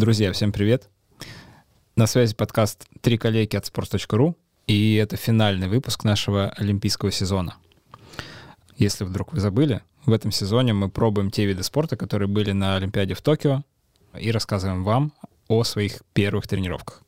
[0.00, 0.88] Друзья, всем привет.
[1.94, 4.34] На связи подкаст «Три коллеги» от sports.ru,
[4.66, 7.56] и это финальный выпуск нашего олимпийского сезона.
[8.78, 12.76] Если вдруг вы забыли, в этом сезоне мы пробуем те виды спорта, которые были на
[12.76, 13.62] Олимпиаде в Токио,
[14.18, 15.12] и рассказываем вам
[15.48, 17.02] о своих первых тренировках.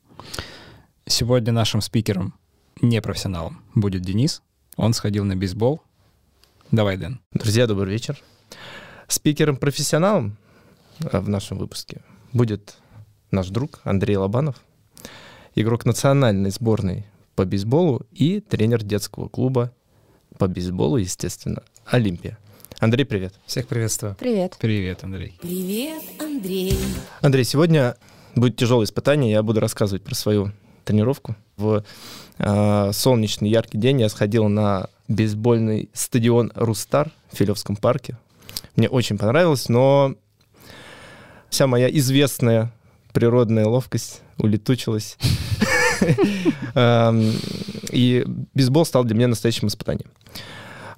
[1.06, 2.34] Сегодня нашим спикером,
[2.82, 4.42] не профессионалом, будет Денис.
[4.76, 5.80] Он сходил на бейсбол.
[6.70, 7.22] Давай, Дэн.
[7.32, 8.22] Друзья, добрый вечер.
[9.08, 10.36] Спикером-профессионалом
[11.00, 12.02] э, в нашем выпуске
[12.34, 12.76] будет
[13.32, 14.56] наш друг Андрей Лобанов,
[15.54, 19.72] игрок национальной сборной по бейсболу и тренер детского клуба
[20.38, 22.38] по бейсболу, естественно, Олимпия.
[22.78, 23.34] Андрей, привет.
[23.46, 24.16] Всех приветствую.
[24.18, 24.56] Привет.
[24.60, 25.38] Привет, Андрей.
[25.40, 26.78] Привет, Андрей.
[27.20, 27.96] Андрей, сегодня
[28.34, 29.30] будет тяжелое испытание.
[29.30, 30.52] Я буду рассказывать про свою
[30.84, 31.34] тренировку.
[31.56, 31.84] В
[32.38, 38.18] э, солнечный яркий день я сходил на бейсбольный стадион «Рустар» в Филевском парке.
[38.76, 40.16] Мне очень понравилось, но
[41.50, 42.72] вся моя известная
[43.12, 45.16] природная ловкость улетучилась.
[46.74, 47.32] Эм,
[47.90, 50.10] и бейсбол стал для меня настоящим испытанием.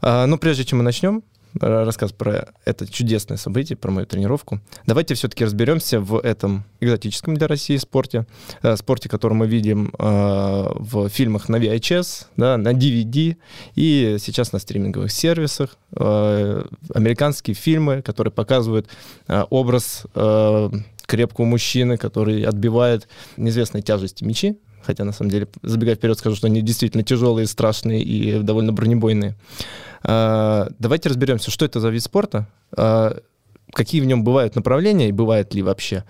[0.00, 1.22] А, но прежде чем мы начнем,
[1.60, 4.60] рассказ про это чудесное событие, про мою тренировку.
[4.86, 8.26] Давайте все-таки разберемся в этом экзотическом для России спорте,
[8.62, 13.36] э, спорте, который мы видим э, в фильмах на VHS, да, на DVD
[13.74, 15.76] и сейчас на стриминговых сервисах.
[15.96, 18.88] Э, американские фильмы, которые показывают
[19.28, 20.06] образ
[21.06, 26.46] крепкого мужчины, который отбивает неизвестной тяжести мечи, хотя на самом деле, забегая вперед, скажу, что
[26.46, 29.36] они действительно тяжелые, страшные и довольно бронебойные.
[30.02, 33.18] А, давайте разберемся, что это за вид спорта, а,
[33.72, 36.04] какие в нем бывают направления и бывают ли вообще.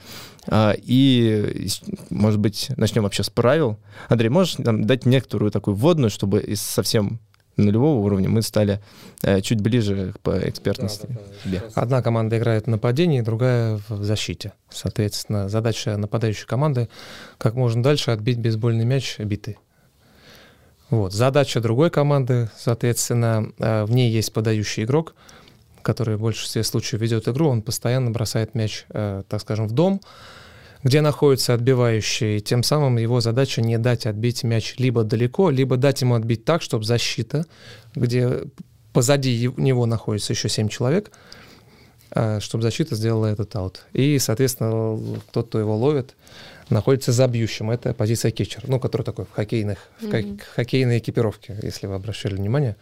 [0.47, 1.69] А, и,
[2.11, 3.79] может быть, начнем вообще с правил.
[4.09, 7.21] Андрей, можешь дать некоторую такую вводную, чтобы из совсем
[7.57, 8.81] нулевого уровня мы стали
[9.23, 11.07] э, чуть ближе по экспертности.
[11.09, 11.81] Да, да, да.
[11.81, 14.53] Одна команда играет в нападении, другая в защите.
[14.71, 16.89] Соответственно, задача нападающей команды
[17.39, 19.59] как можно дальше отбить бейсбольный мяч битый.
[20.91, 21.13] Вот.
[21.13, 25.15] Задача другой команды, соответственно, э, в ней есть подающий игрок,
[25.83, 30.01] который в большинстве случаев ведет игру, он постоянно бросает мяч, э, так скажем, в дом,
[30.85, 35.77] где находится отбивающий, и тем самым его задача не дать отбить мяч либо далеко, либо
[35.77, 37.47] дать ему отбить так, чтобы защита,
[37.95, 38.43] где
[38.93, 41.11] позади него находится еще 7 человек,
[42.11, 43.81] э, чтобы защита сделала этот аут.
[43.95, 45.01] И, соответственно,
[45.33, 46.15] тот, кто его ловит,
[46.69, 47.71] находится за бьющим.
[47.71, 50.41] Это позиция кетчер, ну, который такой в хоккейных, mm-hmm.
[50.53, 52.77] в хоккейной экипировке, если вы обращали внимание.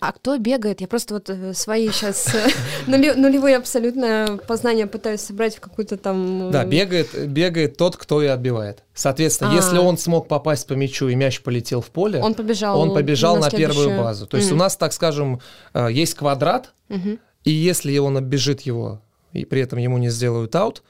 [0.00, 0.80] А кто бегает?
[0.80, 2.48] Я просто вот э, свои сейчас э,
[2.86, 6.48] нулевые абсолютно познания пытаюсь собрать в какую-то там...
[6.48, 8.84] Э, да, бегает, бегает тот, кто и отбивает.
[8.94, 12.94] Соответственно, если он смог попасть по мячу и мяч полетел в поле, он побежал, он
[12.94, 14.26] побежал на, первую базу.
[14.26, 15.40] То есть у нас, так скажем,
[15.74, 16.72] есть квадрат,
[17.44, 19.00] и если он оббежит его,
[19.32, 20.82] и при этом ему не сделают аут,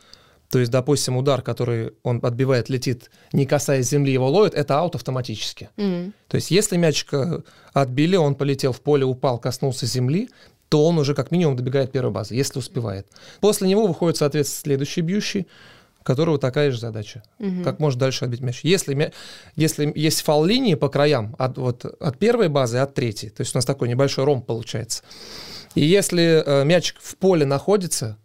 [0.51, 4.95] то есть, допустим, удар, который он отбивает, летит, не касаясь земли, его ловит, это аут
[4.95, 5.69] автоматически.
[5.77, 6.13] Mm-hmm.
[6.29, 7.45] То есть, если мячик
[7.75, 10.31] отбили, он полетел в поле, упал, коснулся земли,
[10.69, 13.07] то он уже как минимум добегает первой базы, если успевает.
[13.41, 15.47] После него выходит, соответственно, следующий бьющий,
[16.01, 17.23] у которого такая же задача.
[17.39, 17.65] Угу.
[17.65, 18.61] Как может дальше отбить мяч.
[18.63, 19.13] Если,
[19.57, 23.59] если есть фал-линии по краям от, вот, от первой базы от третьей, то есть у
[23.59, 25.03] нас такой небольшой ромб получается.
[25.75, 28.17] И если э, мячик в поле находится,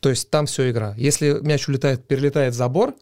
[0.00, 0.94] то есть там все игра.
[0.96, 2.94] Если мяч улетает, перелетает забор,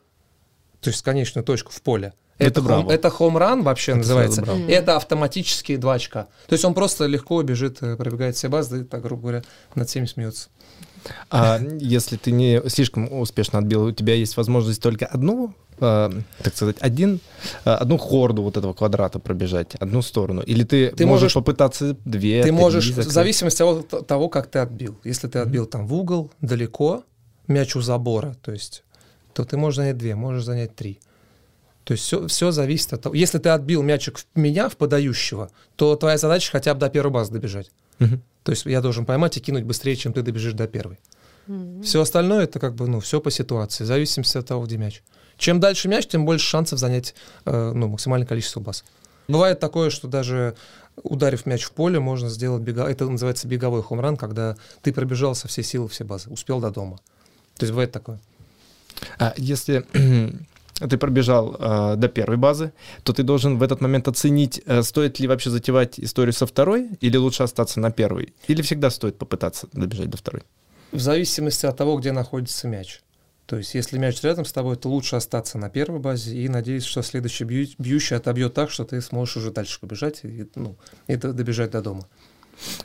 [0.81, 4.43] то есть конечную точку в поле, это, это, хом, это хом-ран вообще это называется.
[4.69, 6.25] Это автоматические два очка.
[6.47, 9.43] То есть он просто легко бежит, э, пробегает все базы, так, грубо говоря,
[9.75, 10.49] над всеми смеется.
[11.31, 16.11] А если ты не слишком успешно отбил, у тебя есть возможность только одну, э,
[16.43, 17.21] так сказать, один,
[17.65, 20.43] э, одну хорду вот этого квадрата пробежать, одну сторону?
[20.43, 23.07] Или ты, ты можешь, можешь попытаться две, Ты три, можешь, закрыть?
[23.07, 24.99] в зависимости от того, как ты отбил.
[25.05, 27.05] Если ты отбил там в угол, далеко,
[27.47, 28.85] мяч у забора, то есть,
[29.33, 31.01] то ты можешь занять две, можешь занять три.
[31.85, 33.15] То есть все, все зависит от того.
[33.15, 37.13] Если ты отбил мячик в меня, в подающего, то твоя задача хотя бы до первой
[37.13, 37.71] базы добежать.
[38.01, 38.21] Угу.
[38.45, 40.99] То есть я должен поймать и кинуть быстрее, чем ты добежишь до первой.
[41.47, 41.83] Mm-hmm.
[41.83, 45.03] Все остальное это как бы, ну, все по ситуации, в зависимости от того, где мяч.
[45.37, 47.15] Чем дальше мяч, тем больше шансов занять
[47.45, 48.85] э, ну, максимальное количество баз.
[49.29, 50.55] Бывает такое, что даже
[51.03, 52.89] ударив мяч в поле, можно сделать бега...
[52.89, 56.99] Это называется беговой хомран, когда ты пробежал со всей силы все базы, успел до дома.
[57.57, 58.21] То есть бывает такое.
[59.19, 59.85] А если
[60.75, 62.73] ты пробежал э, до первой базы,
[63.03, 66.89] то ты должен в этот момент оценить, э, стоит ли вообще затевать историю со второй,
[67.01, 70.43] или лучше остаться на первой, или всегда стоит попытаться добежать до второй?
[70.93, 73.01] В зависимости от того, где находится мяч.
[73.47, 76.89] То есть, если мяч рядом с тобой, то лучше остаться на первой базе и надеяться,
[76.89, 80.77] что следующий бью, бьющий отобьет так, что ты сможешь уже дальше побежать и, ну,
[81.09, 82.07] и добежать до дома.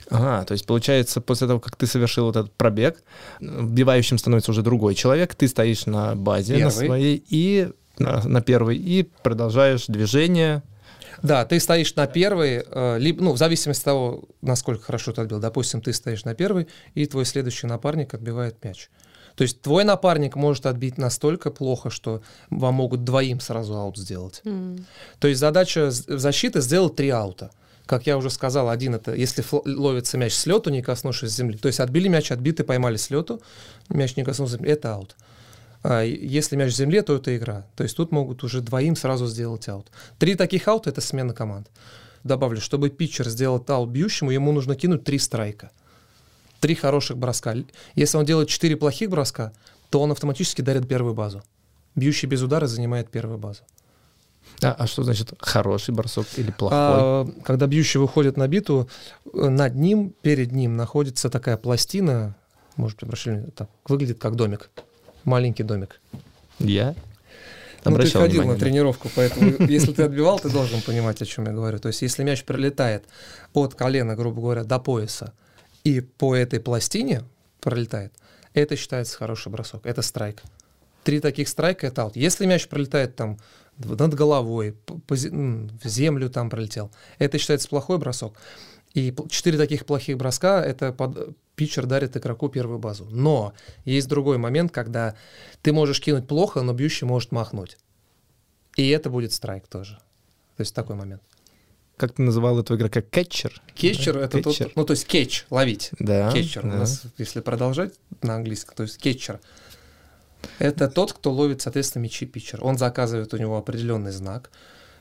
[0.09, 3.03] А, то есть получается, после того, как ты совершил вот этот пробег,
[3.39, 6.63] вбивающим становится уже другой человек, ты стоишь на базе Первый.
[6.63, 10.63] на своей и на, на первой и продолжаешь движение.
[11.21, 15.21] Да, ты стоишь на первой, э, либо, ну, в зависимости от того, насколько хорошо ты
[15.21, 15.39] отбил.
[15.39, 18.89] Допустим, ты стоишь на первой, и твой следующий напарник отбивает мяч.
[19.35, 24.41] То есть твой напарник может отбить настолько плохо, что вам могут двоим сразу аут сделать.
[24.43, 24.85] М.
[25.19, 27.51] То есть задача защиты сделать три аута.
[27.85, 31.57] Как я уже сказал, один это если ловится мяч с лету, не коснувшись земли.
[31.57, 33.41] То есть отбили мяч, отбиты, поймали с лету,
[33.87, 35.15] мяч не коснулся земли, это аут.
[35.83, 37.65] Если мяч в земле, то это игра.
[37.75, 39.87] То есть тут могут уже двоим сразу сделать аут.
[40.17, 41.69] Три таких аута— это смена команд.
[42.23, 45.71] Добавлю, чтобы питчер сделал аут бьющему, ему нужно кинуть три страйка.
[46.59, 47.55] Три хороших броска.
[47.95, 49.53] Если он делает четыре плохих броска,
[49.89, 51.43] то он автоматически дарит первую базу.
[51.95, 53.61] Бьющий без удара занимает первую базу.
[54.61, 56.77] А, а что значит хороший бросок или плохой?
[56.77, 58.89] А, когда бьющий выходит на биту,
[59.33, 62.35] над ним, перед ним находится такая пластина,
[62.75, 64.69] может, прощения, так, выглядит как домик.
[65.23, 65.99] Маленький домик.
[66.59, 66.95] Я
[67.85, 68.65] Ну, ты ходил внимание, на да.
[68.65, 71.79] тренировку, поэтому если ты отбивал, ты должен понимать, о чем я говорю.
[71.79, 73.05] То есть, если мяч прилетает
[73.53, 75.33] от колена, грубо говоря, до пояса,
[75.83, 77.23] и по этой пластине
[77.61, 78.13] пролетает,
[78.53, 79.85] это считается хороший бросок.
[79.85, 80.41] Это страйк.
[81.03, 82.15] Три таких страйка— это аут.
[82.15, 83.37] Если мяч пролетает там
[83.77, 84.75] над головой,
[85.07, 88.33] в землю там пролетел, это считается плохой бросок.
[88.93, 93.07] И четыре таких плохих броска— это под- питчер дарит игроку первую базу.
[93.11, 93.53] Но
[93.85, 95.15] есть другой момент, когда
[95.61, 97.77] ты можешь кинуть плохо, но бьющий может махнуть.
[98.75, 99.95] И это будет страйк тоже.
[100.55, 101.21] То есть такой момент.
[101.97, 103.01] Как ты называл этого игрока?
[103.01, 103.61] Кетчер?
[103.75, 104.67] Кетчер Да, это кетчер.
[104.67, 105.91] тот, ну то есть кетч, ловить.
[105.99, 106.31] Да.
[106.31, 106.77] кетчер у да.
[106.77, 109.41] нас, если продолжать на английском, то есть кетчер.
[110.59, 112.63] Это тот, кто ловит, соответственно, мячи питчер.
[112.63, 114.49] Он заказывает у него определенный знак,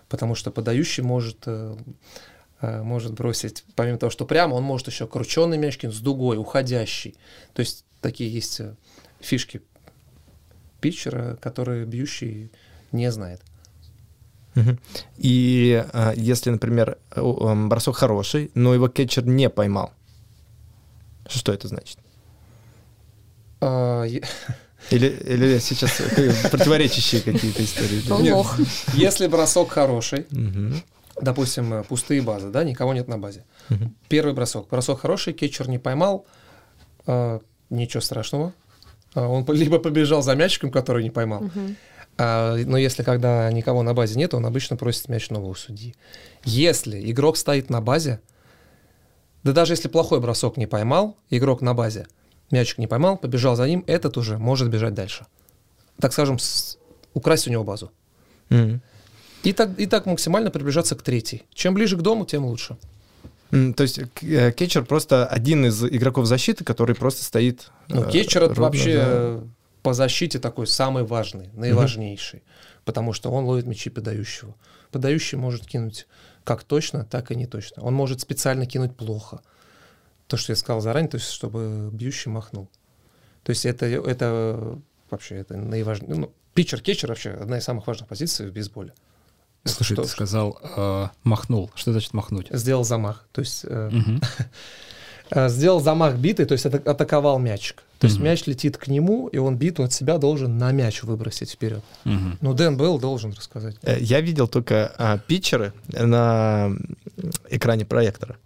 [0.09, 1.93] потому что подающий может, э, э,
[2.61, 7.17] может бросить, помимо того, что прямо, он может еще крученный мяч кинуть с дугой, уходящий.
[7.55, 8.75] То есть такие есть э,
[9.21, 9.63] фишки
[10.81, 12.51] питчера, которые бьющий
[12.93, 13.41] не знает.
[15.19, 19.93] И а, если, например, э, эм, бросок хороший, но его кетчер не поймал,
[21.29, 21.99] что это значит?
[23.61, 24.05] А,
[24.91, 28.31] Или, или сейчас э, противоречащие какие-то истории?
[28.33, 28.59] лох.
[28.95, 30.27] Если бросок хороший.
[31.21, 33.45] Допустим, э, пустые базы, да, никого нет на базе.
[33.69, 33.95] Мгм.
[34.09, 34.69] Первый бросок.
[34.69, 36.27] Бросок хороший, кетчер не поймал,
[37.07, 38.53] а, ничего страшного.
[39.15, 41.43] А, он либо побежал за мячиком, который не поймал.
[41.43, 41.77] Мгм.
[42.19, 45.95] А, но если когда никого на базе нет, он обычно просит мяч нового судьи.
[46.45, 48.21] Если игрок стоит на базе,
[49.45, 52.07] да даже если плохой бросок не поймал, игрок на базе,
[52.51, 55.27] мячик не поймал, побежал за ним, этот уже может бежать дальше.
[56.01, 56.77] Так скажем, с-
[57.15, 57.93] украсть у него базу.
[58.51, 58.81] Мгм.
[59.45, 61.45] И так, и так максимально приближаться к третьей.
[61.55, 62.77] Чем ближе к дому, тем лучше.
[63.51, 67.71] То есть э, кетчер просто один из игроков защиты, который просто стоит.
[67.89, 69.49] Ну, э, кетчер это вообще за-
[69.83, 72.43] по защите такой самый важный, наиважнейший,
[72.85, 74.55] потому что он ловит мячи подающего.
[74.91, 76.07] Подающий может кинуть
[76.45, 77.83] как точно, так и не точно.
[77.83, 79.41] Он может специально кинуть плохо.
[80.27, 82.69] То, что я сказал заранее, то есть чтобы бьющий махнул.
[83.45, 84.79] То есть это, это
[85.11, 86.15] вообще это наиважнее.
[86.15, 88.93] Ну, питчер-кетчер вообще одна из самых важных позиций в бейсболе.
[89.65, 91.71] Слушай, Что- ты сказал э, махнул.
[91.75, 92.47] Что значит махнуть?
[92.51, 93.25] Сделал замах.
[93.33, 93.91] То есть э,
[95.31, 97.83] э, сделал замах биты, то есть ата- атаковал мячик.
[97.99, 98.27] То есть Мгм.
[98.27, 101.83] мяч летит к нему, и он биту от себя должен на мяч выбросить вперед.
[102.05, 102.39] Мгм.
[102.41, 103.77] Ну, Дэн Белл должен рассказать.
[103.83, 106.71] Э, Я видел только а, питчеры на
[107.51, 108.37] экране проектора,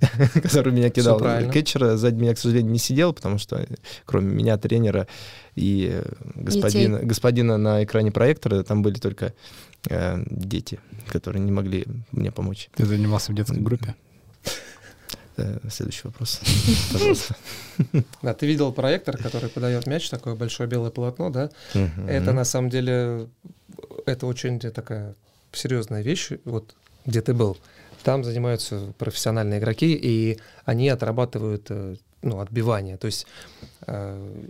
[0.42, 1.20] который меня кидал.
[1.50, 3.66] Кетчера сзади меня, к сожалению, не сидел, потому что э,
[4.04, 5.06] кроме меня, тренера
[5.54, 9.34] и э, господина, господина на экране проектора, там были только
[9.88, 12.68] э, дети, которые не могли мне помочь.
[12.74, 13.94] Ты занимался в детской группе?
[15.36, 16.40] Э, Следующий вопрос,
[16.92, 17.36] пожалуйста.
[18.22, 21.50] Да, ты видел проектор, который подает мяч, такое большое белое полотно, да?
[22.08, 23.28] Это на самом деле,
[24.06, 25.14] это очень такая
[25.52, 26.74] серьезная вещь, вот
[27.06, 27.58] где ты был.
[28.04, 32.96] Там занимаются профессиональные игроки, и они отрабатывают э, ну, отбивание.
[32.96, 33.26] То есть
[33.86, 34.48] э,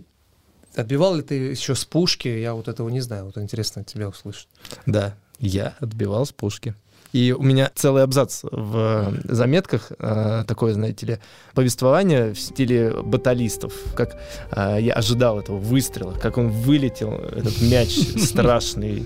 [0.75, 4.49] отбивал ли ты еще с пушки, я вот этого не знаю, вот интересно тебя услышать.
[4.85, 6.75] Да, я отбивал с пушки.
[7.15, 11.17] И у меня целый абзац в заметках, э, такое, знаете ли,
[11.53, 14.17] повествование в стиле баталистов, как
[14.51, 19.05] э, я ожидал этого выстрела, как он вылетел, этот мяч страшный,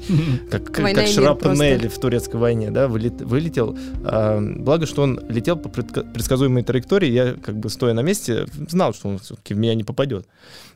[0.49, 3.77] как, как шрапнель в турецкой войне, да, вылет- вылетел.
[4.01, 9.09] Благо, что он летел по предсказуемой траектории, я, как бы, стоя на месте, знал, что
[9.09, 10.25] он все-таки в меня не попадет.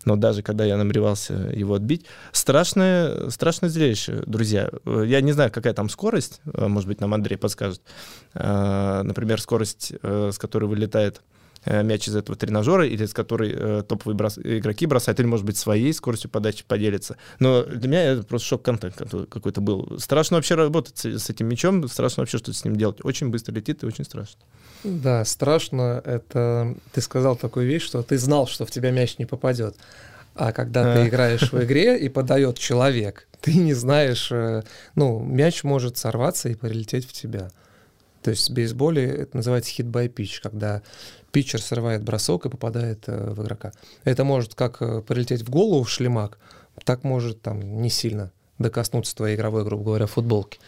[0.06, 4.70] Но даже когда я намеревался его отбить, страшное, страшное зрелище, друзья.
[4.86, 7.82] Э, Я не знаю, какая там скорость, э, может быть, нам Андрей подскажет.
[8.34, 11.22] Например, скорость, с которой вылетает
[11.66, 14.38] Э, мяч из этого тренажера, или с которой э, топовые брос...
[14.38, 17.18] игроки бросают, или, может быть, своей скоростью подачи поделиться.
[17.40, 18.96] Но для меня это просто шок-контент
[19.30, 19.98] какой-то был.
[20.00, 22.98] Страшно вообще работать с этим мячом, страшно вообще что-то с ним делать.
[23.04, 24.42] Очень быстро летит и очень страшно.
[24.84, 26.02] Да, страшно.
[26.04, 29.78] Это ты сказал такую вещь, что ты знал, что в тебя мяч не попадет.
[30.36, 34.64] А когда ты играешь в игре и подает человек, ты не знаешь, э,
[34.96, 37.50] ну, мяч может сорваться и прилететь в тебя.
[38.24, 40.82] То есть в бейсболе это называется pitch, когда
[41.32, 43.74] питчер срывает бросок и попадает э, в игрока.
[44.06, 46.40] Это может как э, прилететь в голову в шлемак,
[46.86, 50.60] так может там не сильно докоснуться твоей игровой, грубо говоря, футболки.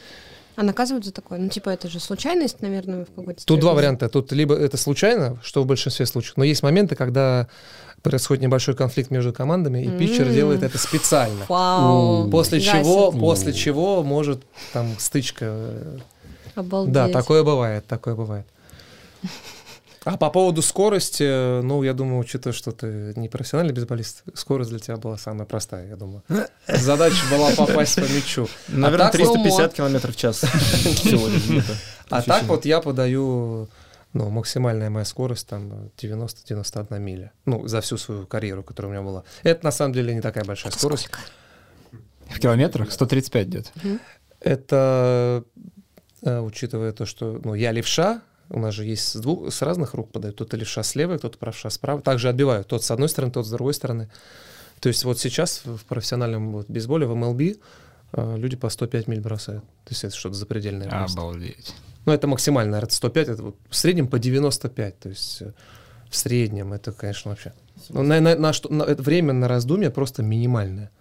[0.55, 1.37] А наказывают за такое?
[1.37, 4.07] Ну, типа, это же случайность, наверное, в какой-то Тут два варианта.
[4.07, 7.47] Тут либо это случайно, что в большинстве случаев, но есть моменты, когда
[8.05, 9.97] происходит небольшой конфликт между командами, и mm-hmm.
[9.97, 11.45] питчер делает это специально.
[11.49, 12.29] Вау.
[12.29, 14.43] После чего, после чего может
[14.73, 15.45] там стычка.
[15.47, 15.97] Э,
[16.55, 16.93] Обалдеть.
[16.93, 18.45] Да, такое бывает, такое бывает.
[20.05, 24.77] А по поводу скорости, ну, я думаю, учитывая, что ты не профессиональный бейсболист, скорость для
[24.77, 26.21] тебя была самая простая, я думаю.
[26.67, 28.47] Задача была попасть по мячу.
[28.67, 30.45] Наверное, а 350 км в час
[32.11, 33.67] А так вот я подаю,
[34.15, 37.33] ну, максимальная моя скорость там 90-91 миля.
[37.45, 39.25] Ну, за всю свою карьеру, которая у меня была.
[39.43, 41.09] Это на самом деле не такая большая скорость.
[42.29, 43.69] В километрах 135 где-то.
[44.39, 45.43] Это,
[46.21, 49.93] э, учитывая то, что ну, я левша, у нас же есть с, двух, с разных
[49.93, 50.35] рук подают.
[50.35, 52.01] Кто-то левша слева, кто-то правша справа.
[52.01, 52.69] Также отбивают.
[52.69, 54.09] Тот с одной стороны, тот с другой стороны.
[54.79, 57.41] То есть вот сейчас в профессиональном вот, бейсболе, в МЛБ,
[58.13, 59.65] э, люди по 105 миль бросают.
[59.83, 60.87] То есть это что-то запредельное.
[60.87, 61.75] Обалдеть.
[62.05, 64.99] Ну, это максимально, наверное, 105, это вот в среднем по 95.
[64.99, 65.53] То есть э,
[66.09, 67.53] в среднем это, конечно, вообще...
[67.89, 70.91] Ну, на, на, на, что, на, это время на раздумье просто минимальное.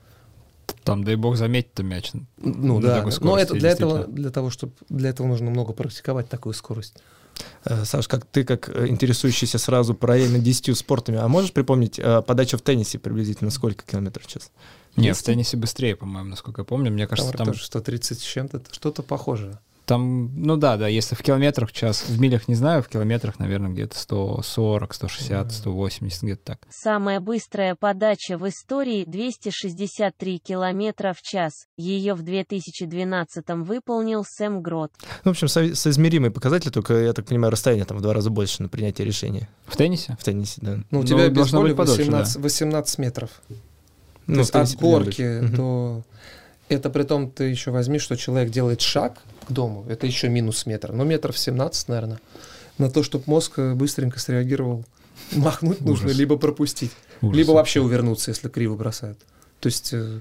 [0.83, 2.13] Там, дай бог, заметить-то мяч.
[2.39, 6.55] Ну да, но это для этого, для того, чтобы для этого нужно много практиковать такую
[6.55, 6.97] скорость.
[7.65, 12.57] Э, Саш, как ты, как э, интересующийся сразу параллельно 10 спортами, а можешь припомнить подачу
[12.57, 14.51] в теннисе приблизительно сколько километров в час?
[14.97, 16.91] Нет, в теннисе быстрее, по-моему, насколько я помню.
[16.91, 17.49] Мне кажется, там...
[17.49, 17.55] там...
[17.55, 19.59] 130 с чем-то, что-то похожее.
[19.87, 23.38] Там, ну да, да, если в километрах в час, в милях не знаю, в километрах,
[23.38, 26.59] наверное, где-то 140, 160, 180, где-то так.
[26.71, 31.67] Самая быстрая подача в истории 263 километра в час.
[31.76, 34.91] Ее в 2012 выполнил Сэм Грот.
[35.25, 38.31] Ну, в общем, со- соизмеримые показатели, только, я так понимаю, расстояние там в два раза
[38.31, 39.49] больше на принятие решения.
[39.67, 40.17] В теннисе?
[40.19, 40.79] В теннисе, да.
[40.91, 42.41] Ну, у тебя ну, должно быть 18, да.
[42.41, 43.31] 18 метров.
[44.26, 46.03] Ну, То есть от горки до...
[46.68, 49.85] Это при том ты еще возьми, что человек делает шаг, к дому.
[49.88, 50.92] Это еще минус метр.
[50.92, 52.21] Но метров 17, наверное,
[52.78, 54.85] на то, чтобы мозг э, быстренько среагировал.
[55.33, 55.87] Махнуть Ужас.
[55.87, 56.90] нужно, либо пропустить,
[57.21, 57.37] Ужас.
[57.37, 59.18] либо вообще увернуться, если криво бросают.
[59.61, 60.21] То есть э,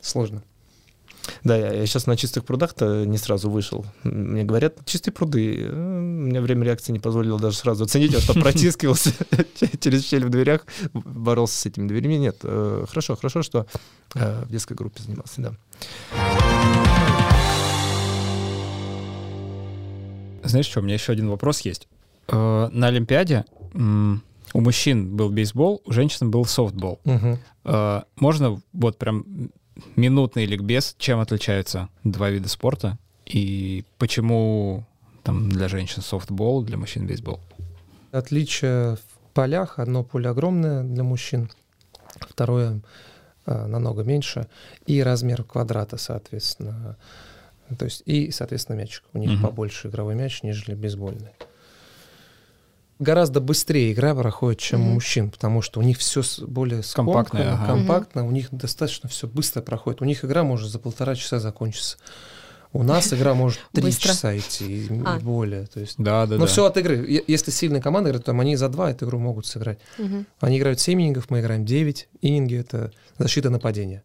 [0.00, 0.42] сложно.
[1.44, 3.84] Да, я, я сейчас на чистых прудах-то не сразу вышел.
[4.02, 5.56] Мне говорят, чистые пруды.
[5.58, 9.12] Э, мне время реакции не позволило даже сразу оценить, а что протискивался
[9.80, 12.14] через щель в дверях, боролся с этими дверями.
[12.14, 13.66] Нет, э, хорошо, хорошо, что
[14.14, 15.52] в детской группе занимался, да.
[20.42, 21.88] Знаешь что, у меня еще один вопрос есть.
[22.28, 27.00] Э, на Олимпиаде у мужчин был бейсбол, у женщин был софтбол.
[27.04, 27.38] Угу.
[28.16, 29.50] Можно вот прям
[29.94, 34.84] минутный ликбез, чем отличаются два вида спорта и почему
[35.22, 37.38] там для женщин софтбол, для мужчин бейсбол?
[38.10, 39.78] Отличие в полях.
[39.78, 41.48] Одно поле огромное для мужчин,
[42.18, 42.80] второе
[43.46, 44.46] намного меньше.
[44.86, 46.96] И размер квадрата, соответственно,
[47.78, 49.04] то есть, и, соответственно, мячик.
[49.12, 49.48] У них угу.
[49.48, 51.32] побольше игровой мяч, нежели бейсбольный.
[52.98, 54.90] Гораздо быстрее игра проходит, чем угу.
[54.90, 57.66] у мужчин, потому что у них все более компактно, ага.
[57.66, 60.02] компактно, у них достаточно все быстро проходит.
[60.02, 61.96] У них игра может за полтора часа закончиться.
[62.72, 65.18] У нас игра может три часа идти и а.
[65.18, 65.66] более.
[65.66, 66.46] То есть, да, да, но да.
[66.46, 67.22] все от игры.
[67.26, 69.78] Если сильная команда играет, то они за два эту игру могут сыграть.
[69.98, 70.24] Угу.
[70.40, 72.08] Они играют 7 инингов, мы играем 9.
[72.22, 74.02] Ининги— это защита нападения.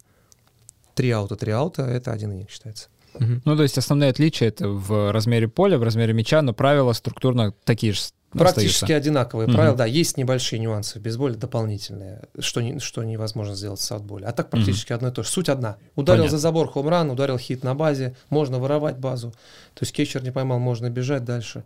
[0.95, 2.87] Три аута, три аута— это один ининг считается.
[3.13, 3.41] Угу.
[3.45, 7.53] Ну, то есть основные отличия это в размере поля, в размере мяча, но правила структурно
[7.63, 7.99] такие же
[8.37, 8.95] Практически остаются.
[9.09, 9.55] одинаковые угу.
[9.55, 14.25] правила, да, есть небольшие нюансы в бейсболе дополнительные, что, не, что невозможно сделать в саутболе.
[14.25, 14.97] А так практически угу.
[14.97, 15.29] одно и то же.
[15.29, 15.77] Суть одна.
[15.95, 16.37] Ударил Понятно.
[16.37, 19.31] за забор хомран, ударил хит на базе, можно воровать базу.
[19.73, 21.63] То есть кетчер не поймал, можно бежать дальше.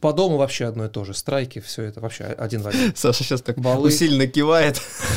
[0.00, 1.14] По дому вообще одно и то же.
[1.14, 2.92] Страйки, все это вообще один в один.
[2.96, 3.88] Саша сейчас так Баллы.
[3.88, 4.80] усиленно кивает.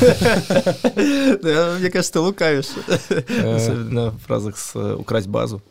[0.94, 2.68] Мне кажется, ты лукавишь.
[3.08, 3.56] Э.
[3.56, 5.62] Особенно в фразах с э, «украсть базу».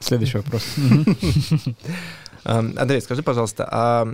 [0.00, 0.62] Следующий вопрос.
[2.44, 4.08] Андрей, скажи, пожалуйста, а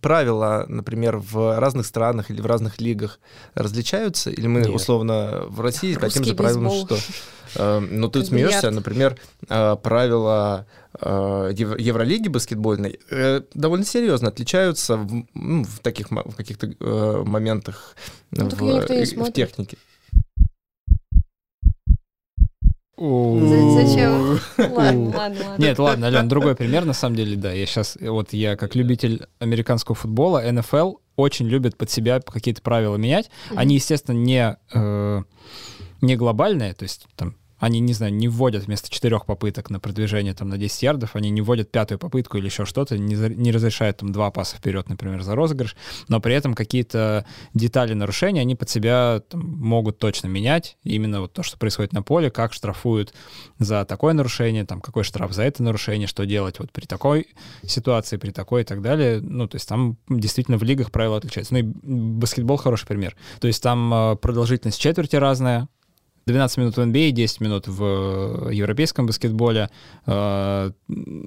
[0.00, 3.18] правила, например, в разных странах или в разных лигах
[3.54, 4.30] различаются?
[4.30, 4.70] Или мы, Нет.
[4.70, 6.86] условно, в России Русский же правилам, бейсбол.
[6.86, 6.96] что...
[7.56, 8.74] э, Ну, ты Как смеешься, бильярд.
[8.74, 10.66] например, э, правила
[11.00, 17.22] э, Ев- Евролиги баскетбольной э, довольно серьезно отличаются в, ну, в таких в каких-то э,
[17.24, 17.96] моментах
[18.30, 19.34] Ну, в, в смотрит.
[19.34, 19.76] технике.
[19.76, 19.82] За-
[22.96, 24.38] Зачем?
[24.56, 25.56] Ладно, ладно, ладно.
[25.58, 27.52] Нет, ладно, Ален, другой пример, на самом деле, да.
[27.52, 32.96] Я сейчас, вот я как любитель американского футбола, НФЛ очень любит под себя какие-то правила
[32.96, 33.30] менять.
[33.54, 35.22] Они, естественно, не, э,
[36.00, 40.34] не глобальные, то есть там они, не знаю, не вводят вместо четырех попыток на продвижение
[40.34, 43.52] там на 10 ярдов, они не вводят пятую попытку или еще что-то, не, за- не
[43.52, 45.74] разрешают там два паса вперед, например, за розыгрыш,
[46.08, 50.76] но при этом какие-то детали нарушения они под себя там, могут точно менять.
[50.82, 53.14] Именно вот то, что происходит на поле, как штрафуют
[53.58, 57.28] за такое нарушение, там какой штраф за это нарушение, что делать вот при такой
[57.62, 59.22] ситуации, при такой и так далее.
[59.22, 61.54] Ну, то есть там действительно в лигах правила отличаются.
[61.54, 63.16] Ну и баскетбол хороший пример.
[63.40, 65.66] То есть там э, продолжительность четверти разная,
[66.26, 69.68] 12 минут в NBA, 10 минут в э, европейском баскетболе,
[70.06, 70.70] э,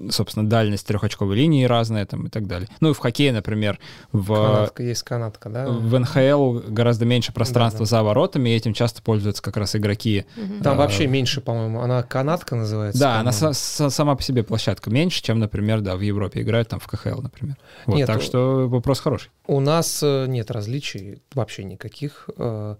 [0.09, 2.67] собственно, дальность трехочковой линии разная там и так далее.
[2.79, 3.79] Ну и в хоккее, например,
[4.11, 5.67] в, Канатка есть канатка, да?
[5.67, 7.97] в НХЛ гораздо меньше пространства Да-да.
[7.97, 10.25] за воротами, и этим часто пользуются как раз игроки.
[10.35, 10.61] Мгм.
[10.63, 11.81] Там А, вообще меньше, по-моему.
[11.81, 12.99] Она канатка называется.
[12.99, 16.69] Да, она са- са- сама по себе площадка меньше, чем, например, да, в Европе играют
[16.69, 17.55] там в КХЛ, например.
[17.85, 19.29] Вот, Нет, так у- что вопрос хороший.
[19.45, 22.29] У нас э, нет различий вообще никаких.
[22.37, 22.75] э,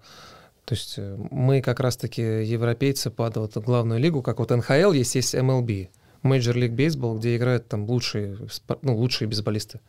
[0.67, 5.15] То есть э, мы как раз-таки европейцы под вот главную лигу, как вот НХЛ есть,
[5.15, 5.87] есть MLB,
[6.23, 8.37] Major League Baseball, где играют там лучшие,
[8.81, 9.79] ну, лучшие бейсболисты.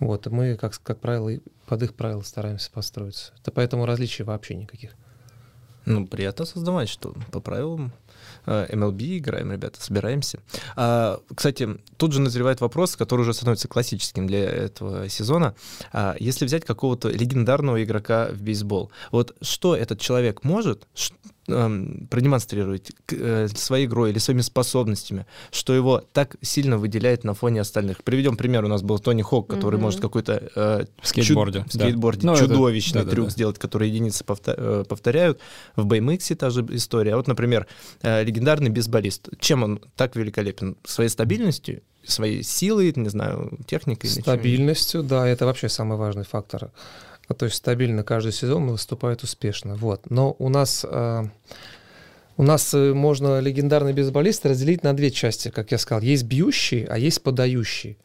[0.00, 1.30] Вот, и мы, как, как правило,
[1.64, 3.32] под их правила стараемся построиться.
[3.40, 4.90] Это поэтому различий вообще никаких.
[5.86, 7.90] Ну, приятно создавать, что по правилам
[8.46, 10.40] MLB играем, ребята, собираемся.
[10.76, 15.54] А, кстати, тут же назревает вопрос, который уже становится классическим для этого сезона.
[15.92, 20.86] А, если взять какого-то легендарного игрока в бейсбол, вот что этот человек может
[21.48, 27.60] эм, продемонстрировать э, своей игрой или своими способностями, что его так сильно выделяет на фоне
[27.60, 28.02] остальных?
[28.04, 28.64] Приведем пример.
[28.64, 29.82] У нас был Тони Хок, который Мгм.
[29.84, 31.84] может какой-то э, скейтборде, чуд- да.
[31.84, 33.14] скейтборде Ну, это- чудовищный да-да-да.
[33.16, 35.40] трюк сделать, который единицы повта- э, повторяют.
[35.76, 37.14] В BMX та же история.
[37.14, 37.66] А вот, например,
[38.02, 39.28] э, легендарный бейсболист.
[39.40, 40.76] Чем он так великолепен?
[40.84, 44.10] Своей стабильностью, своей силой, не знаю, техникой?
[44.10, 46.70] Стабильностью, да, это вообще самый важный фактор.
[47.28, 49.76] А То есть стабильно каждый сезон выступает успешно.
[49.76, 50.10] Вот.
[50.10, 51.24] Но у нас, э,
[52.36, 56.02] у нас э, можно легендарный бейсболист разделить на две части, как я сказал.
[56.02, 57.98] Есть бьющий, а есть подающий.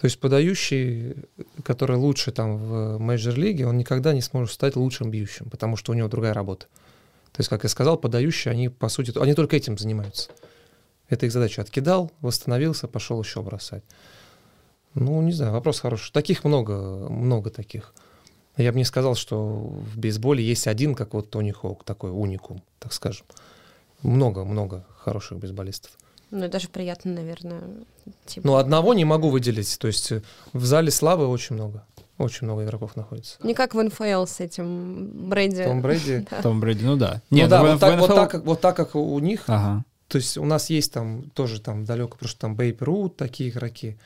[0.00, 1.16] То есть подающий,
[1.64, 5.94] который лучше там в мейджор-лиге, он никогда не сможет стать лучшим бьющим, потому что у
[5.94, 6.66] него другая работа.
[7.32, 10.30] То есть, как я сказал, подающие, они, по сути, они только этим занимаются.
[11.08, 11.62] Это их задача.
[11.62, 13.82] Откидал, восстановился, пошел еще бросать.
[14.94, 16.12] Ну, не знаю, вопрос хороший.
[16.12, 17.94] Таких много, много таких.
[18.58, 22.62] Я бы не сказал, что в бейсболе есть один, как вот Тони Хоук, такой уникум,
[22.78, 23.24] так скажем.
[24.02, 25.92] Много-много хороших бейсболистов.
[26.30, 27.62] Ну, и даже приятно, наверное.
[28.26, 28.46] Типа.
[28.46, 29.78] Но одного не могу выделить.
[29.78, 31.84] То есть э, в зале славы очень много.
[32.18, 33.36] Очень много игроков находится.
[33.42, 35.64] Не как в НФЛ с этим Брэди.
[35.64, 36.26] Том Брэди.
[36.30, 36.42] Да.
[36.42, 37.22] Том Брэди, ну да.
[37.30, 39.18] Ну Нет, да, в- вот в так, вот, NFL так, как- вот так, как у
[39.20, 39.84] них, Ага.
[40.08, 43.50] То есть у нас есть там тоже там далеко, потому что там Бейп Рут, такие
[43.50, 43.96] игроки.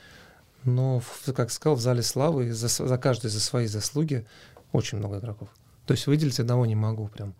[0.65, 1.01] Но,
[1.35, 4.25] как сказал, в зале славы за, за каждый за свои заслуги
[4.71, 5.49] очень много игроков.
[5.85, 7.33] То есть выделить одного не могу прям.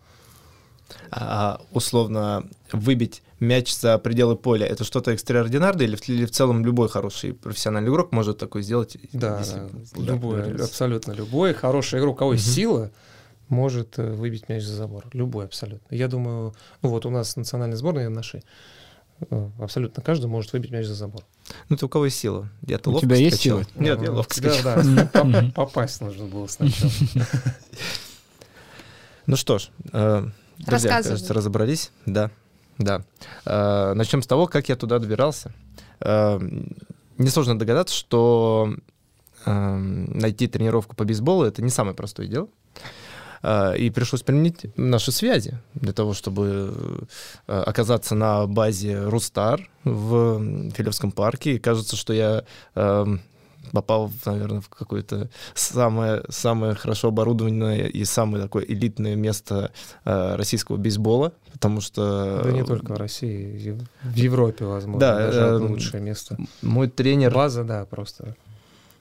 [1.11, 6.65] А, условно выбить мяч за пределы поля, это что-то экстраординарное или в, или в целом
[6.65, 8.97] любой хороший профессиональный игрок может такое сделать?
[9.13, 10.65] Да, да, любой, понравится?
[10.65, 12.53] абсолютно любой хороший игрок, у кого есть Мгм.
[12.53, 12.91] сила,
[13.49, 15.05] может э, выбить мяч за забор.
[15.13, 15.93] Любой абсолютно.
[15.93, 18.43] Я думаю, ну вот у нас национальная сборная нашей,
[19.29, 21.23] э, абсолютно каждый может выбить мяч за забор.
[21.69, 22.49] Ну, ты у кого есть сила?
[22.65, 23.59] Я-то У тебя есть скачал.
[23.63, 23.69] сила?
[23.75, 24.83] Нет, я ловко да, скачал.
[25.13, 25.51] да, Мгм.
[25.51, 26.91] попасть нужно было сначала.
[29.25, 31.91] Ну что ж, э, друзья, кажется, разобрались.
[32.05, 32.29] Да,
[32.77, 33.03] да.
[33.45, 35.53] Э, начнем с того, как я туда добирался.
[36.01, 36.39] Э,
[37.17, 38.75] несложно догадаться, что
[39.45, 42.49] э, найти тренировку по бейсболу это не самое простое дело.
[43.43, 46.97] Э, И пришлось применить наши связи для того, чтобы
[47.47, 51.55] э, оказаться на базе Рустар в Филевском парке.
[51.55, 52.43] И кажется, что я
[52.75, 53.05] э,
[53.71, 59.71] попал, наверное, в какое-то самое, самое хорошо оборудованное и самое такое элитное место
[60.05, 62.41] э, российского бейсбола, потому что...
[62.43, 66.37] Да не только в России, в Европе, возможно, Да, даже э, лучшее место.
[66.61, 68.35] Мой тренер, База, да, просто.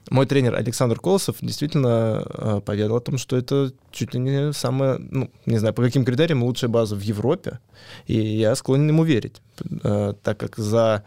[0.09, 4.97] Мой тренер Александр Колосов действительно э, поведал о том, что это чуть ли не самая,
[4.99, 7.59] ну, не знаю, по каким критериям лучшая база в Европе,
[8.05, 9.41] и я склонен ему верить,
[9.83, 11.03] э, так как за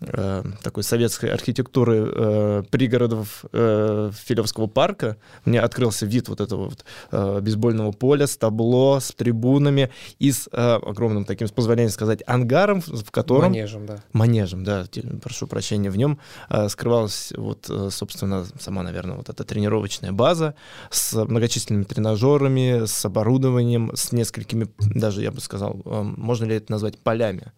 [0.00, 5.16] э, такой советской архитектуры э, пригородов э, Филевского парка.
[5.44, 10.48] Мне открылся вид вот этого вот э, бейсбольного поля с табло, с трибунами и с
[10.52, 13.50] э, огромным таким, с позволения сказать, ангаром, в котором...
[13.50, 14.02] Манежем, да.
[14.12, 14.86] Манежем, да,
[15.22, 15.90] прошу прощения.
[15.90, 20.54] В нем э, скрывалась вот, э, собственно, сама, наверное, вот эта тренировочная база
[20.90, 26.72] с многочисленными тренажерами, с оборудованием, с несколькими, даже я бы сказал, э, можно ли это
[26.72, 27.52] назвать полями?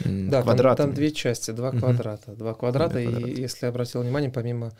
[0.00, 1.78] Да, там, там две части, два угу.
[1.78, 2.32] квадрата.
[2.32, 3.28] Два квадрата, и квадрата.
[3.28, 4.72] если обратил внимание, помимо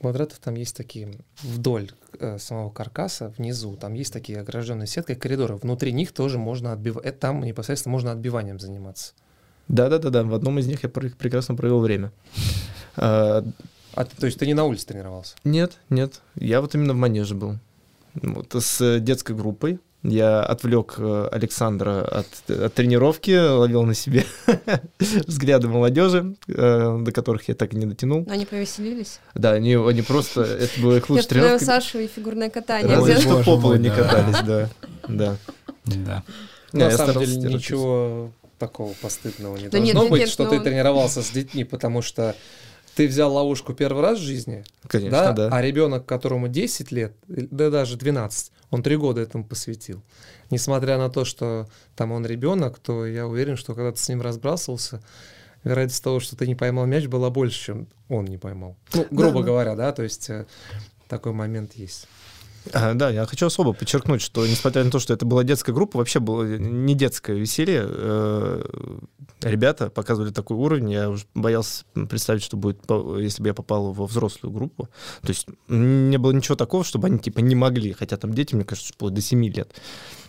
[0.00, 1.10] квадратов там есть такие
[1.42, 5.56] вдоль э, самого каркаса, внизу, там есть такие огражденные сеткой коридоры.
[5.56, 9.12] Внутри них тоже можно отбивать, э, там непосредственно можно отбиванием заниматься.
[9.68, 12.12] Да-да-да, в одном из них я прекрасно провел время.
[12.96, 13.44] А,
[13.94, 15.36] а то есть ты не на улице тренировался?
[15.44, 17.58] Нет, нет, я вот именно в манеже был.
[18.14, 24.24] Вот, с детской группой я отвлек э, Александра от, от тренировки, ловил на себе
[24.98, 28.26] взгляды молодежи, э, до которых я так и не дотянул.
[28.30, 29.20] Они повеселились?
[29.34, 30.42] Да, они, они просто...
[30.42, 31.64] Это было их лучшая тренировка.
[31.64, 32.96] Сашу и фигурное катание.
[32.96, 34.68] Разве что по полу не катались, да.
[35.06, 35.36] Да.
[35.84, 36.24] Да.
[36.72, 42.02] На самом деле ничего такого постыдного не должно быть, что ты тренировался с детьми, потому
[42.02, 42.34] что
[42.94, 45.48] ты взял ловушку первый раз в жизни, Конечно, да, да.
[45.50, 50.02] а ребенок, которому 10 лет, да даже 12, он три года этому посвятил.
[50.50, 54.20] Несмотря на то, что там он ребенок, то я уверен, что когда ты с ним
[54.20, 55.02] разбрасывался,
[55.64, 58.76] вероятность того, что ты не поймал мяч, была больше, чем он не поймал.
[58.94, 60.46] Ну, грубо да, говоря, да, то есть э,
[61.08, 62.08] такой момент есть.
[62.72, 65.98] А, да, я хочу особо подчеркнуть, что несмотря на то, что это была детская группа,
[65.98, 67.84] вообще было не детское веселье.
[67.86, 68.62] Э,
[69.42, 72.78] ребята показывали такой уровень, я уже боялся представить, что будет,
[73.18, 74.88] если бы я попал во взрослую группу.
[75.22, 78.64] То есть не было ничего такого, чтобы они типа не могли, хотя там дети, мне
[78.64, 79.72] кажется, вплоть до 7 лет.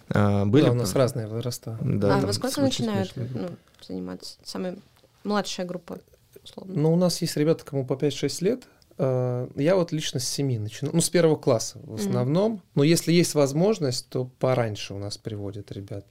[0.10, 0.66] А, были...
[0.66, 1.78] Да, у нас разные возраста.
[1.82, 3.50] Да, а во сколько начинают ну,
[3.86, 4.38] заниматься?
[4.44, 4.78] Самая
[5.24, 6.00] младшая группа,
[6.44, 6.74] условно?
[6.76, 8.64] Ну, у нас есть ребята, кому по 5-6 лет,
[9.02, 12.54] я вот лично с 7 начинаю, ну, с первого класса в основном.
[12.54, 12.62] Mm-hmm.
[12.76, 16.06] Но если есть возможность, то пораньше у нас приводят ребят.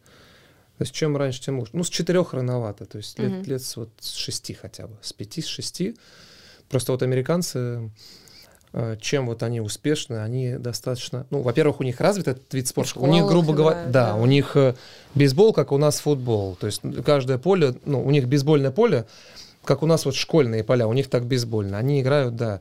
[0.78, 1.72] То есть чем раньше, тем лучше.
[1.74, 3.38] Ну, с четырех рановато, то есть mm-hmm.
[3.38, 5.94] лет, лет с, вот, с шести хотя бы, с пяти, с шести.
[6.70, 7.90] Просто вот американцы,
[8.72, 11.26] э, чем вот они успешны, они достаточно...
[11.30, 12.98] Ну, во-первых, у них развит этот вид спорта.
[12.98, 14.74] у них, грубо говоря, да, да, у них э,
[15.14, 16.56] бейсбол, как у нас футбол.
[16.56, 19.06] То есть каждое поле, ну, у них бейсбольное поле,
[19.64, 21.78] как у нас вот школьные поля, у них так бейсбольно.
[21.78, 22.60] Они играют, да,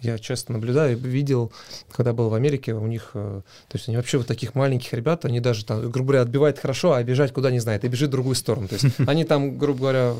[0.00, 1.52] я часто наблюдаю, видел,
[1.92, 5.24] когда был в Америке, у них, э, то есть они вообще вот таких маленьких ребят,
[5.24, 8.12] они даже там, грубо говоря, отбивают хорошо, а бежать куда не знает, и бежит в
[8.12, 8.68] другую сторону.
[8.68, 10.14] То есть они там, грубо говоря,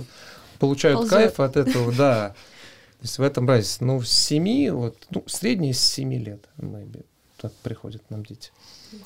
[0.59, 2.35] получают кайф от этого, да.
[2.99, 3.83] То есть в этом разница.
[3.85, 7.07] Ну, с семи, вот, ну, средние с семи лет, maybe,
[7.39, 8.53] так приходят нам дети.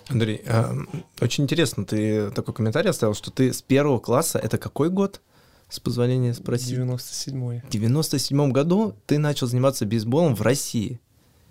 [0.09, 0.75] Андрей, э,
[1.21, 5.21] очень интересно, ты такой комментарий оставил, что ты с первого класса, это какой год?
[5.69, 6.79] С позволения спросить?
[6.79, 7.63] 97-й.
[7.67, 11.01] В 97 году ты начал заниматься бейсболом в России.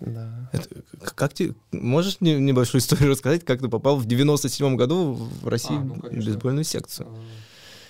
[0.00, 0.50] Да.
[0.52, 0.68] Это,
[1.14, 5.80] как ты можешь небольшую историю рассказать, как ты попал в 97 году в России а,
[5.80, 7.08] ну, в бейсбольную секцию?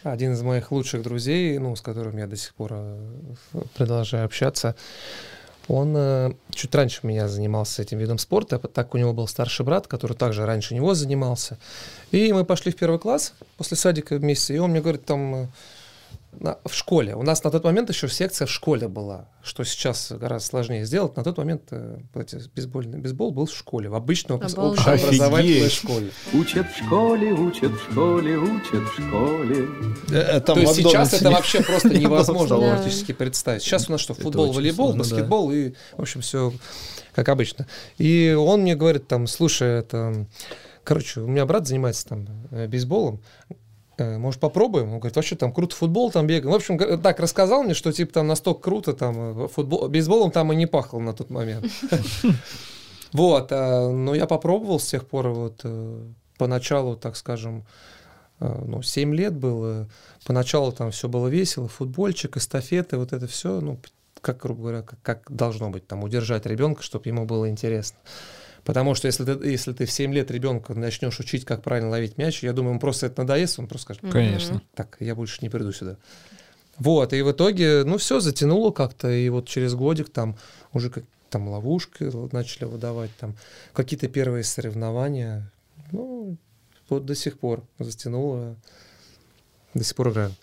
[0.05, 2.99] А, один из моих лучших друзей, ну, с которым я до сих пор э,
[3.77, 4.77] продолжаю общаться,
[5.67, 9.87] он э, чуть раньше меня занимался этим видом спорта, так у него был старший брат,
[9.87, 11.59] который также раньше него занимался.
[12.11, 15.51] И мы пошли в первый класс после садика вместе, и он мне говорит, там
[16.41, 17.15] в школе.
[17.15, 21.17] У нас на тот момент еще секция в школе была, что сейчас гораздо сложнее сделать.
[21.17, 21.99] На тот момент э,
[22.55, 26.11] бейсбольный бейсбол был в школе, в обычной общеобразовательной школе.
[26.33, 29.69] Учат в школе, учат в школе, учат в школе.
[30.11, 33.63] Э, э, То есть сейчас это вообще просто невозможно практически представить.
[33.63, 36.53] Сейчас у нас что, футбол, волейбол, баскетбол и, в общем, все
[37.15, 37.67] как обычно.
[37.97, 40.27] И он мне говорит там, слушай, это...
[40.83, 43.23] Короче, у меня брат занимается там бейсболом.
[43.97, 44.93] Э, может, попробуем?
[44.93, 46.53] Он говорит, вообще там круто футбол, там бегаем.
[46.53, 50.53] В общем, так рассказал мне, что типа там настолько круто, там э, футбол, бейсболом там
[50.53, 51.67] и не пахло на тот момент.
[53.13, 55.65] Вот, э, но я попробовал с тех пор, вот,
[56.37, 57.65] поначалу, так скажем,
[58.41, 59.89] ну, 7 лет было,
[60.27, 63.79] поначалу там все было весело, футбольчик, эстафеты, вот это все, ну,
[64.21, 67.99] как, грубо говоря, как, как должно быть, там, удержать ребенка, чтобы ему было интересно.
[68.65, 72.17] Потому что если ты, если ты в 7 лет ребенка начнешь учить, как правильно ловить
[72.17, 74.63] мяч, я думаю, ему просто это надоест, он просто скажет, конечно.
[74.75, 75.97] Так, я больше не приду сюда.
[76.79, 80.37] Вот, и в итоге, ну, все затянуло как-то, и вот через годик там
[80.73, 83.37] уже как там ловушки начали выдавать, там
[83.73, 85.51] какие-то первые соревнования,
[85.93, 86.37] ну,
[86.89, 88.57] вот до сих пор затянуло,
[89.75, 90.35] до сих пор играю.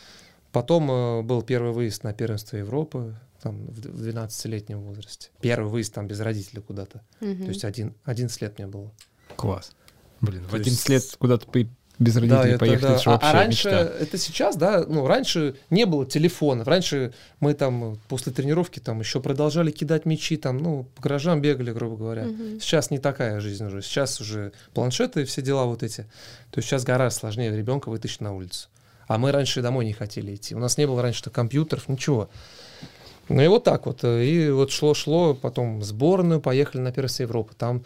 [0.51, 5.29] Потом э, был первый выезд на первенство Европы, там, в 12-летнем возрасте.
[5.41, 7.01] Первый выезд там без родителей куда-то.
[7.21, 7.43] Угу.
[7.43, 8.91] То есть один, 11 лет мне было.
[9.35, 9.71] Класс.
[10.19, 10.89] Блин, в 11 есть...
[10.89, 11.47] лет куда-то
[12.01, 12.93] без родителей это поехать, да.
[12.93, 13.81] это же а, вообще а раньше, мечта.
[13.99, 19.21] это сейчас, да, ну, раньше не было телефонов, раньше мы там после тренировки там еще
[19.21, 22.23] продолжали кидать мячи, там, ну, по гаражам бегали, грубо говоря.
[22.23, 22.59] Мгм.
[22.59, 26.07] Сейчас не такая жизнь уже, сейчас уже планшеты и все дела вот эти.
[26.49, 28.69] То есть сейчас гораздо сложнее ребенка вытащить на улицу.
[29.07, 30.55] А мы раньше домой не хотели идти.
[30.55, 32.29] У нас не было раньше компьютеров, ничего.
[33.29, 34.03] Ну и вот так вот.
[34.03, 37.53] И вот шло-шло, потом в сборную поехали на первенство Европы.
[37.57, 37.83] Там,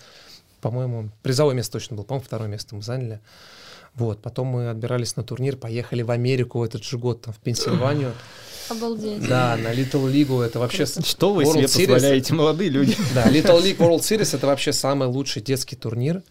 [0.62, 3.20] по-моему, призовое место точно было, по-моему, второе место мы заняли.
[3.96, 7.38] Вот, потом мы отбирались на турнир, поехали в Америку в этот же год, там, в
[7.38, 8.12] Пенсильванию.
[8.70, 9.26] Обалдеть.
[9.28, 10.86] Да, на Little League, это вообще...
[10.86, 11.94] Что вы World себе Series.
[11.94, 12.98] позволяете, молодые люди?
[13.14, 16.24] Да, Little League World Series это вообще самый лучший детский турнир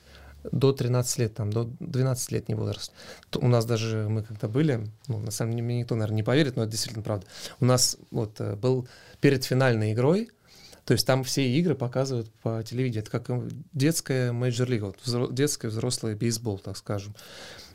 [0.52, 2.92] до 13 лет, там, до 12 лет не возраст.
[3.30, 6.22] То У нас даже, мы когда были, ну, на самом деле, мне никто, наверное, не
[6.22, 7.26] поверит, но это действительно правда.
[7.60, 8.88] У нас вот э, был
[9.20, 10.30] перед финальной игрой,
[10.84, 13.02] то есть там все игры показывают по телевидению.
[13.02, 17.14] Это как э, детская major лига, вот, взро- детский взрослый бейсбол, так скажем.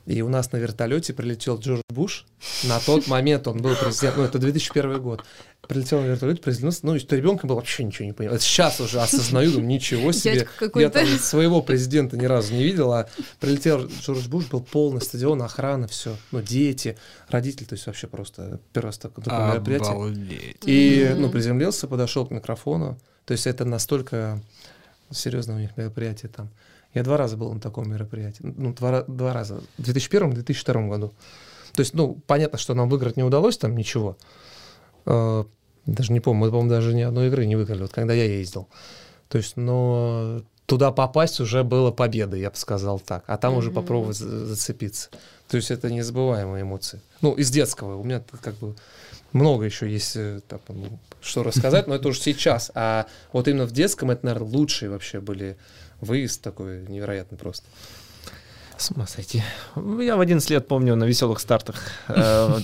[0.10, 2.26] И у нас на вертолете прилетел Джордж Буш.
[2.64, 5.24] На тот момент он был президент, ну, это 2001 год.
[5.68, 6.80] Прилетел на вертолете, приземлился.
[6.82, 8.32] Ну, и что ребенком был вообще ничего не понял.
[8.32, 10.48] Это сейчас уже осознаю, думаю, ничего себе.
[10.74, 13.08] Я там своего президента ни разу не видел, а
[13.40, 16.18] прилетел Джордж Буш, был полный стадион, охрана, все.
[16.32, 19.92] Ну, дети, родители, то есть вообще просто первое такое мероприятие.
[19.92, 20.58] Обалдеть.
[20.66, 23.00] И, ну, приземлился, подошел к микрофону.
[23.26, 24.42] То есть это настолько
[25.12, 26.50] серьезное у них мероприятие там.
[26.94, 28.40] Я два раза был на таком мероприятии.
[28.42, 29.62] Ну, два, два раза.
[29.78, 31.14] В 2001 и 2002 году.
[31.74, 34.18] То есть, ну, понятно, что нам выиграть не удалось там ничего.
[35.06, 35.44] Э,
[35.86, 38.68] Даже не помню, мы, по-моему, даже ни одной игры не выиграли, вот когда я ездил.
[39.28, 43.24] То есть, но туда попасть уже было победой, я бы сказал так.
[43.28, 45.10] А там уже попробовать за- зацепиться.
[45.48, 47.02] То есть это незабываемые эмоции.
[47.22, 47.96] Ну, из детского.
[47.98, 48.76] У меня как бы
[49.34, 52.72] много еще есть э, там, ну, что рассказать, но это уже сейчас.
[52.76, 55.58] А вот именно в детском это, наверное, лучшие вообще были
[56.02, 57.66] выезд такой невероятный просто.
[58.78, 59.44] С ума сойти.
[59.76, 61.76] Я в 11 лет помню на веселых стартах.
[62.08, 62.60] э,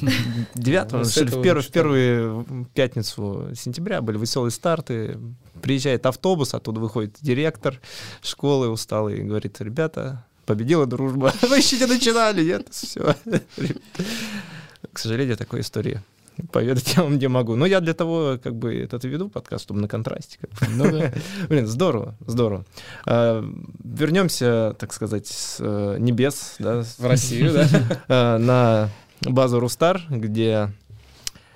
[0.56, 5.20] 9 Ну, в первую, в первую пятницу сентября были веселые старты.
[5.62, 7.82] Приезжает автобус, оттуда выходит директор
[8.22, 11.34] школы усталый и говорит, ребята, победила дружба.
[11.42, 12.68] Вы еще не начинали, нет?
[12.72, 13.14] Все.
[14.94, 16.02] К сожалению, такой истории
[16.52, 17.56] поведать я вам не могу.
[17.56, 20.38] Но я для того, как бы, этот веду подкаст, чтобы на контрасте.
[20.40, 20.76] как бы.
[20.76, 21.14] Ну да.
[21.50, 22.66] Блин, здорово, здорово.
[23.06, 23.44] А,
[23.84, 27.68] Вернемся, так сказать, с э, небес, да, В Россию, да?
[28.08, 28.90] э, на
[29.22, 30.72] базу Рустар, где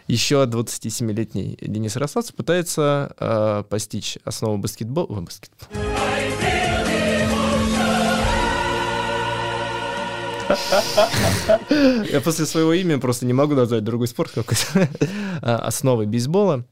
[0.07, 5.21] еще 27-летний Денис Росац пытается э, постичь основу баскетбола.
[5.21, 5.98] баскетбол.
[12.12, 14.89] Я после своего имени просто не могу назвать другой спорт какой-то.
[15.41, 16.65] А, Основы бейсбола.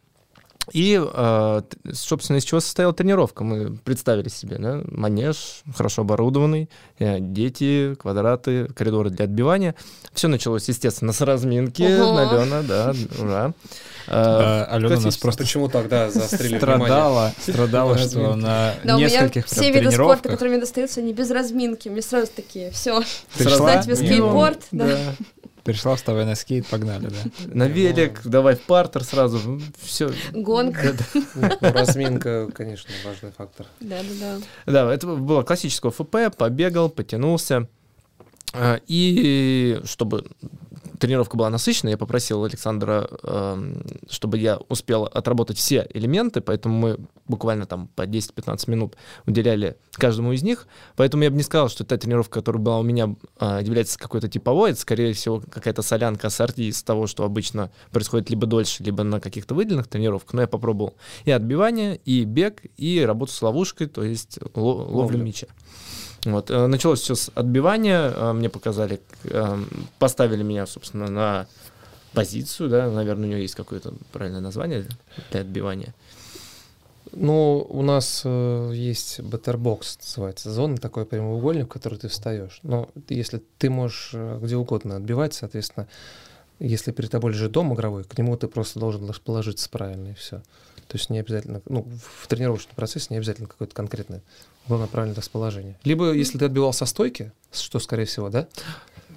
[0.73, 1.61] И, э,
[1.93, 3.43] собственно, из чего состояла тренировка?
[3.43, 4.81] Мы представили себе, да?
[4.85, 9.75] Манеж, хорошо оборудованный, э, дети, квадраты, коридоры для отбивания.
[10.13, 12.17] Все началось, естественно, с разминки Ого.
[12.17, 13.53] Алена, да, ура.
[14.09, 20.29] Э, Алена нас просто Почему тогда заострили страдала, страдала, что на нескольких все виды спорта,
[20.29, 21.89] которые мне достаются, они без разминки.
[21.89, 23.01] Мне сразу такие, все.
[23.37, 24.97] И скейтборд, да.
[25.67, 27.45] Пришла, вставай на скейт, погнали, да.
[27.53, 30.09] На велик, давай в партер сразу, все.
[30.81, 30.95] Нет,
[31.35, 33.65] ну, разминка, конечно, важный фактор.
[33.81, 34.37] Да-да-да.
[34.65, 37.67] Да, это было классическое ФП, побегал, потянулся.
[38.53, 40.23] А, И чтобы
[40.99, 46.97] тренировка была насыщенная, я попросил Александра, эм, чтобы я успел отработать все элементы, поэтому мы
[47.27, 50.67] буквально там по 10-15 минут уделяли каждому из них.
[50.95, 54.27] Поэтому я бы не сказал, что та тренировка, которая была у меня, а, является какой-то
[54.27, 54.71] типовой.
[54.71, 59.19] Это, скорее всего, какая-то солянка ассорти из того, что обычно происходит либо дольше, либо на
[59.19, 60.33] каких-то выделенных тренировках.
[60.33, 64.97] Но я попробовал и отбивание, и бег, и работу с ловушкой, то есть ло- ловлю
[64.97, 65.23] Ловлю.
[65.23, 65.47] мяча.
[66.25, 66.51] Вот.
[66.51, 68.11] э, Началось все с отбивания.
[68.15, 69.63] э, Мне показали, э,
[69.99, 71.47] поставили меня, собственно, на
[72.13, 74.85] позицию, да, наверное, у нее есть какое-то правильное название
[75.31, 75.93] для отбивания.
[77.13, 82.59] Ну, у нас э, есть баттербокс, называется, зона, такой прямоугольник, в который ты встаешь.
[82.63, 85.87] Но если ты можешь где угодно отбивать, соответственно,
[86.59, 90.37] если перед тобой лежит дом игровой, к нему ты просто должен расположиться правильно, и все.
[90.87, 91.87] То есть не обязательно, ну,
[92.21, 94.21] в тренировочном процессе не обязательно какое-то конкретное,
[94.67, 95.77] главное правильное расположение.
[95.83, 98.47] Либо если ты отбивал со стойки, что скорее всего, да?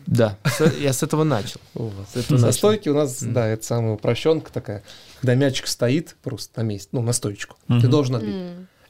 [0.07, 0.39] Да,
[0.81, 1.61] я с этого начал.
[2.13, 2.59] С этого Со начал.
[2.59, 4.83] стойки у нас, да, это самая упрощенка такая,
[5.21, 7.57] когда мячик стоит просто на месте, ну, на стоечку.
[7.69, 8.35] Ты должен отбить.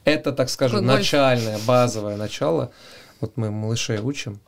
[0.03, 2.71] Это, так скажем, начальное, базовое начало.
[3.19, 4.39] Вот мы малышей учим.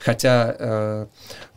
[0.00, 1.06] Хотя э,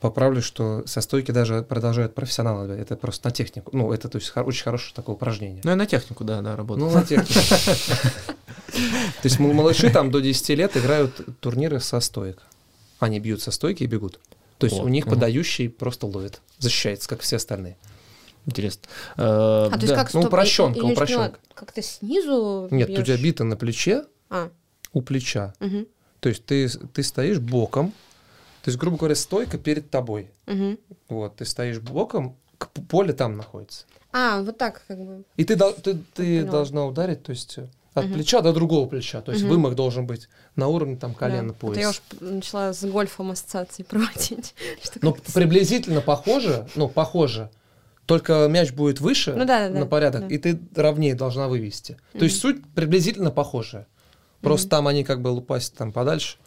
[0.01, 2.73] поправлю, что со стойки даже продолжают профессионалы.
[2.73, 3.69] Это просто на технику.
[3.73, 5.61] Ну, это то есть хор- очень хорошее такое упражнение.
[5.63, 6.87] Ну, я на технику, да, да, работал.
[6.87, 7.33] Ну, на технику.
[8.71, 12.41] То есть малыши там до 10 лет играют турниры со стоек.
[12.99, 14.19] Они бьют со стойки и бегут.
[14.57, 17.77] То есть у них подающий просто ловит, защищается, как все остальные.
[18.45, 18.81] Интересно.
[19.17, 19.95] Э, А, то есть да.
[20.03, 21.39] как ну, стоп, я не поняла, упрощёнка.
[21.53, 23.05] Как-то снизу Нет, у бьёшь?
[23.05, 24.49] тебя бита на плече, А,
[24.93, 25.53] у плеча.
[25.59, 25.85] мгм,
[26.21, 27.93] То есть ты, ты стоишь боком,
[28.63, 30.29] то есть, грубо говоря, стойка перед тобой.
[30.45, 30.77] мгм.
[31.09, 32.35] Вот, ты стоишь боком,
[32.89, 33.85] поле там находится.
[34.13, 35.23] А, вот так как бы.
[35.37, 38.13] И ты, ты, ты должна ударить, то есть э, от Мгм.
[38.13, 39.21] плеча до другого плеча.
[39.21, 39.51] То есть Мгм.
[39.53, 41.53] вымах должен быть на уровне там колена, Да.
[41.53, 41.79] пояса.
[41.79, 44.53] Это я уж начала с гольфом ассоциации проводить.
[45.01, 47.49] Ну, приблизительно похоже, ну, похоже.
[48.05, 50.35] Только мяч будет выше Ну да, да, на порядок, да.
[50.35, 51.93] и ты ровнее должна вывести.
[52.11, 52.23] То Мгм.
[52.25, 53.87] есть суть приблизительно похожая.
[54.41, 54.69] Просто Мгм.
[54.71, 56.37] там они как бы лупасят там подальше.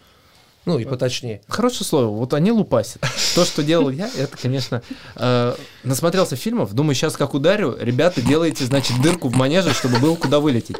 [0.66, 1.42] Ну, и поточнее.
[1.48, 2.06] Хорошее слово.
[2.16, 3.02] Вот они лупасят.
[3.34, 4.82] То, что делал я, это, конечно...
[5.16, 6.72] э, насмотрелся фильмов.
[6.72, 10.76] Думаю, сейчас как ударю, ребята, делаете, значит, дырку в манеже, чтобы было куда вылететь.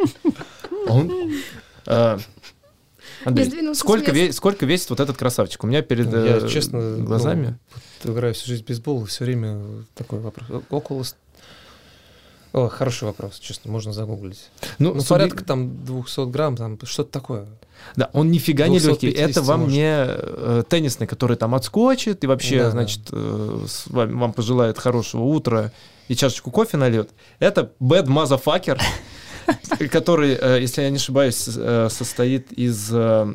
[0.89, 1.13] Он...
[1.87, 2.19] э,
[3.27, 5.65] Андрей, сколько, ве- сколько весит вот этот красавчик?
[5.65, 7.59] У меня перед Я, э, честно, глазами...
[8.05, 10.49] ну, играю всю жизнь в бейсбол, все время такой вопрос.
[10.71, 11.05] Около...
[12.53, 14.51] О, хороший вопрос, честно, можно загуглить.
[14.79, 17.47] Ну, Ну, суби- порядка там 200 грамм, там что-то такое.
[17.97, 19.09] Да, он нифига не легкий.
[19.13, 19.75] 250 Это вам может.
[19.75, 22.71] не э, теннисный, который там отскочит и вообще, Да, да.
[22.73, 25.71] значит, э, с вами- вам пожелает хорошего утра
[26.09, 27.11] и чашечку кофе нальет.
[27.39, 28.81] Это bad motherfucker,
[29.91, 33.27] который, э, если я не ошибаюсь, э, состоит из э,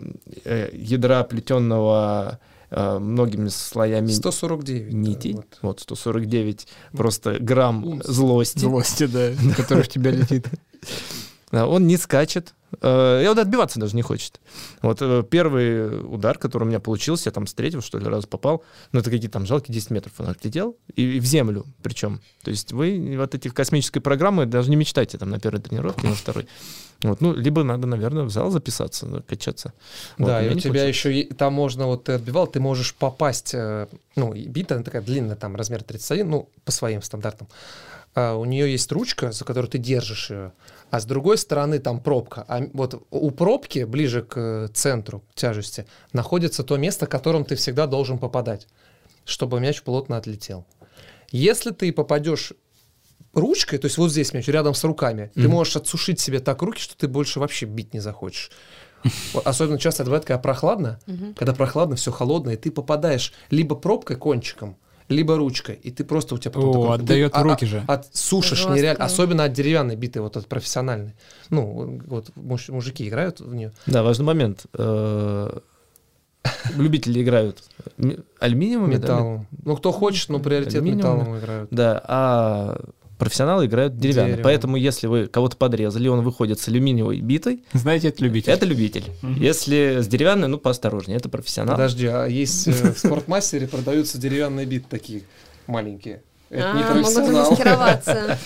[0.45, 2.39] э, ядра плетенного
[2.71, 4.91] многими слоями 149.
[4.91, 5.33] да, нитей.
[5.33, 5.45] вот.
[5.63, 8.59] Вот 149 просто грамм злости.
[8.59, 10.45] Злости, да, который в тебя летит.
[11.51, 12.53] Он не скачет.
[12.81, 14.39] э, И он отбиваться даже не хочет.
[14.81, 18.25] Вот э, первый удар, который у меня получился, я там с третьего, что ли, раз
[18.27, 22.21] попал, ну, это какие-то там жалкие 10 метров он отлетел, и, и в землю причем.
[22.43, 26.13] То есть вы вот эти космической программы даже не мечтайте там на первой тренировке, на
[26.15, 26.47] второй.
[27.01, 29.71] Вот, ну, либо надо, наверное, в зал записаться, качаться.
[30.17, 31.09] Вот, Да, и у тебя хочется.
[31.09, 35.38] еще там можно, вот ты отбивал, ты можешь попасть, э, ну, бита она такая длинная,
[35.38, 37.47] там размер 31, ну, по своим стандартам.
[38.21, 40.51] А у нее есть ручка, за которую ты держишь ее,
[40.91, 42.43] а с другой стороны там пробка.
[42.49, 47.88] А вот у пробки, ближе к э, центру тяжести, находится то место, которым ты всегда
[47.88, 48.67] должен попадать,
[49.23, 50.65] чтобы мяч плотно отлетел.
[51.32, 52.51] Если ты попадешь
[53.34, 55.51] ручкой, то есть вот здесь мяч, рядом с руками, ты Мгм.
[55.51, 58.51] можешь отсушить себе так руки, что ты больше вообще бить не захочешь.
[59.45, 61.36] Особенно часто это бывает, когда прохладно, Мгм.
[61.36, 64.75] когда прохладно, все холодно, и ты попадаешь либо пробкой кончиком,
[65.10, 67.67] либо ручкой, и ты просто у тебя потом О, такой- отдает ты- а- руки а-
[67.67, 67.84] же.
[67.88, 68.74] Отсушишь Жестко.
[68.74, 71.13] нереально, особенно от деревянной биты, вот от профессиональной.
[71.50, 73.72] Ну, вот муж- мужики играют в нее.
[73.88, 74.65] Да, важный момент.
[74.74, 75.60] Э,
[76.78, 77.63] Любители играют
[77.98, 79.48] ми- алюминиевыми, да, Металлом.
[79.65, 81.69] Ну, кто хочет, но приоритет металлом играют.
[81.72, 82.80] Да, а
[83.19, 84.34] профессионалы играют деревянные.
[84.38, 84.43] Дерево.
[84.45, 88.51] Поэтому, если вы кого-то подрезали, он выходит с алюминиевой битой, Знаете, это любитель.
[88.51, 89.03] это любитель.
[89.21, 91.75] Если с деревянной, ну, поосторожнее, это профессионал.
[91.75, 95.21] Подожди, а есть э, в спортмастере продаются деревянные биты такие
[95.67, 96.23] маленькие.
[96.49, 97.43] Это не А, могут профессионал.
[97.45, 98.39] замаскироваться.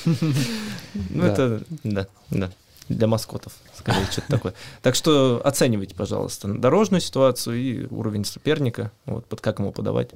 [1.09, 2.51] Ну, это, да, да.
[2.89, 4.53] Для маскотов, скорее, что-то такое.
[4.81, 10.09] Так что оценивайте, пожалуйста, дорожную ситуацию и уровень соперника, вот, под как ему подавать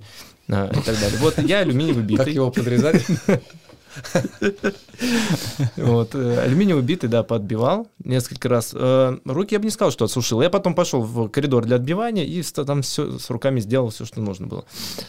[0.49, 1.17] а, и так далее.
[1.19, 2.33] Вот я алюминиевый Как битый.
[2.33, 3.05] его подрезать?
[5.75, 8.71] Вот, э, алюминиевый битый, да, подбивал несколько раз.
[8.73, 10.41] Э, Руки я бы не сказал, что отсушил.
[10.41, 14.21] Я потом пошел в коридор для отбивания и там все с руками сделал все, что
[14.21, 14.65] нужно было.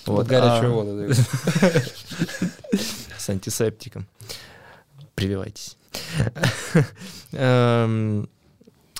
[0.06, 1.12] Вот горячую а- воду.
[3.18, 4.06] с антисептиком.
[5.14, 5.76] Прививайтесь.
[7.32, 8.28] Эм,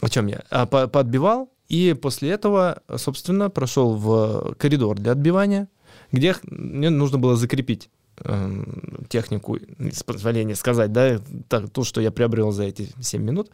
[0.01, 0.43] О чем я?
[0.51, 5.69] А, по- Поотбивал, и после этого, собственно, прошел в коридор для отбивания,
[6.13, 7.91] где мне нужно было закрепить
[8.25, 13.51] эм, технику, с позволения сказать, да, так, то, что я приобрел за эти 7 минут,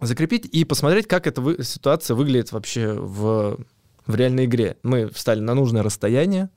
[0.00, 3.58] закрепить и посмотреть, как эта вы- ситуация выглядит вообще в,
[4.06, 4.76] в реальной игре.
[4.82, 6.50] Мы встали на нужное расстояние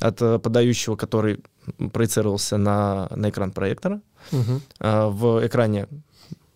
[0.00, 1.40] от э, подающего, который
[1.92, 4.00] проецировался на, на экран проектора.
[4.32, 4.62] Мгм.
[4.80, 5.86] А, В экране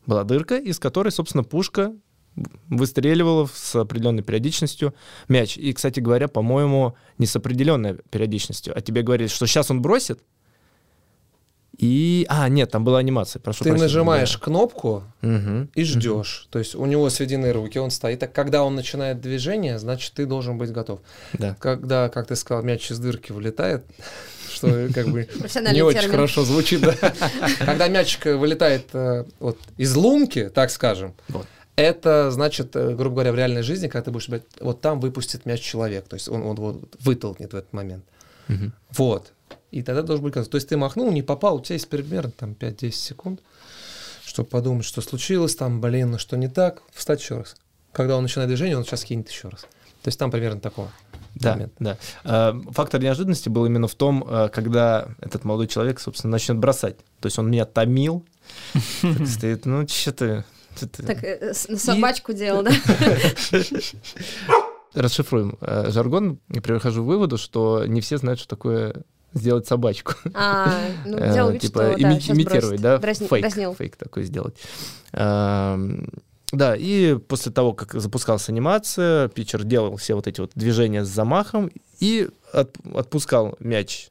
[0.06, 1.92] была дырка, из которой, собственно, пушка
[2.68, 4.94] выстреливала с определенной периодичностью
[5.28, 5.56] мяч.
[5.56, 8.76] И, кстати говоря, по-моему, не с определенной периодичностью.
[8.76, 10.20] А тебе говорили, что сейчас он бросит.
[11.78, 12.26] И...
[12.28, 13.40] А, нет, там была анимация.
[13.40, 14.38] Прошу Ты прощения, нажимаешь да.
[14.38, 15.70] кнопку Мгм.
[15.74, 16.46] и ждешь.
[16.50, 18.22] То есть у него сведены руки, он стоит.
[18.22, 21.00] А когда он начинает движение, значит, ты должен быть готов.
[21.32, 21.56] Да.
[21.58, 23.84] Когда, как ты сказал, мяч из дырки вылетает,
[24.52, 25.28] что как бы
[25.72, 26.94] не очень хорошо звучит, да.
[27.58, 31.14] Когда мячик вылетает э, вот из лунки, так скажем.
[31.76, 35.46] Это значит, э, грубо говоря, в реальной жизни, когда ты будешь брать, вот там выпустит
[35.46, 38.04] мяч человек, то есть он, он вот вытолкнет в этот момент.
[38.48, 38.72] Мгм.
[38.90, 39.32] Вот.
[39.70, 40.34] И тогда должен быть.
[40.34, 43.40] То есть ты махнул, не попал, у тебя есть примерно там 5-10 секунд,
[44.24, 47.56] чтобы подумать, что случилось, там, блин, ну что не так, встать еще раз.
[47.92, 49.62] Когда он начинает движение, он сейчас кинет еще раз.
[50.02, 50.88] То есть там примерно такое.
[51.34, 51.72] Да, момент.
[51.78, 51.98] да.
[52.24, 56.96] А, Фактор неожиданности был именно в том, а, когда этот молодой человек, собственно, начнет бросать.
[57.20, 58.24] То есть он меня томил,
[59.26, 60.44] стоит, ну, что ты...
[60.78, 62.72] чё ты?» Так, э, собачку делал, да?
[64.94, 68.94] Расшифруем э, жаргон и прихожу к выводу, что не все знают, что такое
[69.32, 70.12] сделать собачку.
[70.34, 70.70] А,
[71.06, 74.56] ну, Э, делал вид, типа имитировать, да, фейк, фейк такой сделать.
[75.12, 76.08] Эм,
[76.52, 81.08] Да, и после того, как запускалась анимация, питчер делал все вот эти вот движения с
[81.08, 84.10] замахом и от- отпускал мяч,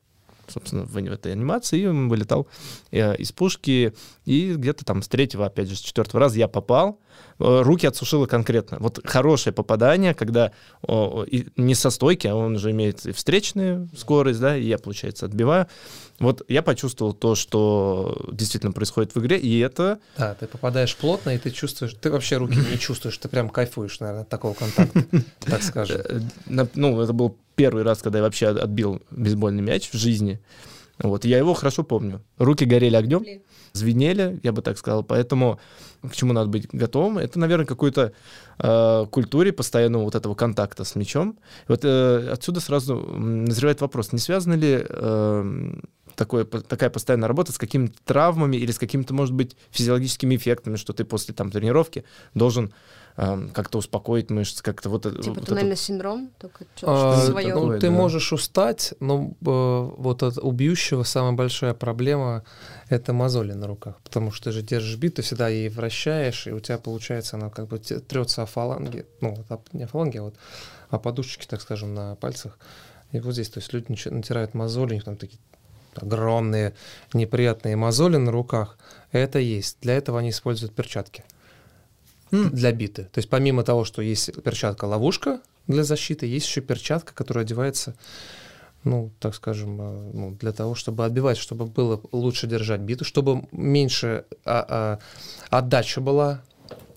[0.52, 2.48] собственно, в этой анимации, и вылетал
[2.92, 3.94] э, из пушки,
[4.26, 7.00] и где-то там с третьего, опять же, с четвертого раза я попал,
[7.42, 8.78] Э, руки отсушило конкретно.
[8.80, 10.52] Вот хорошее попадание, когда
[10.88, 11.26] о,
[11.58, 15.68] не со стойки, а он уже имеет встречную скорость, да, и я, получается, отбиваю.
[16.22, 21.32] Вот я почувствовал то, что действительно происходит в игре, и это Да, ты попадаешь плотно,
[21.32, 25.04] и ты чувствуешь, ты вообще руки не чувствуешь, ты прям кайфуешь, наверное, от такого контакта,
[25.40, 26.02] так скажем.
[26.06, 26.20] Э,
[26.76, 30.40] ну, это был первый раз, когда я вообще от- отбил бейсбольный мяч в жизни.
[31.00, 32.22] Вот, я его хорошо помню.
[32.38, 33.26] Руки горели огнем,
[33.74, 35.04] звенели, я бы так сказал.
[35.04, 35.60] Поэтому
[36.08, 37.18] к чему надо быть готовым?
[37.18, 38.12] Это, наверное, какой-то
[38.60, 41.40] э, культуре постоянного вот этого контакта с мячом.
[41.68, 45.74] Вот э, отсюда сразу назревает вопрос, не связана ли э,
[46.22, 50.94] такое, такая постоянная работа с какими-то травмами или с какими-то, может быть, физиологическими эффектами, что
[50.94, 52.04] ты после там тренировки
[52.36, 52.74] должен
[53.18, 57.28] э, как-то успокоить мышцы, как-то вот, э, Типа вот это туннельный синдром, только А, что-то
[57.28, 57.56] такое, свое.
[57.56, 57.92] ну, ты да.
[57.92, 62.44] можешь устать, но э, вот от убьющего самая большая проблема—
[62.90, 66.52] это мозоли на руках, потому что ты же держишь бит, ты всегда ей вращаешь, и
[66.52, 69.44] у тебя получается, она как бы трется о фаланге, ну,
[69.74, 70.36] не о фаланге, а вот
[70.92, 72.60] о подушечке, так скажем, на пальцах.
[73.12, 75.40] И вот здесь, то есть люди натирают мозоли, у них там такие
[75.96, 76.74] огромные
[77.14, 78.78] неприятные мозоли на руках.
[79.12, 79.78] Это есть.
[79.82, 81.24] Для этого они используют перчатки
[82.32, 83.04] для биты.
[83.04, 87.96] То есть помимо того, что есть перчатка-ловушка для защиты, есть еще перчатка, которая одевается,
[88.84, 93.48] ну, так скажем, э, ну, для того, чтобы отбивать, чтобы было лучше держать биту, чтобы
[93.52, 95.00] меньше а,
[95.50, 96.42] а, отдача была,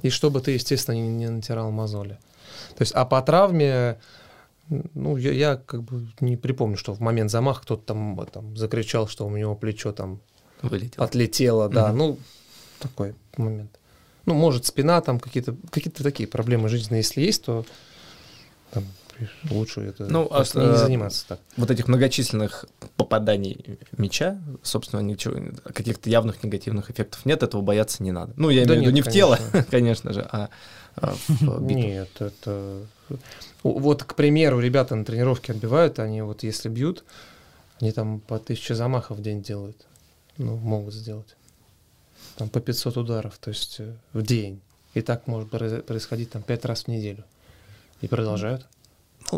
[0.03, 2.19] и чтобы ты, естественно, не, не натирал мозоли.
[2.77, 3.99] То есть, а по травме,
[4.69, 9.09] ну, я, я как бы не припомню, что в момент замаха кто-то там, там закричал,
[9.09, 10.21] что у него плечо там
[10.63, 11.07] вылетело.
[11.07, 11.99] отлетело, да, Мгм.
[11.99, 12.19] ну,
[12.81, 13.79] такой момент.
[14.27, 17.67] Ну, может, спина, там какие-то какие такие проблемы жизненные, если есть, то
[18.71, 18.85] там,
[19.51, 21.41] лучше это Ну, от, не заниматься так.
[21.57, 28.13] вот этих многочисленных попаданий мяча, собственно, ничего, каких-то явных негативных эффектов нет, этого бояться не
[28.13, 28.33] надо.
[28.37, 29.65] Ну, я Да имею в виду нет, не в тело, конечно.
[29.71, 30.49] конечно же, а,
[30.97, 31.83] а в битву.
[31.83, 32.83] Нет, это...
[33.63, 37.05] Вот, к примеру, ребята на тренировке отбивают, они вот если бьют,
[37.81, 39.77] они там по тысяче замахов в день делают.
[40.37, 41.37] Ну, могут сделать.
[42.37, 44.61] Там по 500 ударов, то есть э, в день.
[44.95, 47.25] И так может происходить там пять раз в неделю.
[48.01, 48.67] И продолжают.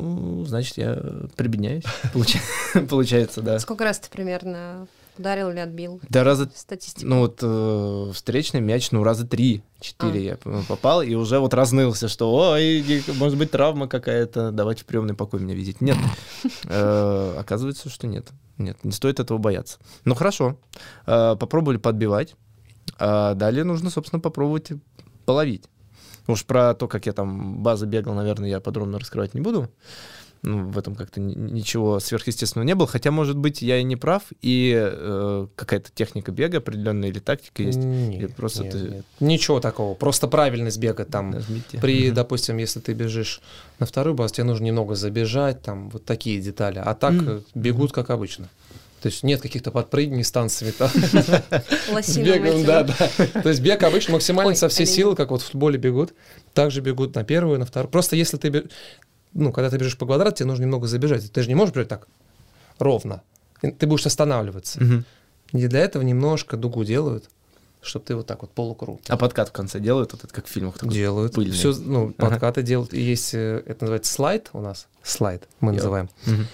[0.00, 0.94] Ну, значит, я
[1.36, 1.84] прибедняюсь,
[2.14, 3.58] получа- получается, да.
[3.58, 4.86] Сколько раз ты примерно
[5.18, 6.00] ударил или отбил?
[6.10, 7.06] Да раза, Статистика.
[7.06, 12.08] ну вот э, встречный мяч, ну раза три-четыре я по- попал, и уже вот разнылся,
[12.08, 15.80] что, ой, может быть, травма какая-то, давайте в приемный покой меня видеть.
[15.80, 15.96] Нет,
[16.64, 18.26] Э, оказывается, что нет.
[18.58, 19.78] Нет, не стоит этого бояться.
[20.04, 20.58] Ну хорошо,
[21.06, 22.34] Э, попробовали подбивать,
[22.98, 24.68] а далее нужно, собственно, попробовать
[25.24, 25.64] половить.
[26.26, 29.70] Уж про то, как я там базы бегал, наверное, я подробно раскрывать не буду.
[30.42, 32.86] Ну, в этом как-то ни- ничего сверхъестественного не было.
[32.86, 37.62] Хотя, может быть, я и не прав, и э, какая-то техника бега определенная или тактика
[37.62, 37.78] есть.
[37.78, 39.04] Нет, Или просто нет, ты- нет.
[39.18, 39.94] Ничего такого.
[39.94, 41.30] Просто правильность бега там.
[41.30, 41.78] Нажмите.
[41.80, 42.14] При, Мгм.
[42.14, 43.40] допустим, если ты бежишь
[43.80, 46.80] на вторую базу, тебе нужно немного забежать, там вот такие детали.
[46.84, 48.48] А так э, бегут как обычно.
[49.02, 50.70] То есть нет каких-то подпрыгней с танцами.
[50.72, 50.88] там,
[52.02, 52.94] с бегом, да, да.
[53.42, 56.14] То есть бег обычно максимально со всей силы, как вот в футболе бегут.
[56.54, 57.90] Также бегут на первую, на вторую.
[57.90, 58.68] Просто если ты,
[59.32, 61.30] ну, когда ты бежишь по квадрату, тебе нужно немного забежать.
[61.30, 62.08] Ты же не можешь бежать так
[62.78, 63.22] ровно.
[63.60, 64.80] Ты будешь останавливаться.
[65.52, 67.30] И для этого немножко дугу делают,
[67.80, 69.00] чтобы ты вот так вот полукруг.
[69.08, 70.74] А подкат в конце делают, вот это как в фильмах.
[70.78, 71.34] такой Делают.
[71.34, 71.52] пыльный.
[71.54, 72.30] Все, ну, Ага.
[72.30, 72.92] подкаты делают.
[72.92, 74.88] И есть, э, это называется слайд у нас.
[75.04, 75.76] Слайд мы Йо.
[75.76, 76.10] называем.
[76.26, 76.46] Мгм.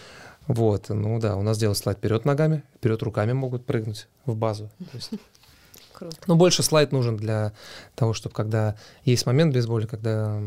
[0.49, 4.71] Вот, ну да, у нас делают слайд вперед ногами, вперед руками могут прыгнуть в базу.
[4.93, 5.11] Есть,
[5.93, 6.17] Круто.
[6.27, 7.53] ну, больше слайд нужен для
[7.95, 10.41] того, чтобы когда есть момент в бейсболе, когда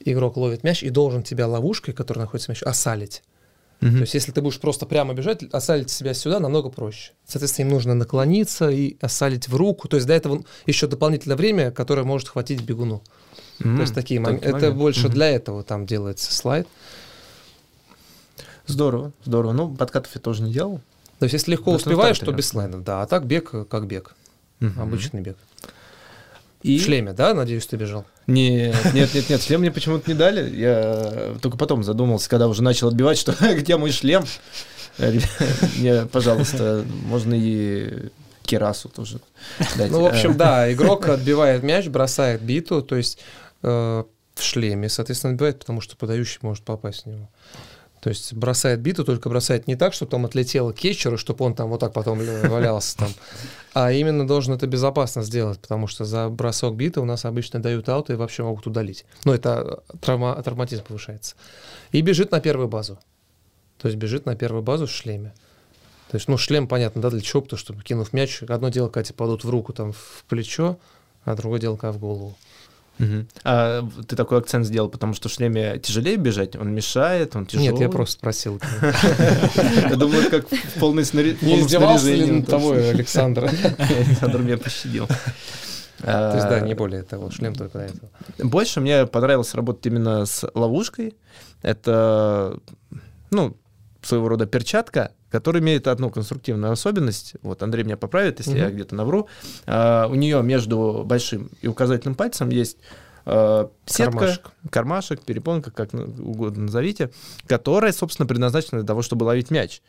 [0.00, 3.22] игрок ловит мяч и должен тебя ловушкой, которая находится в мяч, осалить.
[3.80, 3.94] Мгм.
[3.94, 7.12] То есть, если ты будешь просто прямо бежать, осалить себя сюда намного проще.
[7.24, 9.86] Соответственно, им нужно наклониться и осалить в руку.
[9.86, 13.02] То есть, для этого еще дополнительное время, которое может хватить бегуну.
[13.60, 14.46] М, То есть, такие моменты.
[14.48, 14.76] Это момент.
[14.76, 15.12] больше Мгм.
[15.12, 16.66] для этого там делается слайд.
[18.68, 19.52] Здорово, здорово.
[19.52, 20.80] Ну, подкатов я тоже не делал.
[21.18, 23.02] То есть, если легко Да, успеваешь, то без слайдов, да.
[23.02, 24.14] А так бег э, как бег,
[24.76, 25.36] обычный бег.
[26.62, 26.78] И...
[26.78, 28.04] В шлеме, да, надеюсь, ты бежал?
[28.26, 30.54] Нет, нет, нет, нет, шлем мне почему-то не дали.
[30.54, 34.24] Я только потом задумался, когда уже начал отбивать, что где мой шлем.
[34.98, 38.10] Мне, пожалуйста, можно и
[38.42, 39.20] Кирасу тоже
[39.76, 39.92] дать.
[39.92, 43.18] Ну, в общем, да, игрок отбивает мяч, бросает биту, то есть
[43.62, 44.04] э,
[44.34, 47.28] в шлеме, соответственно, отбивает, потому что подающий может попасть в него.
[48.00, 51.68] То есть бросает биту, только бросает не так, чтобы там отлетело кетчеру, чтобы он там
[51.68, 53.08] вот так потом валялся там,
[53.74, 57.88] а именно должен это безопасно сделать, потому что за бросок биты у нас обычно дают
[57.88, 59.04] аут и вообще могут удалить.
[59.24, 61.34] Но это травма, травматизм повышается.
[61.90, 62.98] И бежит на первую базу.
[63.78, 65.32] То есть бежит на первую базу в шлеме.
[66.10, 67.42] То есть, ну, шлем, понятно, да, для чего?
[67.42, 70.78] Потому что, кинув мяч, одно дело, когда тебе падут в руку, там, в плечо,
[71.24, 72.36] а другое дело, когда в голову.
[72.98, 73.26] Угу.
[73.44, 77.70] А ты такой акцент сделал, потому что в шлеме тяжелее бежать, он мешает, он тяжелый.
[77.70, 78.60] Нет, я просто спросил.
[78.82, 81.54] Я думаю, как в полной снаряжении.
[81.54, 83.50] Не издевался ли над тобой, Александр?
[83.78, 85.06] Александр меня пощадил.
[86.00, 88.08] То есть, да, не более того, шлем только для этого.
[88.38, 91.16] Больше мне понравилось работать именно с ловушкой.
[91.62, 92.58] Это,
[93.30, 93.56] ну,
[94.02, 97.34] своего рода перчатка, которая имеет одну конструктивную особенность.
[97.42, 98.58] Вот Андрей меня поправит, если угу.
[98.58, 99.28] я где-то навру.
[99.66, 102.78] А, у нее между большим и указательным пальцем есть
[103.30, 104.50] а, сетка, кармашек.
[104.70, 107.10] кармашек, перепонка, как угодно назовите,
[107.46, 109.82] которая, собственно, предназначена для того, чтобы ловить мяч.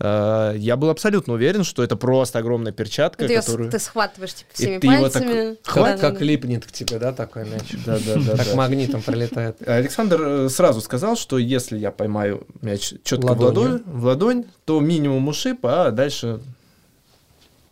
[0.00, 3.70] А, я был абсолютно уверен, что это просто огромная перчатка, ты которую...
[3.70, 5.54] Ты схватываешь типа, всеми и пальцами.
[5.54, 5.72] Так...
[5.72, 6.24] Хват, да, как да.
[6.24, 7.76] липнет к тебе, да, такой мяч?
[7.86, 8.36] Да, да, да.
[8.36, 9.68] Как магнитом пролетает.
[9.68, 14.80] Александр э, сразу сказал, что если я поймаю мяч четко в ладонь, в ладонь, то
[14.80, 16.40] минимум ушиб, а дальше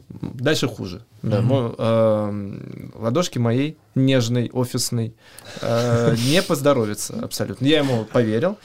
[0.08, 1.02] дальше хуже.
[1.22, 1.74] Да, mm-hmm.
[1.78, 5.14] э, ладошки моей нежной, офисной
[5.60, 7.66] э, не поздоровится абсолютно.
[7.66, 8.56] Я ему поверил.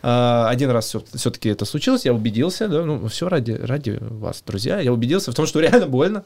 [0.00, 4.42] А, один раз все, все-таки это случилось, я убедился, да, ну, все ради, ради вас,
[4.46, 6.24] друзья, я убедился в том, что реально больно.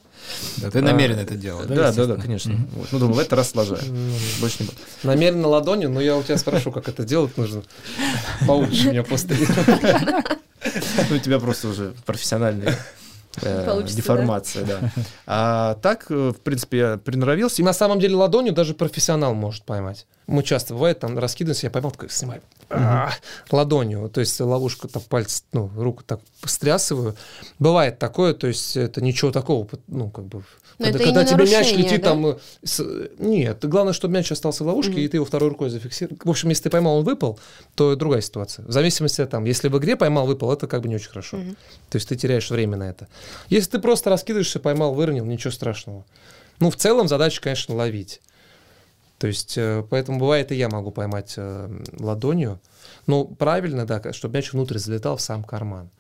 [0.59, 1.75] Да, ты намеренно а, это делал, да?
[1.75, 2.53] Да, да, да, конечно.
[2.53, 2.69] Mm-hmm.
[2.75, 2.89] Вот.
[2.93, 3.81] Ну, думаю, в этот раз сложаю.
[4.41, 4.79] Больше не буду.
[5.03, 7.63] Намеренно ладонью, но я у тебя спрошу, как это делать нужно.
[8.47, 9.37] Поучишь меня после
[11.11, 12.69] Ну, у тебя просто уже профессиональный
[13.41, 14.79] э, деформация, да.
[14.81, 14.91] да.
[15.27, 17.63] А так, э, в принципе, я приноровился.
[17.63, 20.07] На самом деле ладонью даже профессионал может поймать.
[20.27, 22.41] Мы часто бывает, там раскидываемся, я поймал, такой, снимай
[22.73, 23.13] а,
[23.51, 27.17] ладонью, то есть ловушка, так пальцы, ну, руку так стрясываю.
[27.59, 30.43] Бывает такое, то есть это ничего такого, ну, как бы...
[30.79, 32.11] Но когда когда тебе мяч летит да?
[32.11, 32.39] там...
[32.65, 32.85] С,
[33.19, 35.05] нет, главное, чтобы мяч остался в ловушке, mm-hmm.
[35.05, 36.19] и ты его второй рукой зафиксировал.
[36.25, 37.39] В общем, если ты поймал, он выпал,
[37.75, 38.65] то другая ситуация.
[38.67, 41.37] В зависимости от там, если в игре поймал, выпал, это как бы не очень хорошо.
[41.37, 41.57] Mm-hmm.
[41.91, 43.09] То есть ты теряешь время на это.
[43.49, 46.05] Если ты просто раскидываешься, поймал, выронил, ничего страшного.
[46.59, 48.21] Ну, в целом задача, конечно, ловить.
[49.23, 51.71] То есть, э, поэтому бывает и я могу поймать э,
[52.01, 52.59] ладонью.
[53.07, 55.91] Ну, правильно, да, чтобы мяч внутрь залетал в сам карман.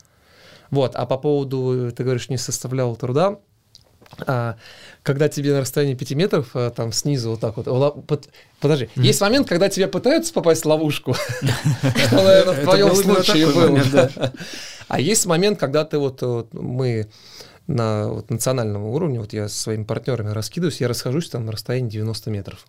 [0.73, 3.39] Вот, а по поводу, ты говоришь, не составлял труда,
[4.27, 4.57] а,
[5.05, 9.03] когда тебе на расстоянии 5 метров, а, там снизу вот так вот, под, подожди, mm-hmm.
[9.03, 11.14] есть момент, когда тебе пытаются попасть в ловушку,
[12.07, 13.79] что, наверное, в твоем случае был.
[14.89, 17.09] А есть момент, когда ты вот, мы
[17.68, 22.29] на национальном уровне, вот я со своими партнерами раскидываюсь, я расхожусь там на расстоянии 90
[22.29, 22.66] метров.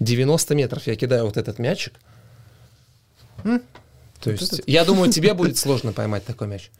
[0.00, 1.94] 90 метров я кидаю вот этот мячик.
[3.44, 3.62] М?
[4.20, 4.68] То есть, этот...
[4.68, 6.70] я думаю, тебе будет сложно поймать такой мяч.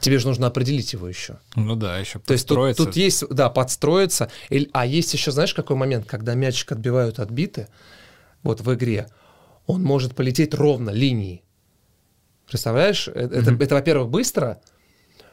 [0.00, 1.38] Тебе же нужно определить его еще.
[1.56, 4.30] Ну да, еще То есть тут, тут есть, да, подстроиться.
[4.72, 7.68] А есть еще, знаешь, какой момент, когда мячик отбивают от биты,
[8.42, 9.08] вот в игре,
[9.66, 11.44] он может полететь ровно линией.
[12.46, 13.08] Представляешь?
[13.08, 13.40] Mm-hmm.
[13.40, 14.60] Это, это, во-первых, быстро,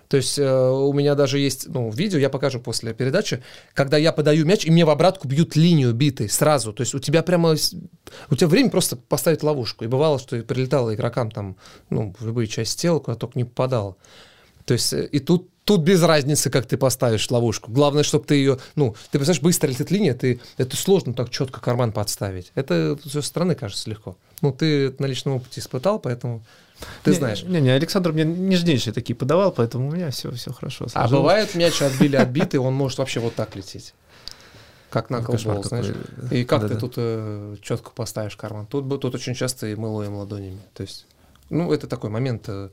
[0.07, 3.43] то есть э, у меня даже есть ну, видео, я покажу после передачи,
[3.73, 6.71] когда я подаю мяч, и мне в обратку бьют линию битой сразу.
[6.73, 7.55] То есть у тебя прямо...
[8.29, 9.83] У тебя время просто поставить ловушку.
[9.83, 11.57] И бывало, что прилетало игрокам там,
[11.89, 13.97] ну, в любые части тела, куда только не попадало.
[14.65, 17.69] То есть э, и тут Тут без разницы, как ты поставишь ловушку.
[17.69, 21.59] Главное, чтобы ты ее, ну, ты представляешь, быстро летит линия, ты, это сложно так четко
[21.59, 22.53] карман подставить.
[22.55, 24.15] Это со стороны кажется легко.
[24.41, 26.45] Ну, ты на личном опыте испытал, поэтому
[27.03, 27.43] ты не, знаешь.
[27.43, 30.87] Не, не, Александр мне нежнейшие такие подавал, поэтому у меня все, все хорошо.
[30.87, 31.11] Сложилось.
[31.11, 33.93] А бывает мяч отбили отбитый, он может вообще вот так лететь.
[34.89, 35.93] Как на колбол, знаешь.
[36.31, 36.79] И как да, ты да.
[36.79, 38.65] тут э, четко поставишь карман?
[38.67, 40.59] Тут, тут очень часто и мы ловим ладонями.
[40.73, 41.05] То есть,
[41.49, 42.45] ну, это такой момент.
[42.47, 42.69] Э,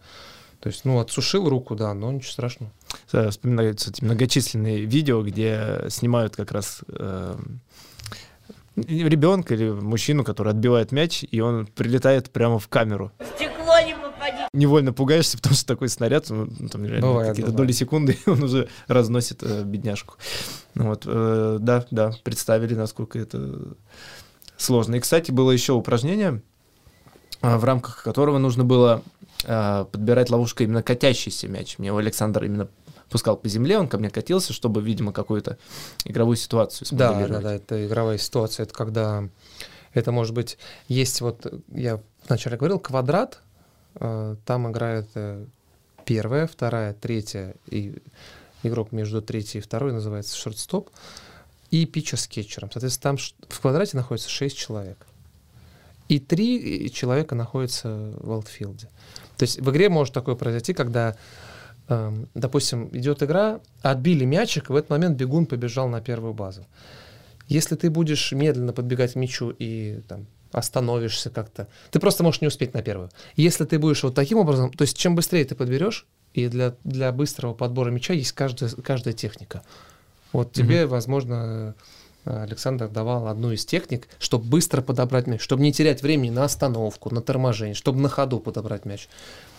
[0.61, 2.73] то есть, ну, отсушил руку, да, но ничего страшного.
[3.31, 7.37] Вспоминаются эти многочисленные видео, где снимают как раз э,
[8.77, 13.13] ребенка или мужчину, который отбивает мяч, и он прилетает прямо в камеру.
[13.37, 14.49] Стекло не попадет.
[14.53, 17.69] Невольно пугаешься, потому что такой снаряд, ну, там реально бывает, какие-то бывает.
[17.69, 20.15] доли секунды, он уже разносит э, бедняжку.
[20.75, 23.77] Ну, вот, э, да, да, представили, насколько это
[24.57, 24.97] сложно.
[24.97, 26.43] И, кстати, было еще упражнение,
[27.43, 29.03] э, в рамках которого нужно было
[29.45, 31.79] э, подбирать ловушкой именно катящийся мяч.
[31.79, 32.69] Мне Александр именно
[33.15, 35.57] пускал по земле, он ко мне катился, чтобы, видимо, какую-то
[36.05, 38.65] игровую ситуацию Да, да, да, это игровая ситуация.
[38.65, 39.29] Это когда
[39.93, 40.59] это может быть
[40.89, 43.39] есть вот я вначале говорил квадрат,
[44.01, 45.47] э, там играет э,
[46.05, 48.03] первая, вторая, третья и
[48.65, 50.91] игрок между третьей и второй называется шортстоп
[51.71, 52.69] и питчер с кетчером.
[52.73, 55.07] Соответственно, там в квадрате находится 6 человек.
[56.09, 58.89] И три человека находятся в аутфилде.
[59.37, 61.17] То есть в игре может такое произойти, когда,
[61.89, 66.67] допустим, идет игра, отбили мячик, в этот момент бегун побежал на первую базу.
[67.47, 72.49] Если ты будешь медленно подбегать к мячу и там, остановишься как-то, ты просто можешь не
[72.49, 73.11] успеть на первую.
[73.37, 77.13] Если ты будешь вот таким образом, то есть чем быстрее ты подберешь, и для, для
[77.13, 79.63] быстрого подбора мяча есть каждая, каждая техника.
[80.33, 81.83] Вот тебе, возможно, э,
[82.25, 87.15] Александр давал одну из техник, чтобы быстро подобрать мяч, чтобы не терять времени на остановку,
[87.15, 89.09] на торможение, чтобы на ходу подобрать мяч.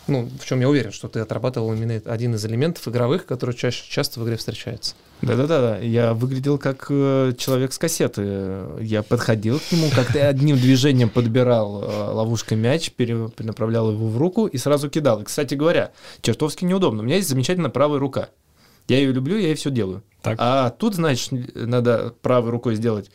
[0.07, 3.83] Ну, в чем я уверен, что ты отрабатывал именно один из элементов игровых, который чаще,
[3.89, 4.93] часто в игре встречается.
[5.21, 8.65] Да-да-да, я выглядел как э, человек с кассеты.
[8.81, 14.17] Я подходил к нему, как-то одним движением подбирал э, ловушкой мяч, пере- перенаправлял его в
[14.17, 15.21] руку и сразу кидал.
[15.21, 15.91] И, кстати говоря,
[16.21, 17.01] чертовски неудобно.
[17.01, 18.29] У меня есть замечательная правая рука.
[18.87, 20.03] Я ее люблю, я ей все делаю.
[20.21, 20.37] Так.
[20.39, 23.09] А тут, значит, надо правой рукой сделать,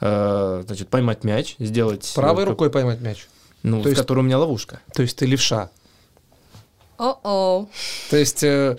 [0.00, 2.10] э, значит, поймать мяч, сделать...
[2.14, 3.26] Правой э, рукой поймать мяч.
[3.62, 4.80] Ну, То есть- которой у меня ловушка.
[4.94, 5.70] То есть ты левша.
[6.98, 7.66] О-о.
[8.10, 8.76] То есть, э,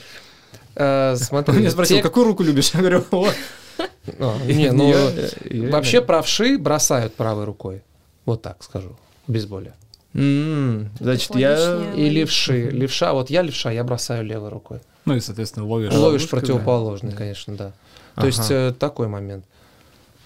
[0.75, 2.71] э, Он смотри, меня спросил, те- какую руку любишь?
[2.73, 3.33] Я говорю, вот.
[4.45, 7.81] Не, ну, Я- я- вообще правши бросают правой рукой.
[8.25, 8.95] Вот так скажу,
[9.27, 9.73] без боли.
[10.13, 11.91] Значит, я...
[11.95, 12.69] И левши.
[12.69, 14.79] Левша, вот я левша, я бросаю левой рукой.
[15.05, 15.93] Ну и, соответственно, ловишь.
[15.93, 17.17] Ловишь противоположный, да.
[17.17, 17.67] конечно, да.
[18.15, 18.27] То Ага.
[18.27, 19.45] есть э, такой момент.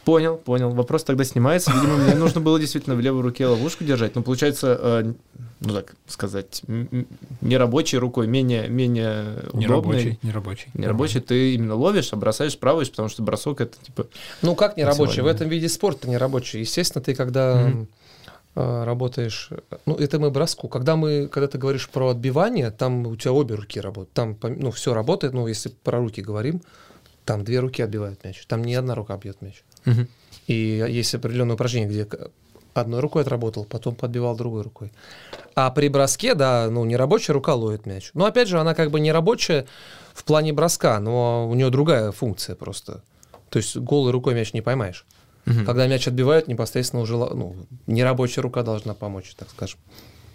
[0.06, 0.70] Понял, понял.
[0.72, 1.72] Вопрос тогда снимается.
[1.72, 4.16] Видимо, мне нужно было действительно в левой руке ловушку держать.
[4.16, 5.14] Но получается, э,
[5.60, 7.06] ну так сказать, м-
[7.42, 9.98] нерабочей рукой, менее, менее Не удобной.
[9.98, 10.68] рабочий, не рабочий.
[10.74, 14.08] Нерабочий ты именно ловишь, а бросаешь правой, потому что бросок это типа...
[14.42, 15.22] Ну как не рабочий?
[15.22, 16.62] В этом виде спорта не рабочий.
[16.62, 17.88] Естественно, ты когда Мгм.
[18.56, 19.50] Э, работаешь,
[19.86, 20.68] ну это мы броску.
[20.68, 24.14] Когда мы, когда ты говоришь про отбивание, там у тебя обе руки работают.
[24.14, 25.34] Там, ну все работает.
[25.34, 26.62] Ну если про руки говорим,
[27.26, 28.46] там две руки отбивают мяч.
[28.48, 29.64] Там не одна рука бьет мяч.
[30.48, 32.08] И есть определенное упражнение, где
[32.74, 34.92] одной рукой отработал, потом подбивал другой рукой.
[35.56, 38.12] А при броске, да, ну, не рабочая рука ловит мяч.
[38.14, 39.66] Но опять же, она как бы не рабочая
[40.14, 43.04] в плане броска, но у нее другая функция просто.
[43.50, 45.06] То есть голой рукой мяч не поймаешь.
[45.50, 45.66] Мгм.
[45.66, 47.56] Когда мяч отбивают, непосредственно уже ну,
[47.88, 49.80] нерабочая рука должна помочь, так скажем.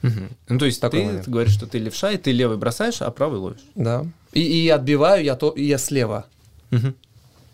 [0.02, 0.28] Мгм.
[0.48, 1.28] Ну, то есть Такой ты момент.
[1.28, 3.64] говоришь, что ты левша, и ты левый бросаешь, а правый ловишь.
[3.76, 4.04] Да.
[4.32, 6.26] И, и отбиваю я, то, и я слева.
[6.70, 6.96] Мгм.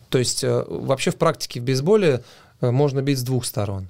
[0.09, 2.25] То есть э, вообще в практике в бейсболе
[2.63, 3.89] э, можно бить с двух сторон.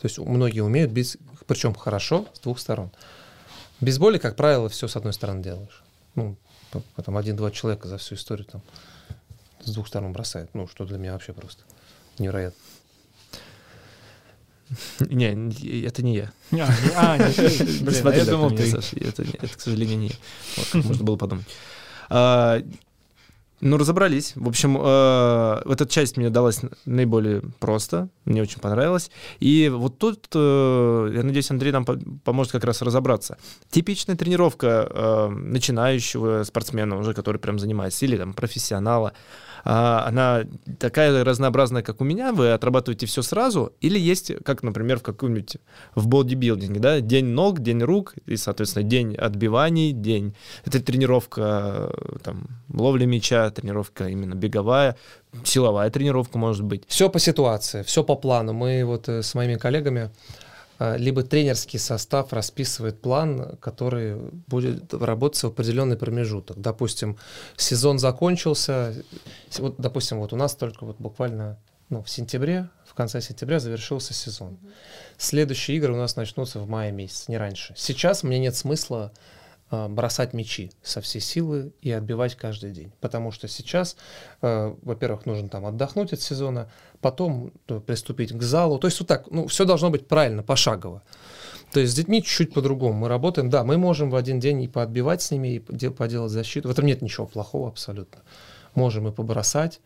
[0.00, 2.90] То есть многие умеют бить, причем хорошо, с двух сторон.
[3.80, 5.82] В бейсболе, как правило, все с одной стороны делаешь.
[6.14, 6.36] Ну,
[6.96, 8.62] потом один-два человека за всю историю там
[9.62, 10.48] с двух сторон бросает.
[10.54, 11.62] Ну, что для меня вообще просто
[12.18, 12.58] невероятно.
[15.00, 16.32] Не, это не я.
[16.52, 17.32] А, не-
[18.08, 18.66] а, я думал, ты.
[18.70, 20.14] Саша, Это, к сожалению, не я.
[20.82, 21.46] Можно было подумать.
[22.08, 22.62] А,
[23.62, 24.32] Ну, разобрались.
[24.36, 28.08] В общем, э, вот эта часть мне далась наиболее просто.
[28.24, 29.10] Мне очень понравилось.
[29.40, 33.36] И вот тут, э, я надеюсь, Андрей нам по- поможет как раз разобраться.
[33.70, 39.12] Типичная тренировка э, начинающего спортсмена, уже который прям занимается, или там профессионала, а,
[39.64, 40.44] она
[40.78, 45.56] такая разнообразная, как у меня, вы отрабатываете все сразу, или есть, как, например, в каком-нибудь
[45.94, 50.34] в бодибилдинге, да, день ног, день рук, и, соответственно, день отбиваний, день...
[50.64, 54.96] Это тренировка, э, там, ловли мяча, тренировка именно беговая,
[55.44, 56.84] силовая тренировка, может быть.
[56.88, 58.52] Все по ситуации, все по плану.
[58.52, 60.10] Мы вот э, с моими коллегами
[60.80, 64.16] либо тренерский состав расписывает план, который
[64.46, 66.58] будет работать в определенный промежуток.
[66.58, 67.18] Допустим,
[67.56, 68.94] сезон закончился,
[69.58, 71.58] вот, допустим, вот у нас только вот буквально
[71.90, 74.56] ну, в сентябре, в конце сентября завершился сезон.
[75.18, 77.74] Следующие игры у нас начнутся в мае месяце, не раньше.
[77.76, 79.12] Сейчас мне нет смысла
[79.70, 82.92] бросать мячи со всей силы и отбивать каждый день.
[83.00, 83.96] Потому что сейчас,
[84.42, 88.78] э, во-первых, нужно там отдохнуть от сезона, потом э, приступить к залу.
[88.78, 91.02] То есть вот так, ну, все должно быть правильно, пошагово.
[91.72, 92.94] То есть с детьми чуть-чуть по-другому.
[92.94, 96.32] Мы работаем, да, мы можем в один день и поотбивать с ними, и поде- поделать
[96.32, 96.68] защиту.
[96.68, 98.22] В этом нет ничего плохого абсолютно.
[98.74, 99.80] Можем и побросать.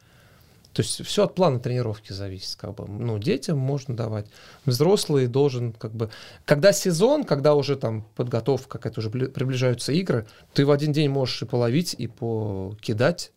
[0.74, 2.56] То есть все от плана тренировки зависит.
[2.56, 2.86] Как бы.
[2.86, 4.26] Ну, детям можно давать.
[4.66, 6.10] Взрослый должен как бы...
[6.44, 11.08] Когда сезон, когда уже там подготовка, какая-то уже бли- приближаются игры, ты в один день
[11.08, 13.30] можешь и половить, и покидать,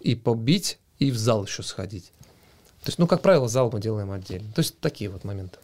[0.00, 2.12] и побить, и в зал еще сходить.
[2.82, 4.52] То есть, ну, как правило, зал мы делаем отдельно.
[4.52, 5.58] То есть такие вот моменты.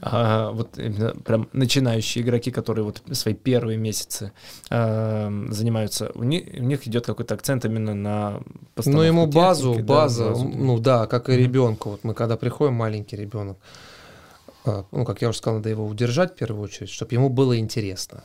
[0.00, 4.32] А вот именно прям начинающие игроки, которые вот свои первые месяцы
[4.70, 8.40] э, занимаются, у них, у них идет какой-то акцент именно на
[8.84, 10.48] Ну, ему базу, техники, база, да, базу.
[10.48, 11.90] ну да, как и ребенку.
[11.90, 13.58] Вот мы когда приходим, маленький ребенок,
[14.66, 17.58] э, ну, как я уже сказал, надо его удержать в первую очередь, чтобы ему было
[17.58, 18.22] интересно.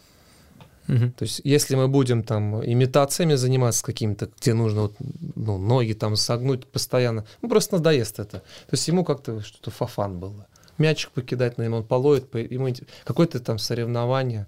[0.88, 1.14] Угу.
[1.18, 4.94] То есть, если мы будем там имитациями заниматься какими-то, где нужно вот,
[5.36, 8.40] ну, ноги там согнуть постоянно, ну просто надоест это.
[8.40, 10.46] То есть ему как-то что-то фафан было.
[10.78, 12.70] Мячик покидать, наверное, он полоет, ему
[13.06, 14.48] какое-то там соревнование.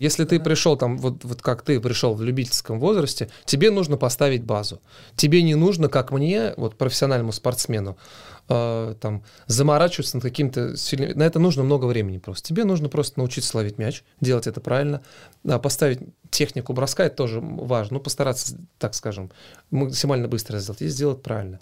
[0.00, 4.42] Если ты пришел там, вот, вот как ты пришел в любительском возрасте, тебе нужно поставить
[4.42, 4.80] базу.
[5.14, 7.98] Тебе не нужно, как мне, вот профессиональному спортсмену,
[8.48, 11.18] э, там, заморачиваться над каким-то сильным...
[11.18, 12.48] На это нужно много времени просто.
[12.48, 15.02] Тебе нужно просто научиться ловить мяч, делать это правильно,
[15.46, 16.00] а поставить
[16.30, 19.30] технику броска, это тоже важно, ну, постараться, так скажем,
[19.70, 21.60] максимально быстро сделать и сделать правильно.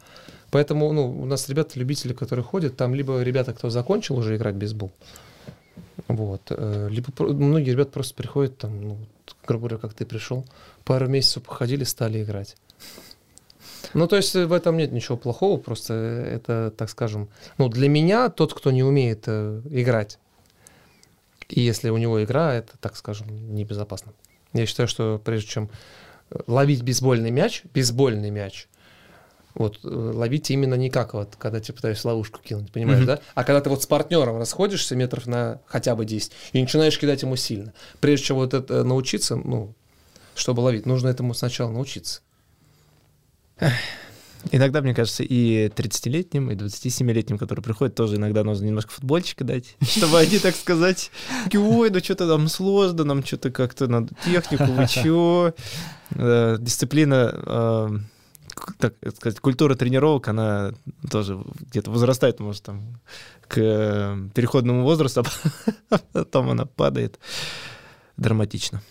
[0.51, 4.59] Поэтому ну, у нас ребята-любители, которые ходят, там либо ребята, кто закончил уже играть в
[4.59, 4.91] бейсбол,
[6.09, 8.99] вот, э, либо многие ребята просто приходят, там, ну,
[9.47, 10.47] грубо говоря, как ты пришел,
[10.85, 12.57] пару месяцев походили, стали играть.
[13.95, 17.29] Ну, то есть в этом нет ничего плохого, просто это, так скажем,
[17.59, 20.19] ну, для меня тот, кто не умеет э, играть,
[21.49, 24.13] и если у него игра, это, так скажем, небезопасно.
[24.53, 25.71] Я считаю, что прежде чем
[26.31, 28.69] э, ловить бейсбольный мяч, бейсбольный мяч,
[29.59, 33.07] вот э, ловить именно не как вот, когда ты пытаешься ловушку кинуть, понимаешь, mm-hmm.
[33.07, 33.21] да?
[33.35, 37.23] А когда ты вот с партнером расходишься метров на хотя бы 10 и начинаешь кидать
[37.23, 37.73] ему сильно.
[38.01, 39.75] Прежде чем вот это научиться, ну,
[40.35, 42.21] чтобы ловить, нужно этому сначала научиться.
[44.53, 49.77] Иногда, мне кажется, и 30-летним, и 27-летним, которые приходят, тоже иногда нужно немножко футбольчика дать,
[49.83, 51.11] чтобы они, так сказать,
[51.53, 55.55] ой, ну что-то там сложно, нам что-то как-то надо технику, вы чё?
[56.11, 57.89] Э, дисциплина, э,
[58.79, 60.73] так сказать, культура тренировок, она
[61.11, 63.01] тоже где-то возрастает, может, там,
[63.47, 65.25] к переходному возрасту,
[65.91, 67.19] а потом она падает
[68.19, 68.83] драматично.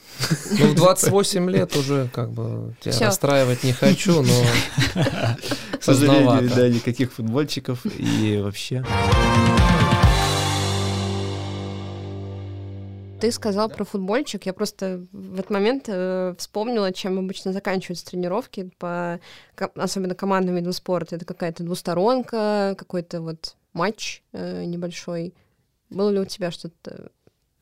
[0.58, 3.06] Ну, в 28 лет уже как бы тебя Всё.
[3.06, 4.44] расстраивать не хочу, но
[5.78, 8.84] К сожалению, да, никаких футбольчиков и вообще...
[13.20, 14.46] Ты сказал про футбольчик.
[14.46, 19.20] Я просто в этот момент э, вспомнила, чем обычно заканчиваются тренировки, по,
[19.76, 21.16] особенно командным видам спорта.
[21.16, 25.34] Это какая-то двусторонка, какой-то вот матч э, небольшой.
[25.90, 27.10] Было ли у тебя что-то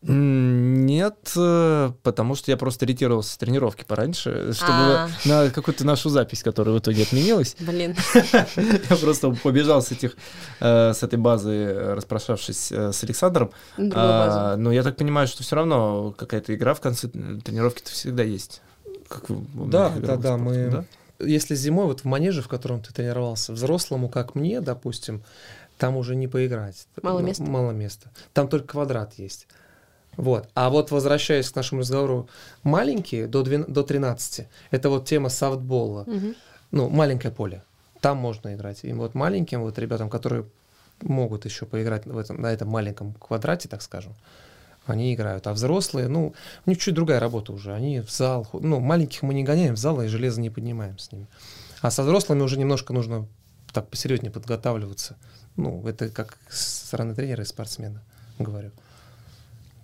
[0.08, 5.28] нет, э, потому что я просто ретировался с тренировки пораньше, чтобы А-а-а.
[5.28, 7.56] на какую-то нашу запись, которая в итоге отменилась.
[7.60, 7.95] Блин.
[8.34, 10.16] Я просто побежал с этих,
[10.60, 13.51] э, с этой базы, распрощавшись э, с Александром.
[13.78, 18.62] А, но я так понимаю, что все равно какая-то игра в конце тренировки-то всегда есть.
[19.53, 20.86] да, да, да, мы...
[21.20, 25.24] Если зимой вот в манеже, в котором ты тренировался, взрослому, как мне, допустим,
[25.78, 26.88] там уже не поиграть.
[27.01, 27.43] Мало места.
[27.43, 28.12] Мало места.
[28.34, 29.47] Там только квадрат есть.
[30.18, 30.49] Вот.
[30.53, 32.30] А вот возвращаясь к нашему разговору,
[32.63, 36.01] маленькие до, 12, до 13, это вот тема софтбола.
[36.01, 36.34] Угу.
[36.72, 37.63] Ну, маленькое поле.
[38.01, 38.84] Там можно играть.
[38.84, 40.45] И вот маленьким вот ребятам, которые
[41.01, 44.13] могут еще поиграть в этом, на этом маленьком квадрате, так скажем,
[44.86, 45.47] они играют.
[45.47, 46.34] А взрослые, ну,
[46.66, 47.74] у них чуть другая работа уже.
[47.74, 51.11] Они в зал, ну, маленьких мы не гоняем в зал, и железо не поднимаем с
[51.11, 51.28] ними.
[51.82, 53.28] А со взрослыми уже немножко нужно
[53.74, 55.18] так посерьезнее подготавливаться.
[55.55, 58.01] Ну, это как со стороны тренера и спортсмена,
[58.39, 58.72] говорю.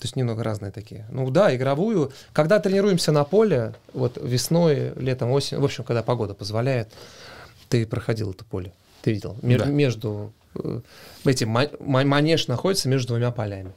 [0.02, 1.06] То есть немного разные такие.
[1.12, 2.12] Ну да, игровую.
[2.34, 6.92] Когда тренируемся на поле, вот весной, летом, осенью, в общем, когда погода позволяет,
[7.70, 8.74] ты проходил это поле.
[9.04, 9.38] Ты видел.
[9.44, 9.72] Между, да.
[9.72, 10.80] между э,
[11.26, 13.74] эти манеж находится между двумя полями.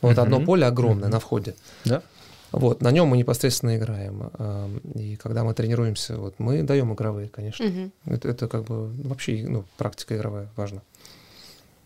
[0.00, 1.54] Вот одно поле огромное на входе.
[1.84, 2.00] Да.
[2.50, 4.30] Вот, на нем мы непосредственно играем.
[4.94, 7.64] И когда мы тренируемся, вот, мы даем игровые, конечно.
[7.64, 7.90] Mm-hmm.
[8.06, 10.80] Это, это как бы вообще ну, практика игровая важна.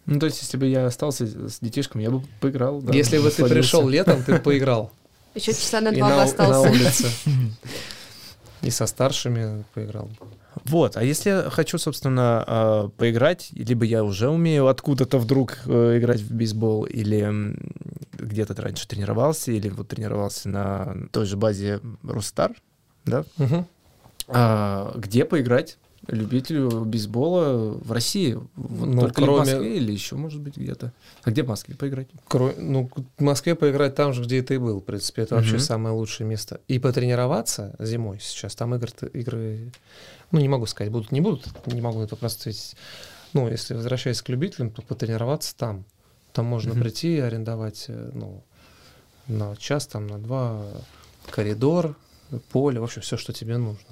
[0.07, 2.81] Ну, то есть, если бы я остался с детишками, я бы поиграл.
[2.83, 4.91] Да, если бы ты пришел летом, ты поиграл.
[5.35, 6.53] Еще часа на два бы остался.
[6.53, 7.07] на улице.
[8.63, 10.11] И со старшими поиграл.
[10.65, 15.99] Вот, а если я хочу, собственно, а, поиграть, либо я уже умею откуда-то вдруг э,
[15.99, 17.57] играть в бейсбол, или
[18.13, 22.53] где-то раньше тренировался, или вот тренировался на той же базе Рустар,
[23.05, 23.25] да?
[23.39, 23.67] Угу.
[24.29, 25.79] А, где поиграть?
[26.09, 28.35] Любителю бейсбола в России?
[28.55, 29.37] Вот ну, только кроме...
[29.37, 30.93] в Москве или еще, может быть, где-то?
[31.23, 32.09] А где в Москве поиграть?
[32.29, 32.53] Кро...
[32.57, 35.23] Ну, в Москве поиграть там же, где ты был, в принципе.
[35.23, 36.61] Это вообще самое лучшее место.
[36.69, 39.73] И потренироваться зимой сейчас, там игры, игры,
[40.31, 42.77] ну, не могу сказать, будут, не будут, не могу это просто ведь,
[43.33, 45.85] ну, если возвращаясь к любителям, то потренироваться там.
[46.33, 48.43] Там можно прийти и арендовать, э, ну,
[49.29, 50.65] на час, там, на два
[51.31, 51.95] коридор,
[52.51, 53.85] поле, в общем, все, что тебе нужно.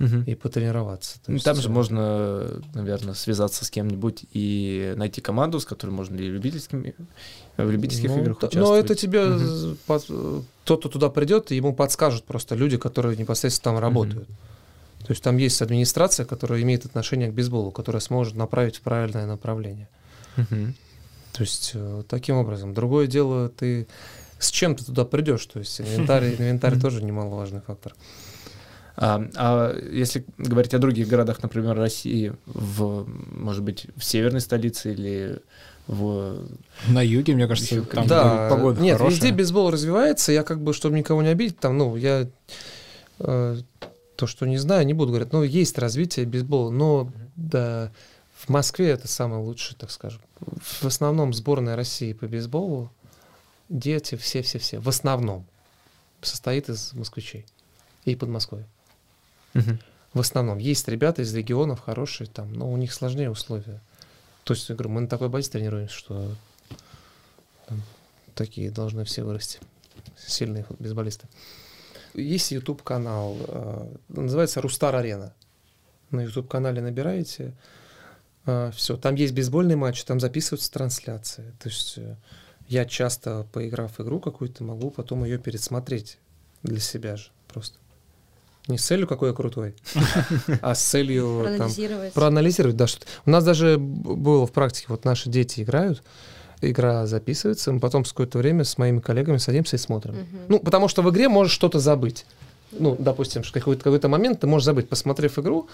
[0.00, 0.22] Мгм.
[0.22, 1.16] и потренироваться.
[1.16, 5.64] То Ну, есть, Там же э, можно, наверное, связаться с кем-нибудь и найти команду, с
[5.64, 6.94] которой можно и любительскими,
[7.56, 8.68] в любительских ну, играх участвовать.
[8.68, 13.74] Но это тебе з- под- э, кто-то туда придет, ему подскажут просто люди, которые непосредственно
[13.74, 14.26] там работают.
[15.06, 19.26] То есть там есть администрация, которая имеет отношение к бейсболу, которая сможет направить в правильное
[19.26, 19.88] направление.
[20.36, 20.74] Мгм.
[21.32, 22.72] То есть э, таким образом.
[22.74, 23.86] Другое дело, ты
[24.38, 25.44] с чем ты туда придешь.
[25.46, 27.94] То есть инвентарь, инвентарь тоже немаловажный фактор.
[28.96, 34.92] А, а если говорить о других городах, например, России, в, может быть, в северной столице
[34.92, 35.40] или
[35.86, 36.46] в...
[36.88, 39.16] На юге, мне кажется, там да, погода нет, хорошая.
[39.16, 40.32] везде бейсбол развивается.
[40.32, 42.28] Я как бы, чтобы никого не обидеть, там, ну, я
[43.18, 43.56] э,
[44.16, 45.32] то, что не знаю, не буду говорить.
[45.32, 47.90] Ну, есть развитие бейсбола, но да,
[48.34, 50.20] в Москве это самое лучшее, так скажем.
[50.40, 52.90] В основном сборная России по бейсболу,
[53.68, 55.46] дети, все-все-все, в основном
[56.22, 57.46] состоит из москвичей
[58.04, 58.66] и Подмосковья.
[59.54, 60.58] В основном.
[60.58, 63.80] Есть ребята из регионов хорошие там, но у них сложнее условия.
[64.44, 66.34] То есть, я говорю, мы на такой базе тренируемся, что
[67.68, 67.82] там
[68.34, 69.60] такие должны все вырасти.
[70.18, 71.28] Сильные бейсболисты.
[72.14, 73.36] Есть YouTube канал,
[74.08, 75.32] называется Рустар Арена.
[76.10, 77.52] На YouTube канале набираете,
[78.44, 81.54] все, там есть бейсбольный матч, там записываются трансляции.
[81.62, 82.16] То есть э,
[82.68, 86.18] я часто, поиграв игру какую-то, могу потом ее пересмотреть
[86.62, 87.78] для себя же просто.
[88.70, 89.74] Не с целью, какой я крутой,
[90.62, 92.12] а с целью там, Проанализировать.
[92.12, 96.02] проанализировать, да, что у нас даже было в практике, вот наши дети играют,
[96.60, 100.26] игра записывается, мы потом с какое-то время с моими коллегами садимся и смотрим.
[100.48, 102.26] Ну, потому что в игре можешь что-то забыть.
[102.72, 104.88] Ну, допустим, что какой-то, какой-то момент ты можешь забыть.
[104.88, 105.68] Посмотрев игру,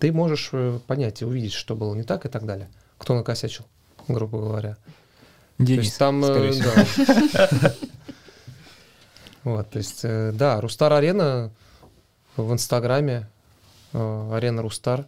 [0.00, 2.68] ты можешь э, понять и увидеть, что было не так и так далее.
[2.98, 3.64] Кто накосячил,
[4.08, 4.76] грубо говоря.
[5.58, 6.52] То Денис, есть там, э,
[7.32, 7.74] да.
[9.44, 11.50] Вот, то есть, э, да, Рустар Арена
[12.36, 13.28] в Инстаграме,
[13.92, 15.06] э, Арена Рустар.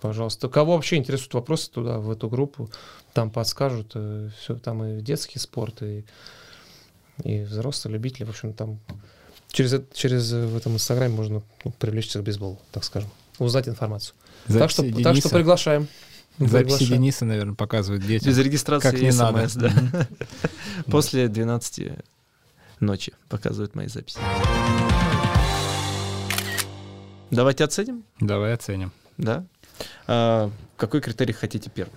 [0.00, 0.48] Пожалуйста.
[0.48, 2.70] Кого вообще интересуют вопросы туда, в эту группу,
[3.14, 3.96] там подскажут.
[4.38, 6.04] Все, там и детский спорт, и,
[7.24, 8.24] и взрослые любители.
[8.24, 8.78] В общем, там
[9.50, 13.10] через, через э, в этом Инстаграме можно ну, привлечься к бейсболу, так скажем.
[13.38, 14.14] Узнать информацию.
[14.46, 15.88] так, что, Записи так что Дениса- приглашаем.
[16.38, 16.92] Записи Приглашаем.
[16.92, 18.28] Дениса, наверное, показывают детям.
[18.28, 19.48] Без регистрации Как не и надо.
[19.48, 20.08] СМС, да.
[20.86, 21.92] После 12
[22.80, 24.18] ночи показывают мои записи.
[27.30, 28.92] Давайте оценим, Давай оценим.
[29.18, 29.44] да?
[30.06, 31.94] А, какой критерий хотите первым?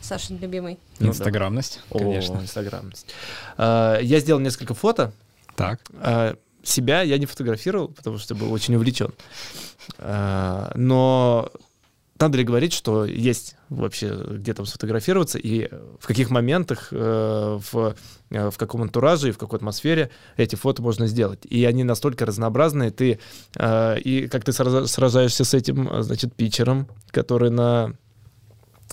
[0.00, 0.78] Сашин любимый.
[0.98, 1.12] Ну да.
[1.12, 2.34] Инстаграмность, О, конечно.
[2.36, 3.06] инстаграмность.
[3.56, 5.12] А, Я сделал несколько фото.
[5.56, 5.80] Так.
[6.00, 9.12] А, Себя я не фотографировал, потому что был очень увлечен.
[9.98, 11.50] А, Но
[12.20, 17.94] надо ли говорить, что есть вообще где там сфотографироваться и в каких моментах, э, в,
[18.30, 21.44] э, в каком антураже и в какой атмосфере эти фото можно сделать.
[21.44, 23.18] И они настолько разнообразные, ты
[23.56, 27.94] э, и как ты сражаешься с этим, э, значит, питчером, который на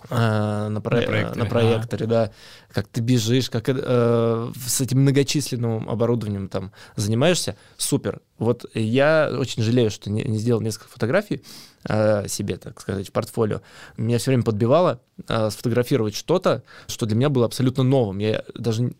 [0.09, 2.31] э, на, про- На проекторе, на проекторе, да,
[2.71, 8.21] как ты бежишь, как э, с этим многочисленным оборудованием там занимаешься, супер.
[8.37, 11.43] Вот я очень жалею, что не, не сделал несколько фотографий
[11.87, 13.61] э, себе, так сказать, в портфолио.
[13.97, 18.19] Меня все время подбивало э, сфотографировать что-то, что для меня было абсолютно новым.
[18.19, 18.93] Я даже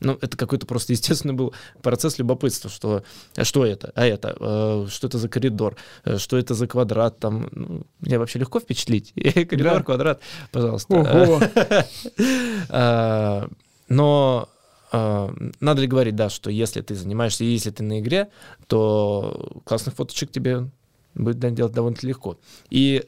[0.00, 3.04] ну, это какой-то просто естественный был процесс любопытства, что
[3.36, 7.18] а что это, а это, э, что это за коридор, э, что это за квадрат,
[7.18, 9.12] там, ну, меня вообще легко впечатлить.
[9.14, 9.82] Коридор, Да.
[9.82, 10.20] квадрат,
[10.50, 11.50] пожалуйста.
[12.68, 13.48] А,
[13.88, 14.48] Но
[14.92, 18.28] а, надо ли говорить, да, что если ты занимаешься, если ты на игре,
[18.66, 20.70] то классных фоточек тебе
[21.14, 22.38] будет делать довольно легко.
[22.70, 23.04] И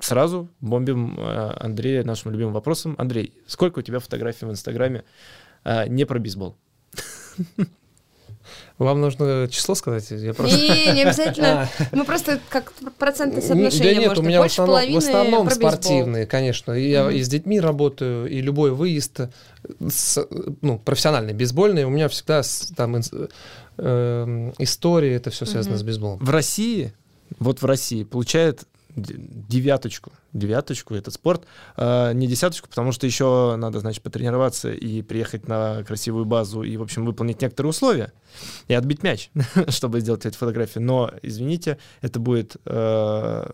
[0.00, 2.94] сразу бомбим Андрея нашим любимым вопросом.
[2.98, 5.04] Андрей, сколько у тебя фотографий в Инстаграме
[5.64, 6.56] а, не про бейсбол?
[8.78, 10.10] Вам нужно число сказать?
[10.10, 10.56] Я просто...
[10.58, 11.68] Не, не обязательно.
[11.78, 11.84] А.
[11.96, 14.24] Мы просто как процентное Да соотношение нет, можно.
[14.24, 16.72] у меня в основном, в основном спортивные, конечно.
[16.72, 19.20] Я и с детьми работаю, и любой выезд
[19.88, 20.26] с,
[20.62, 23.12] ну, профессиональный, бейсбольный, у меня всегда с- там инс-
[23.78, 26.18] эм, истории, это все связано с бейсболом.
[26.18, 26.92] В России,
[27.38, 28.64] вот в России, получает
[28.96, 30.12] девяточку.
[30.32, 31.46] Девяточку этот спорт.
[31.76, 36.76] А, не десяточку, потому что еще надо, значит, потренироваться и приехать на красивую базу и,
[36.76, 38.12] в общем, выполнить некоторые условия
[38.68, 39.30] и отбить мяч,
[39.68, 40.78] чтобы сделать эти фотографии.
[40.78, 43.50] Но, извините, это будет э,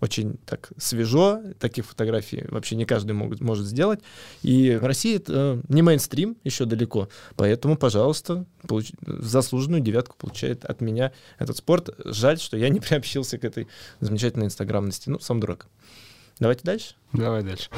[0.00, 1.40] очень так свежо.
[1.58, 4.00] Таких фотографий вообще не каждый могут, может сделать.
[4.42, 7.08] И в России это э, не мейнстрим еще далеко.
[7.36, 11.90] Поэтому, пожалуйста, получ- заслуженную девятку получает от меня этот спорт.
[12.04, 13.68] Жаль, что я не приобщился к этой
[14.00, 15.08] замечательной инстаграмности.
[15.10, 15.66] Ну, сам дурак.
[16.38, 16.94] Давайте дальше.
[17.12, 17.68] Давай дальше.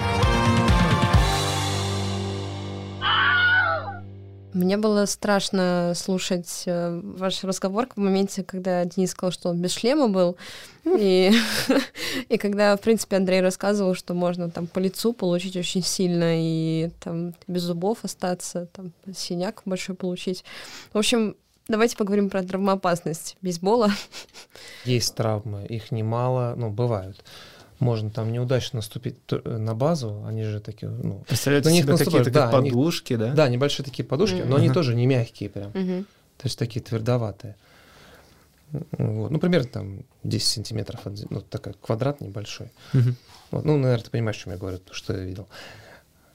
[4.52, 9.72] Мне было страшно слушать э, ваш разговор в моменте, когда Денис сказал, что он без
[9.72, 10.36] шлема был.
[10.84, 11.32] И,
[12.28, 16.90] и когда, в принципе, Андрей рассказывал, что можно там по лицу получить очень сильно и
[17.00, 20.44] там без зубов остаться, там синяк большой получить.
[20.92, 21.36] В общем,
[21.68, 23.90] давайте поговорим про травмоопасность бейсбола.
[24.84, 27.22] Есть травмы, их немало, ну, бывают
[27.80, 31.24] можно там неудачно наступить э, на базу, они же такие, ну...
[31.26, 33.32] Представляете на них какие-то да, подушки, да?
[33.32, 34.48] Да, небольшие такие подушки, mm-hmm.
[34.48, 35.70] но они тоже не мягкие прям.
[35.70, 36.04] Mm-hmm.
[36.38, 37.56] То есть такие твердоватые.
[38.72, 39.30] Вот.
[39.30, 41.00] Ну, примерно там 10 сантиметров,
[41.30, 42.68] ну, такой квадрат небольшой.
[42.92, 43.14] Mm-hmm.
[43.50, 43.64] Вот.
[43.64, 45.48] Ну, наверное, ты понимаешь, о чем я говорю, что я видел.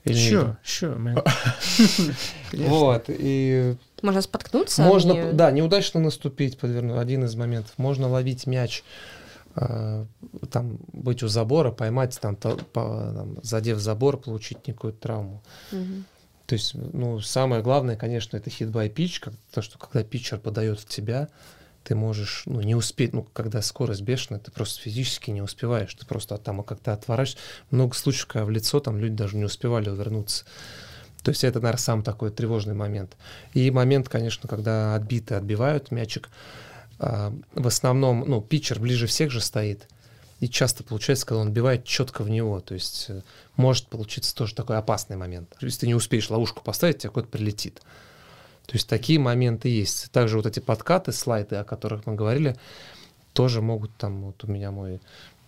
[0.03, 1.27] Или sure, sure,
[2.53, 3.75] Вот, и...
[4.03, 4.83] Можно споткнуться?
[4.83, 5.33] Можно, не...
[5.33, 7.73] да, неудачно наступить, подвернуть, один из моментов.
[7.77, 8.83] Можно ловить мяч
[9.56, 15.43] там быть у забора, поймать, там, то, по, там, задев забор, получить некую травму.
[15.72, 16.03] Угу.
[16.45, 20.86] То есть, ну, самое главное, конечно, это pitch, как, то, что когда питчер подает в
[20.86, 21.30] тебя,
[21.84, 26.06] ты можешь, ну, не успеть, ну, когда скорость бешеная, ты просто физически не успеваешь, ты
[26.06, 27.43] просто там как-то отворачиваешься.
[27.72, 30.45] Много случаев, когда в лицо там люди даже не успевали увернуться.
[31.24, 33.16] То есть это, наверное, сам такой тревожный момент.
[33.53, 39.41] И момент, конечно, когда отбиты отбивают мячик, а, в основном, ну, питчер ближе всех же
[39.41, 39.87] стоит.
[40.39, 42.59] И часто получается, когда он бивает четко в него.
[42.59, 43.21] То есть э,
[43.55, 45.55] может получиться тоже такой опасный момент.
[45.61, 47.81] Если ты не успеешь ловушку поставить, тебе кот прилетит.
[48.65, 50.11] То есть такие моменты есть.
[50.11, 52.57] Также вот эти подкаты, слайды, о которых мы говорили,
[53.33, 54.99] тоже могут там, вот у меня мой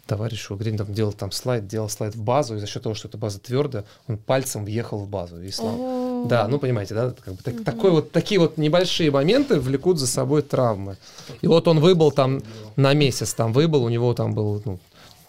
[0.06, 3.08] товарищ Угрин там делал там слайд, делал слайд в базу, и за счет того, что
[3.08, 5.42] эта база твердая, он пальцем въехал в базу.
[5.42, 6.07] И слава.
[6.28, 10.08] Да, ну понимаете, да, как бы, так, такой вот, такие вот небольшие моменты влекут за
[10.08, 10.98] собой травмы.
[11.42, 12.42] И вот он выбыл там
[12.76, 14.80] на месяц, там выбыл, у него там был, ну,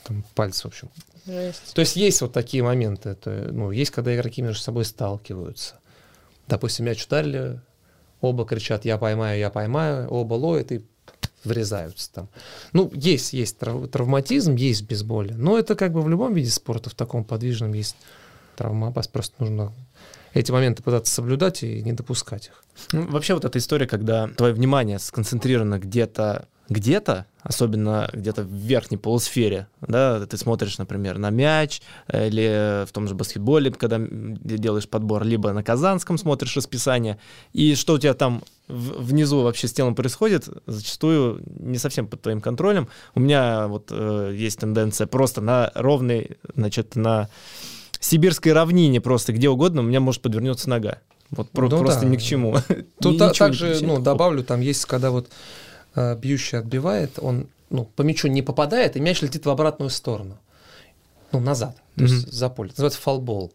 [0.05, 0.89] там пальцы, в общем.
[1.27, 1.75] Жесть.
[1.75, 5.75] То есть есть вот такие моменты, это, ну, есть, когда игроки между собой сталкиваются.
[6.47, 7.61] Допустим, мяч ударили,
[8.21, 10.85] оба кричат «я поймаю, я поймаю», оба ловят и
[11.45, 12.29] врезаются там.
[12.73, 16.95] Ну, есть, есть травматизм, есть бейсболе, но это как бы в любом виде спорта, в
[16.95, 17.97] таком подвижном есть
[18.57, 19.73] травмоопасность, просто нужно
[20.35, 22.65] эти моменты пытаться соблюдать и не допускать их.
[22.93, 28.99] Ну, вообще вот эта история, когда твое внимание сконцентрировано где-то где-то, особенно где-то в верхней
[28.99, 31.81] полусфере, да, ты смотришь, например, на мяч
[32.13, 37.19] или в том же баскетболе, когда делаешь подбор, либо на Казанском смотришь расписание,
[37.53, 42.43] и что у тебя там внизу вообще с телом происходит, зачастую не совсем под твоим
[42.43, 42.89] контролем.
[43.15, 47.31] У меня вот э, есть тенденция просто на ровной, значит, на
[48.01, 50.99] сибирской равнине просто где угодно у меня может подвернуться нога.
[51.31, 52.07] Вот ну, просто да.
[52.07, 52.57] ни к чему.
[53.01, 55.29] Тут также, ну, добавлю, там есть, когда вот
[55.95, 60.39] э, бьющий отбивает, он ну, по мячу не попадает, и мяч летит в обратную сторону.
[61.33, 62.07] Ну, назад, то mm-hmm.
[62.07, 62.71] есть за поле.
[62.71, 63.53] Это называется фалбол.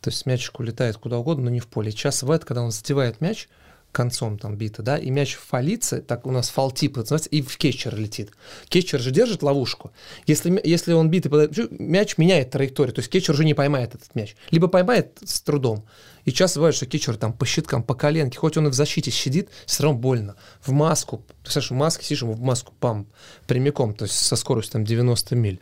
[0.00, 1.90] То есть мячик улетает куда угодно, но не в поле.
[1.90, 3.48] И часто бывает, когда он задевает мяч,
[3.96, 7.96] концом там бита, да, и мяч фалится, так у нас фалтип называется, и в кетчер
[7.96, 8.30] летит.
[8.68, 9.90] Кетчер же держит ловушку.
[10.26, 14.14] Если, если он битый подает, мяч меняет траекторию, то есть кетчер уже не поймает этот
[14.14, 14.36] мяч.
[14.50, 15.86] Либо поймает с трудом.
[16.26, 19.10] И часто бывает, что кетчер там по щиткам, по коленке, хоть он и в защите
[19.10, 20.36] сидит, все равно больно.
[20.60, 23.06] В маску, ты знаешь, в маске сидишь, в маску пам,
[23.46, 25.58] прямиком, то есть со скоростью там 90 миль.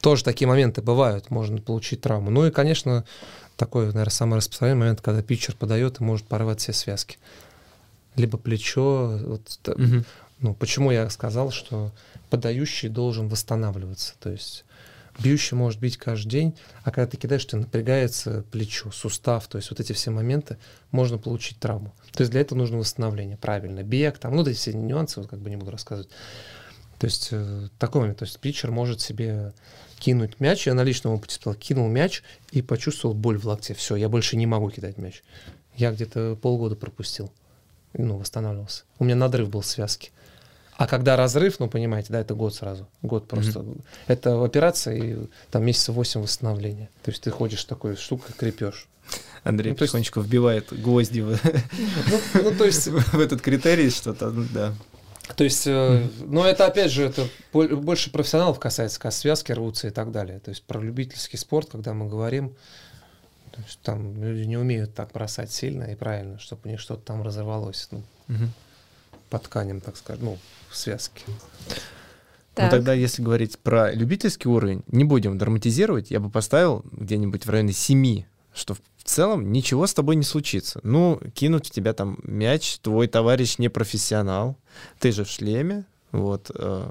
[0.00, 2.30] Тоже такие моменты бывают, можно получить травму.
[2.30, 3.04] Ну и, конечно,
[3.58, 7.18] такой, наверное, самый распространенный момент, когда питчер подает и может порвать все связки
[8.16, 9.18] либо плечо.
[9.22, 10.04] Вот, угу.
[10.40, 11.92] ну, почему я сказал, что
[12.30, 14.14] подающий должен восстанавливаться.
[14.20, 14.64] То есть
[15.18, 19.70] бьющий может бить каждый день, а когда ты кидаешь, ты напрягается плечо, сустав, то есть
[19.70, 20.58] вот эти все моменты
[20.90, 21.94] можно получить травму.
[22.12, 25.40] То есть для этого нужно восстановление, правильно, бег, там, ну, эти все нюансы, вот как
[25.40, 26.10] бы не буду рассказывать.
[26.98, 29.52] То есть э, такой момент, то есть питчер может себе
[29.98, 33.96] кинуть мяч, я на личном опыте сказал, кинул мяч и почувствовал боль в локте, все,
[33.96, 35.22] я больше не могу кидать мяч.
[35.76, 37.32] Я где-то полгода пропустил
[37.94, 38.84] ну, восстанавливался.
[38.98, 40.10] У меня надрыв был в связке.
[40.76, 42.88] А когда разрыв, ну, понимаете, да, это год сразу.
[43.02, 43.60] Год просто.
[43.60, 43.84] Mm-hmm.
[44.08, 45.16] Это операция и
[45.50, 46.90] там месяца 8 восстановления.
[47.04, 48.88] То есть ты ходишь такой штукой, крепешь.
[49.44, 50.28] Андрей ну, потихонечку есть...
[50.28, 51.38] вбивает гвозди в,
[52.34, 52.86] ну, ну, то есть...
[52.88, 54.74] в этот критерий что-то, ну, да.
[55.36, 59.90] То есть, э, ну, это опять же, это больше профессионалов касается, когда связки рвутся и
[59.90, 60.38] так далее.
[60.40, 62.56] То есть про любительский спорт, когда мы говорим,
[63.54, 67.02] то есть там люди не умеют так бросать сильно и правильно, чтобы у них что-то
[67.02, 67.86] там разорвалось.
[67.92, 68.48] Ну, угу.
[69.30, 70.38] По тканям, так скажем, ну,
[70.70, 71.22] в связке.
[72.54, 72.64] Так.
[72.64, 77.50] Ну тогда, если говорить про любительский уровень, не будем драматизировать, я бы поставил где-нибудь в
[77.50, 80.80] районе 7, что в целом ничего с тобой не случится.
[80.82, 84.56] Ну, кинуть в тебя там мяч, твой товарищ не профессионал,
[84.98, 86.90] ты же в шлеме, вот, э,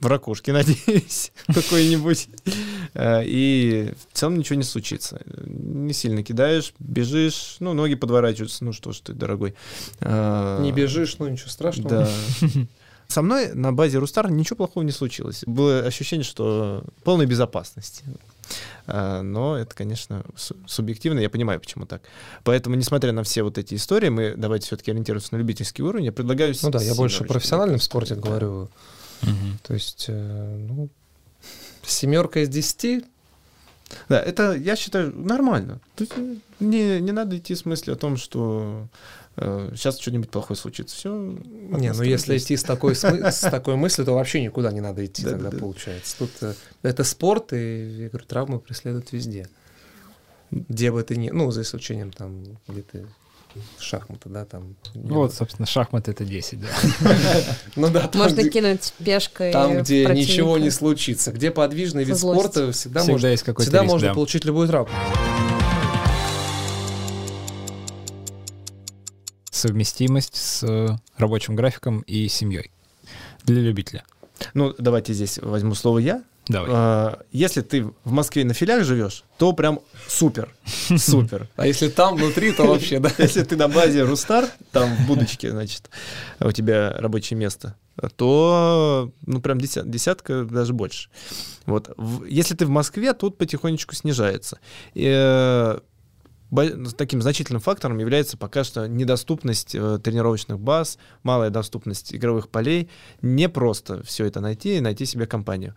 [0.00, 2.28] в ракушке, надеюсь, какой-нибудь.
[2.94, 5.20] Э, и в целом ничего не случится.
[5.46, 9.54] Не сильно кидаешь, бежишь, ну, ноги подворачиваются, ну что ж ты, дорогой.
[10.00, 11.88] Э, не бежишь, ну ничего страшного.
[11.88, 12.10] Да.
[13.08, 15.42] Со мной на базе Рустар ничего плохого не случилось.
[15.44, 18.04] Было ощущение, что полной безопасности.
[18.86, 20.24] Э, но это, конечно,
[20.66, 22.02] субъективно, я понимаю, почему так.
[22.44, 26.06] Поэтому, несмотря на все вот эти истории, мы давайте все-таки ориентироваться на любительский уровень.
[26.06, 26.54] Я предлагаю...
[26.62, 28.22] Ну да, я больше о профессиональном спорте да.
[29.22, 29.58] Угу.
[29.62, 30.88] То есть, ну,
[31.82, 33.04] семерка из десяти.
[34.08, 35.80] Да, это, я считаю, нормально.
[35.96, 36.12] Тут
[36.60, 38.86] не, не надо идти в смысле о том, что
[39.36, 40.94] э, сейчас что-нибудь плохое случится.
[40.96, 41.12] Все.
[41.12, 45.24] Не, ну если идти с такой, с такой мыслью, то вообще никуда не надо идти,
[45.24, 46.16] да, тогда да, получается.
[46.18, 49.48] Тут э, это спорт, и я говорю, травмы преследуют везде.
[50.52, 51.30] Где бы ты ни...
[51.30, 53.06] Ну, за исключением там, где ты
[53.78, 54.76] шахматы, да, там.
[54.94, 56.68] Вот, собственно, шахматы это 10, да.
[57.76, 63.00] Ну да, Можно кинуть пешкой Там, где ничего не случится, где подвижный вид спорта, всегда
[63.02, 64.94] всегда можно получить любую травму.
[69.50, 72.70] Совместимость с рабочим графиком и семьей
[73.44, 74.04] для любителя.
[74.54, 76.22] Ну, давайте здесь возьму слово я.
[76.50, 76.70] Давай.
[76.72, 80.52] А, если ты в Москве на филях живешь, то прям супер,
[80.96, 81.48] супер.
[81.56, 83.10] А если там внутри, то вообще, да.
[83.18, 85.88] Если ты на базе Рустар, там в будочке, значит,
[86.40, 87.76] у тебя рабочее место,
[88.16, 91.08] то, ну, прям десятка, даже больше.
[91.66, 91.96] Вот.
[92.26, 94.58] Если ты в Москве, тут потихонечку снижается.
[96.96, 102.90] Таким значительным фактором является пока что недоступность э, тренировочных баз, малая доступность игровых полей.
[103.22, 105.74] Не просто все это найти и найти себе компанию.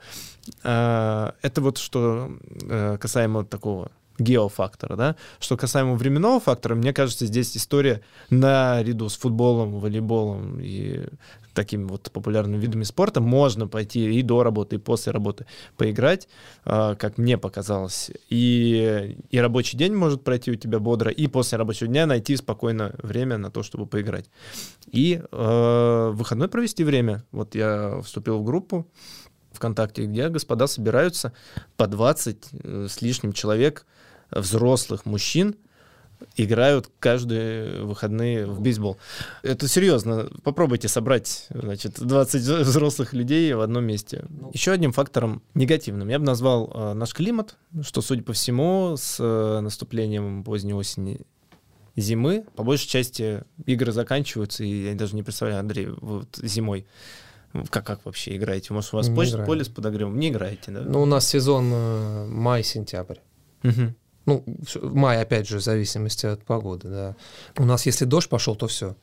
[0.64, 2.32] Э, это вот что
[2.64, 5.16] э, касаемо такого геофактора, да.
[5.40, 11.08] Что касаемо временного фактора, мне кажется, здесь история наряду с футболом, волейболом и
[11.54, 15.46] такими вот популярными видами спорта можно пойти и до работы, и после работы
[15.78, 16.28] поиграть,
[16.66, 18.12] а, как мне показалось.
[18.30, 22.96] И, и рабочий день может пройти у тебя бодро, и после рабочего дня найти спокойно
[23.02, 24.26] время на то, чтобы поиграть.
[24.92, 27.24] И э, выходной провести время.
[27.32, 28.88] Вот я вступил в группу
[29.54, 31.34] ВКонтакте, где господа собираются
[31.78, 33.86] по 20 э, с лишним человек,
[34.36, 35.56] взрослых мужчин,
[36.36, 38.98] играют каждые выходные в бейсбол.
[39.42, 40.30] Это серьезно.
[40.44, 44.26] Попробуйте собрать значит, 20 взрослых людей в одном месте.
[44.30, 44.52] Ну.
[44.54, 49.18] Еще одним фактором негативным я бы назвал э, наш климат, что, судя по всему, с
[49.20, 51.22] э, наступлением поздней осени
[51.96, 56.88] зимы, по большей части игры заканчиваются, и я даже не представляю, Андрей, вот зимой
[57.70, 58.74] как, как вообще играете?
[58.74, 60.18] Может, у вас не поле с подогревом?
[60.18, 60.82] Не играете, да?
[60.82, 63.20] Ну, у нас сезон э, май-сентябрь.
[63.64, 63.94] Угу.
[64.26, 64.44] Ну,
[64.82, 67.16] май, опять же, в зависимости от погоды, да.
[67.58, 68.96] У нас, если дождь пошел, то все.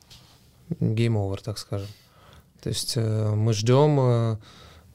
[0.79, 1.87] Over, так скажем.
[2.61, 4.37] То есть э, мы ждем, э,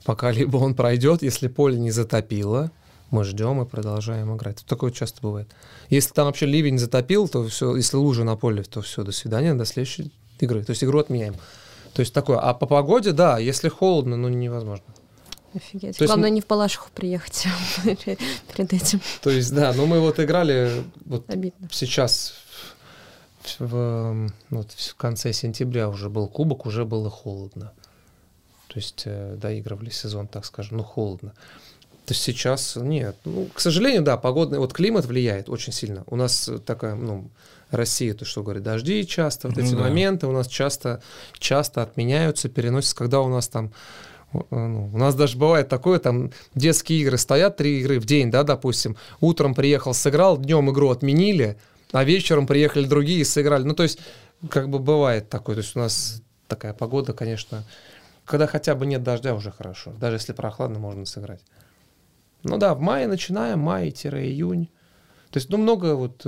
[0.05, 2.71] пока либо он пройдет, если поле не затопило,
[3.11, 4.65] мы ждем и продолжаем играть.
[4.67, 5.49] Такое часто бывает.
[5.91, 9.55] Если там вообще ливень затопил, то все, если лужа на поле, то все, до свидания,
[9.55, 10.65] до следующей игры.
[10.65, 11.35] То есть игру отменяем.
[11.95, 12.39] То есть такое.
[12.39, 14.85] А по погоде, да, если холодно, ну невозможно.
[15.57, 15.97] Офигеть.
[15.97, 16.35] То Главное, есть...
[16.35, 17.47] не в Палашиху приехать
[17.85, 19.01] перед этим.
[19.23, 21.69] То есть, да, но мы вот играли вот Обидно.
[21.73, 22.35] сейчас
[23.59, 27.73] в, вот в конце сентября уже был кубок, уже было холодно.
[28.69, 31.33] То есть э, доигрывали сезон, так скажем, ну холодно.
[32.05, 33.17] То есть сейчас нет.
[33.25, 36.05] Ну, к сожалению, да, погодный, вот климат влияет очень сильно.
[36.07, 37.31] У нас такая, ну,
[37.71, 39.85] Россия, то что говорит, дожди часто, вот эти ну, да.
[39.85, 41.03] моменты у нас часто,
[41.39, 43.73] часто отменяются, переносятся, когда у нас там
[44.51, 48.43] ну, у нас даже бывает такое, там детские игры стоят, три игры в день, да,
[48.43, 48.97] допустим.
[49.21, 51.57] Утром приехал, сыграл, днем игру отменили,
[51.93, 53.63] а вечером приехали другие и сыграли.
[53.63, 53.99] Ну, то есть,
[54.51, 55.57] как бы бывает такое.
[55.57, 57.65] То есть у нас такая погода, конечно,
[58.25, 59.93] когда хотя бы нет дождя, уже хорошо.
[59.99, 61.43] Даже если прохладно, можно сыграть.
[62.43, 64.69] Ну да, в мае начинаем, май-июнь.
[65.31, 66.27] То есть, ну, много вот...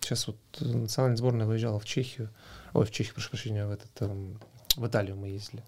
[0.00, 2.28] Сейчас вот национальная сборная выезжала в Чехию.
[2.74, 4.38] Ой, в Чехию, прошу прощения, в, этот, эм,
[4.76, 5.62] в Италию мы ездили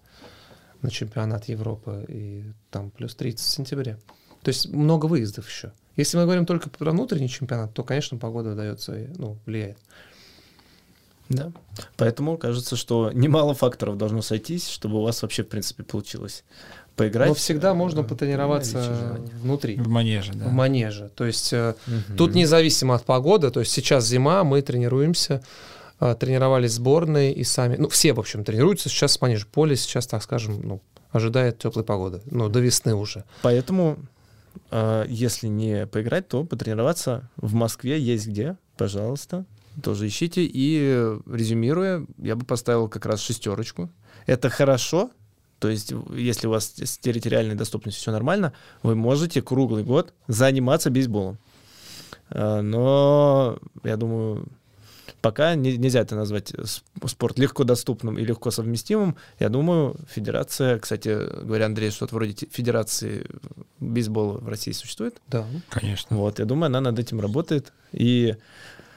[0.81, 3.97] на чемпионат Европы, и там плюс 30 в сентябре.
[4.41, 5.71] То есть много выездов еще.
[5.95, 9.77] Если мы говорим только про внутренний чемпионат, то, конечно, погода дается, ну, влияет.
[11.29, 11.51] Да.
[11.97, 16.43] Поэтому кажется, что немало факторов должно сойтись, чтобы у вас вообще, в принципе, получилось
[16.95, 17.29] поиграть.
[17.29, 19.75] Но всегда можно потренироваться внутри.
[19.75, 20.45] В манеже, да.
[20.45, 21.09] В манеже.
[21.15, 21.73] То есть угу.
[22.17, 25.43] тут независимо от погоды, то есть сейчас зима, мы тренируемся
[25.99, 29.45] тренировались сборной и сами, ну, все, в общем, тренируются сейчас в манеже.
[29.45, 33.23] Поле сейчас, так скажем, ну, ожидает теплой погоды, ну, до весны уже.
[33.41, 33.97] Поэтому,
[34.71, 39.45] э, если не поиграть, то потренироваться в Москве есть где, пожалуйста,
[39.81, 40.43] тоже ищите.
[40.43, 43.89] И резюмируя, я бы поставил как раз шестерочку.
[44.25, 45.11] Это хорошо,
[45.59, 48.53] То есть, если у вас с территориальной доступностью все нормально,
[48.83, 51.39] вы можете круглый год заниматься бейсболом.
[52.29, 54.47] А, но, я думаю,
[55.21, 56.53] пока не, нельзя это назвать
[57.05, 59.15] спорт легко доступным и легко совместимым.
[59.39, 61.09] Я думаю, федерация, кстати
[61.43, 63.25] говоря, Андрей, что-то вроде федерации
[63.79, 65.21] бейсбола в России существует?
[65.27, 65.45] Да.
[65.69, 66.17] Конечно.
[66.17, 67.73] Вот, я думаю, она над этим работает.
[67.91, 68.35] И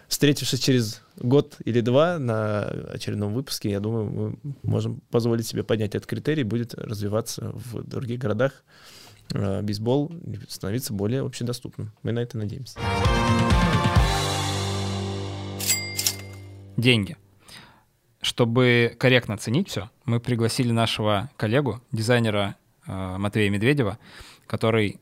[0.09, 5.95] встретившись через год или два на очередном выпуске, я думаю, мы можем позволить себе поднять
[5.95, 8.65] этот критерий, будет развиваться в других городах
[9.33, 10.11] э, бейсбол
[10.49, 11.93] становиться более общедоступным.
[12.03, 12.79] Мы на это надеемся.
[16.81, 17.19] Деньги.
[18.23, 23.99] Чтобы корректно оценить все, мы пригласили нашего коллегу, дизайнера э, Матвея Медведева,
[24.47, 24.99] который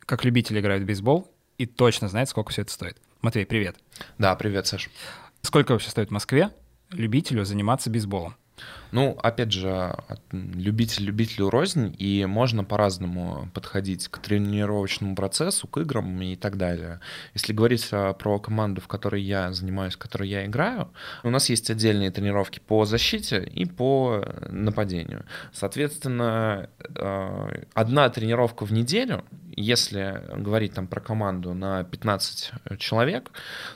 [0.00, 2.98] как любитель играет в бейсбол и точно знает, сколько все это стоит.
[3.22, 3.76] Матвей, привет.
[4.18, 4.90] Да, привет, Саш.
[5.40, 6.50] Сколько вообще стоит в Москве
[6.90, 8.36] любителю заниматься бейсболом?
[8.92, 9.96] Ну, опять же,
[10.30, 17.00] любитель любителю рознь, и можно по-разному подходить к тренировочному процессу, к играм и так далее.
[17.34, 20.92] Если говорить а, про команду, в которой я занимаюсь, в которой я играю,
[21.24, 25.24] у нас есть отдельные тренировки по защите и по нападению.
[25.52, 29.24] Соответственно, а, одна тренировка в неделю
[29.56, 33.30] если говорить там про команду на 15 человек,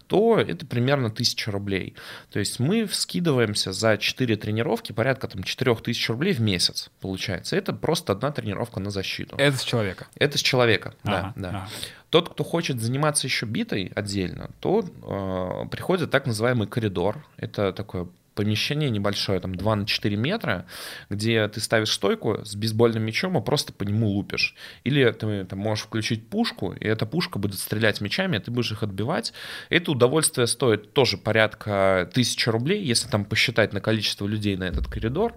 [0.06, 1.94] то это примерно 1000 рублей.
[2.30, 7.56] То есть мы скидываемся за 4 тренировки порядка там 4000 рублей в месяц, получается.
[7.56, 9.36] Это просто одна тренировка на защиту.
[9.36, 10.06] Это с человека?
[10.16, 11.42] Это с человека, ага, да.
[11.42, 11.48] да.
[11.48, 11.68] Ага.
[12.10, 17.26] Тот, кто хочет заниматься еще битой отдельно, то э, приходит так называемый коридор.
[17.36, 18.08] Это такое
[18.38, 20.64] помещение небольшое, там 2 на 4 метра,
[21.10, 24.54] где ты ставишь стойку с бейсбольным мячом и просто по нему лупишь.
[24.84, 28.70] Или ты там, можешь включить пушку, и эта пушка будет стрелять мячами, а ты будешь
[28.70, 29.32] их отбивать.
[29.70, 34.86] Это удовольствие стоит тоже порядка тысячи рублей, если там посчитать на количество людей на этот
[34.86, 35.34] коридор,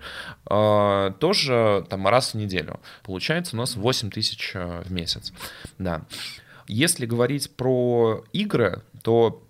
[0.48, 2.80] э, тоже там раз в неделю.
[3.02, 5.34] Получается у нас 8 тысяч э, в месяц.
[5.80, 6.04] Да.
[6.68, 9.42] Если говорить про игры, то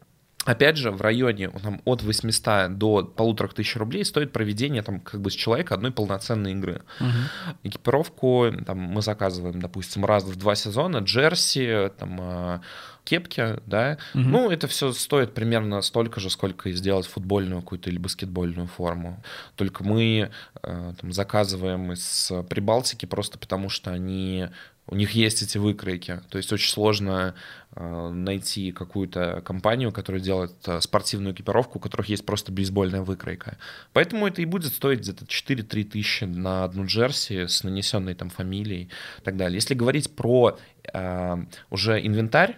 [0.46, 5.22] Опять же, в районе там, от 800 до полутора тысяч рублей стоит проведение там, как
[5.22, 6.82] бы с человека одной полноценной игры.
[7.00, 7.60] Угу.
[7.64, 12.62] Экипировку там, мы заказываем, допустим, раз в два сезона, джерси, там, а,
[13.04, 14.00] кепки, да.
[14.16, 14.24] Угу.
[14.24, 19.24] Ну, это все стоит примерно столько же, сколько и сделать футбольную какую-то или баскетбольную форму.
[19.56, 20.32] Только мы
[20.64, 24.48] э, там, заказываем из Прибалтики просто потому, что они
[24.92, 26.20] у них есть эти выкройки.
[26.30, 27.34] То есть очень сложно
[27.76, 33.58] э, найти какую-то компанию, которая делает э, спортивную экипировку, у которых есть просто бейсбольная выкройка.
[33.94, 38.90] Поэтому это и будет стоить где-то 4-3 тысячи на одну джерси с нанесенной там фамилией
[39.20, 39.56] и так далее.
[39.56, 40.60] Если говорить про
[40.94, 41.38] э,
[41.70, 42.58] уже инвентарь,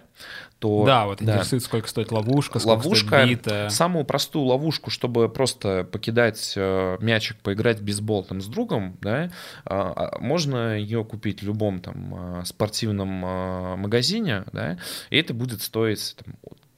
[0.64, 0.86] то...
[0.86, 1.34] Да, вот да.
[1.34, 3.68] интересует, сколько стоит ловушка, сколько ловушка, стоит бита.
[3.68, 9.30] Самую простую ловушку, чтобы просто покидать э, мячик, поиграть в бейсбол там с другом, да,
[9.66, 14.78] э, можно ее купить в любом там э, спортивном э, магазине, да,
[15.10, 16.34] и это будет стоить там,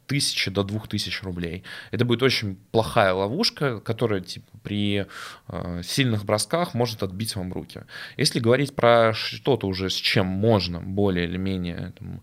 [0.08, 1.62] тысячи до двух тысяч рублей.
[1.92, 5.06] Это будет очень плохая ловушка, которая типа при
[5.48, 7.82] э, сильных бросках может отбить вам руки.
[8.16, 12.22] Если говорить про что-то уже, с чем можно более или менее там,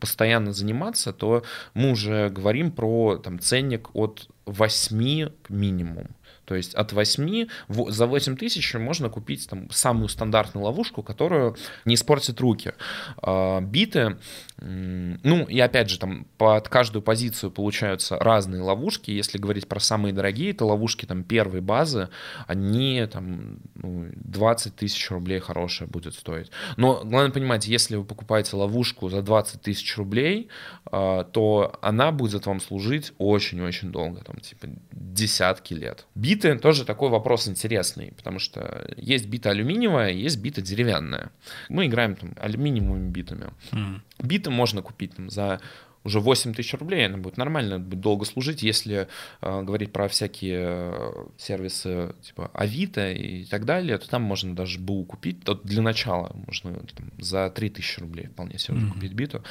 [0.00, 1.42] постоянно заниматься, то
[1.74, 6.08] мы уже говорим про там, ценник от 8 минимум.
[6.52, 7.46] То есть от 8,
[7.88, 11.56] за 8 тысяч можно купить там самую стандартную ловушку, которую
[11.86, 12.74] не испортит руки.
[13.22, 14.18] А, биты,
[14.58, 19.10] ну и опять же, там под каждую позицию получаются разные ловушки.
[19.10, 22.10] Если говорить про самые дорогие, это ловушки там первой базы,
[22.46, 26.50] они там ну, 20 тысяч рублей хорошая будет стоить.
[26.76, 30.48] Но главное понимать, если вы покупаете ловушку за 20 тысяч рублей,
[30.84, 36.06] а, то она будет вам служить очень-очень долго, там типа десятки лет.
[36.42, 41.30] Биты тоже такой вопрос интересный, потому что есть бита алюминиевая, есть бита деревянная.
[41.68, 43.50] Мы играем там алюминиевыми битами.
[43.70, 44.00] Mm.
[44.18, 45.60] Биты можно купить там за
[46.04, 49.06] уже 8 тысяч рублей, она будет нормально, будет долго служить, если
[49.40, 54.80] э, говорить про всякие э, сервисы типа Авито и так далее, то там можно даже
[54.80, 58.92] БУ купить, то для начала можно там, за 3 тысячи рублей вполне себе mm-hmm.
[58.92, 59.44] купить биту.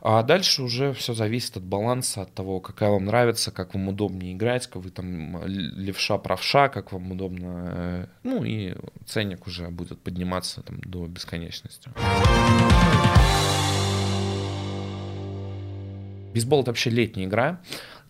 [0.00, 4.34] А дальше уже все зависит от баланса, от того, какая вам нравится, как вам удобнее
[4.34, 7.68] играть, как вы там левша, правша, как вам удобно.
[7.70, 8.74] Э, ну и
[9.06, 11.90] ценник уже будет подниматься там до бесконечности.
[16.32, 17.60] Бейсбол— это вообще летняя игра.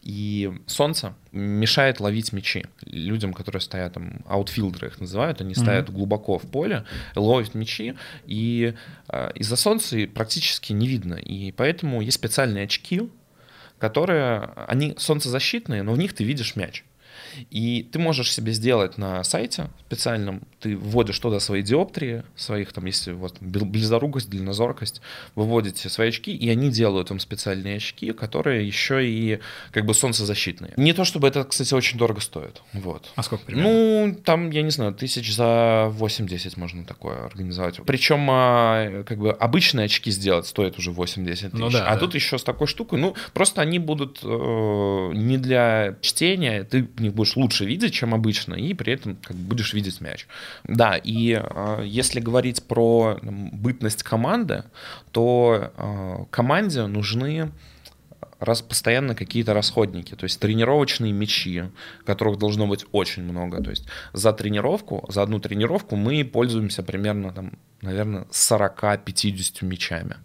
[0.09, 2.64] И солнце мешает ловить мячи.
[2.86, 5.93] Людям, которые стоят там, аутфилдеры их называют, они стоят mm-hmm.
[5.93, 7.94] глубоко в поле, ловят мячи,
[8.24, 8.72] и
[9.10, 11.12] э, из-за солнца практически не видно.
[11.12, 13.02] И поэтому есть специальные очки,
[13.78, 16.85] которые, они солнцезащитные, но в них ты видишь мяч.
[17.51, 22.86] И ты можешь себе сделать на сайте специальном, ты вводишь туда свои диоптрии, своих там,
[22.86, 25.01] если вот близорукость, дальнозоркость,
[25.35, 29.40] выводите свои очки, и они делают им специальные очки, которые еще и
[29.70, 30.73] как бы солнцезащитные.
[30.77, 32.62] Не то чтобы это, кстати, очень дорого стоит.
[32.73, 33.10] Вот.
[33.15, 33.70] А сколько примерно?
[33.70, 37.81] Ну, там, я не знаю, тысяч за 8-10 можно такое организовать.
[37.86, 41.48] Причем а, как бы обычные очки сделать стоит уже 8-10 тысяч.
[41.52, 42.01] Ну, да, а да.
[42.01, 47.01] тут еще с такой штукой, ну, просто они будут э, не для чтения, ты в
[47.01, 50.26] них будешь лучше видеть, чем обычно, и при этом как будешь видеть мяч.
[50.64, 54.64] Да, и э, если говорить про там, бытность команды,
[55.12, 57.50] то э, команде нужны
[58.40, 61.64] раз, постоянно какие-то расходники, то есть тренировочные мячи,
[62.05, 63.62] которых должно быть очень много.
[63.62, 67.52] То есть за тренировку, за одну тренировку мы пользуемся примерно, там,
[67.82, 70.16] наверное, 40-50 мячами.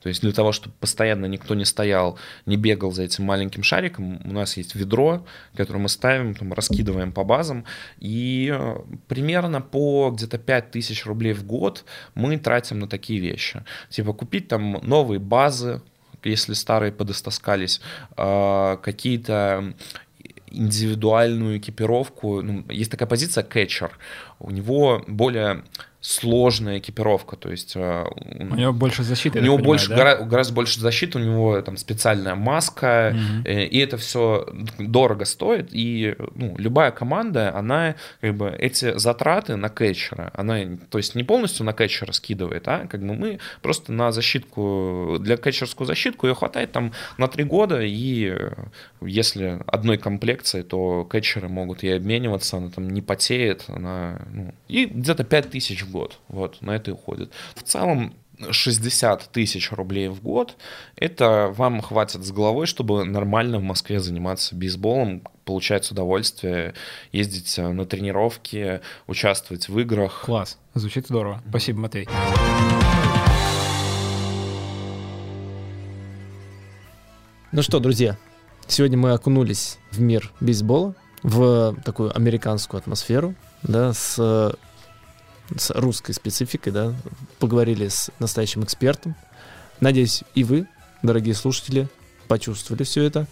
[0.00, 4.20] То есть для того, чтобы постоянно никто не стоял, не бегал за этим маленьким шариком,
[4.24, 7.64] у нас есть ведро, которое мы ставим, там, раскидываем по базам,
[7.98, 8.76] и э,
[9.08, 13.62] примерно по где-то 5000 рублей в год мы тратим на такие вещи.
[13.90, 15.82] Типа купить там новые базы,
[16.24, 17.80] если старые подостаскались,
[18.16, 19.74] э, какие-то
[20.50, 22.42] индивидуальную экипировку.
[22.42, 23.96] Ну, есть такая позиция кетчер.
[24.38, 25.62] У него более
[26.00, 29.38] сложная экипировка, то есть э, у него больше защиты.
[29.38, 29.96] У него понимаю, больше, да?
[29.96, 33.48] гораздо, гораздо больше защиты, у него там специальная маска, угу.
[33.48, 34.48] и это все
[34.78, 40.60] дорого стоит, и ну, любая команда, она как бы эти затраты на кетчера, она,
[40.90, 45.36] то есть не полностью на кетчера скидывает, а как бы мы просто на защитку, для
[45.36, 48.34] кетчерскую защитку ее хватает там на три года, и
[49.02, 54.86] если одной комплекции, то кетчеры могут и обмениваться, она там не потеет, она, ну, и
[54.86, 56.18] где-то 5000 в год.
[56.28, 57.32] Вот, на это и уходит.
[57.54, 58.14] В целом,
[58.50, 60.56] 60 тысяч рублей в год,
[60.96, 66.74] это вам хватит с головой, чтобы нормально в Москве заниматься бейсболом, получать удовольствие,
[67.12, 70.22] ездить э, на тренировки, участвовать в играх.
[70.24, 71.42] Класс, звучит здорово.
[71.48, 72.08] Спасибо, Матвей.
[77.52, 78.16] Ну что, друзья,
[78.68, 84.56] сегодня мы окунулись в мир бейсбола, в такую американскую атмосферу, да, с
[85.56, 86.94] с русской спецификой, да,
[87.38, 89.16] поговорили с настоящим экспертом.
[89.80, 90.66] Надеюсь, и вы,
[91.02, 91.88] дорогие слушатели,
[92.28, 93.26] почувствовали все это.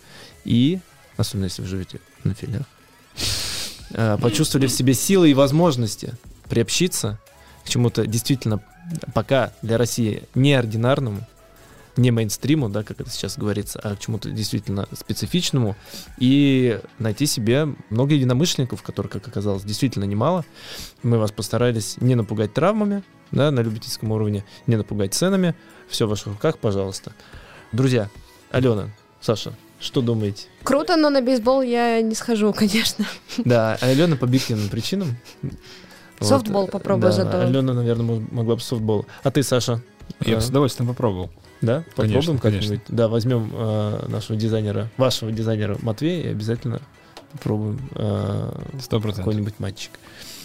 [0.44, 0.80] И,
[1.16, 2.62] особенно если вы живете на филях,
[3.90, 6.14] э, почувствовали в себе силы и возможности
[6.48, 7.18] приобщиться
[7.64, 8.60] к чему-то действительно
[9.14, 11.26] пока для России неординарному,
[11.98, 15.76] не мейнстриму, да, как это сейчас говорится, а к чему-то действительно специфичному,
[16.18, 20.44] и найти себе много единомышленников, которых, как оказалось, действительно немало.
[21.02, 23.02] Мы вас постарались не напугать травмами,
[23.32, 25.54] да, на любительском уровне, не напугать ценами.
[25.88, 27.12] Все в ваших руках, пожалуйста.
[27.72, 28.08] Друзья,
[28.50, 30.46] Алена, Саша, что думаете?
[30.62, 33.04] Круто, но на бейсбол я не схожу, конечно.
[33.38, 35.16] Да, Алена по объективным причинам.
[36.20, 36.70] Софтбол вот.
[36.70, 37.40] попробую да, зато.
[37.40, 39.06] Алена, наверное, могла бы софтбол.
[39.22, 39.82] А ты, Саша?
[40.24, 41.30] Я бы с удовольствием попробовал.
[41.60, 42.80] Да, попробуем как-нибудь.
[42.88, 46.80] Да, возьмем э, нашего дизайнера, вашего дизайнера Матвея и обязательно
[47.32, 48.52] попробуем э,
[48.90, 49.92] какой-нибудь матчик.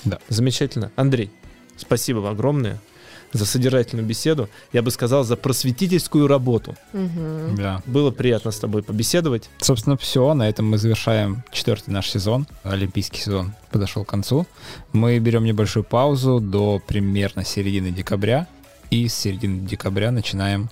[0.05, 0.19] Да.
[0.29, 0.91] Замечательно.
[0.95, 1.31] Андрей,
[1.77, 2.79] спасибо вам огромное
[3.33, 4.47] за содержательную беседу.
[4.71, 6.75] Я бы сказал, за просветительскую работу.
[6.93, 7.57] Угу.
[7.57, 7.81] Да.
[7.85, 9.49] Было приятно с тобой побеседовать.
[9.59, 10.33] Собственно, все.
[10.33, 12.47] На этом мы завершаем четвертый наш сезон.
[12.63, 14.45] Олимпийский сезон подошел к концу.
[14.91, 18.47] Мы берем небольшую паузу до примерно середины декабря.
[18.91, 20.69] И с середины декабря начинаем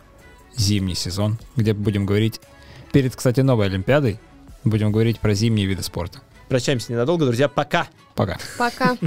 [0.58, 2.42] зимний сезон, где будем говорить
[2.92, 4.20] перед, кстати, новой Олимпиадой,
[4.64, 6.20] будем говорить про зимние виды спорта.
[6.50, 7.48] Прощаемся ненадолго, друзья.
[7.48, 7.88] Пока.
[8.16, 8.38] Пока.
[8.58, 8.98] Пока.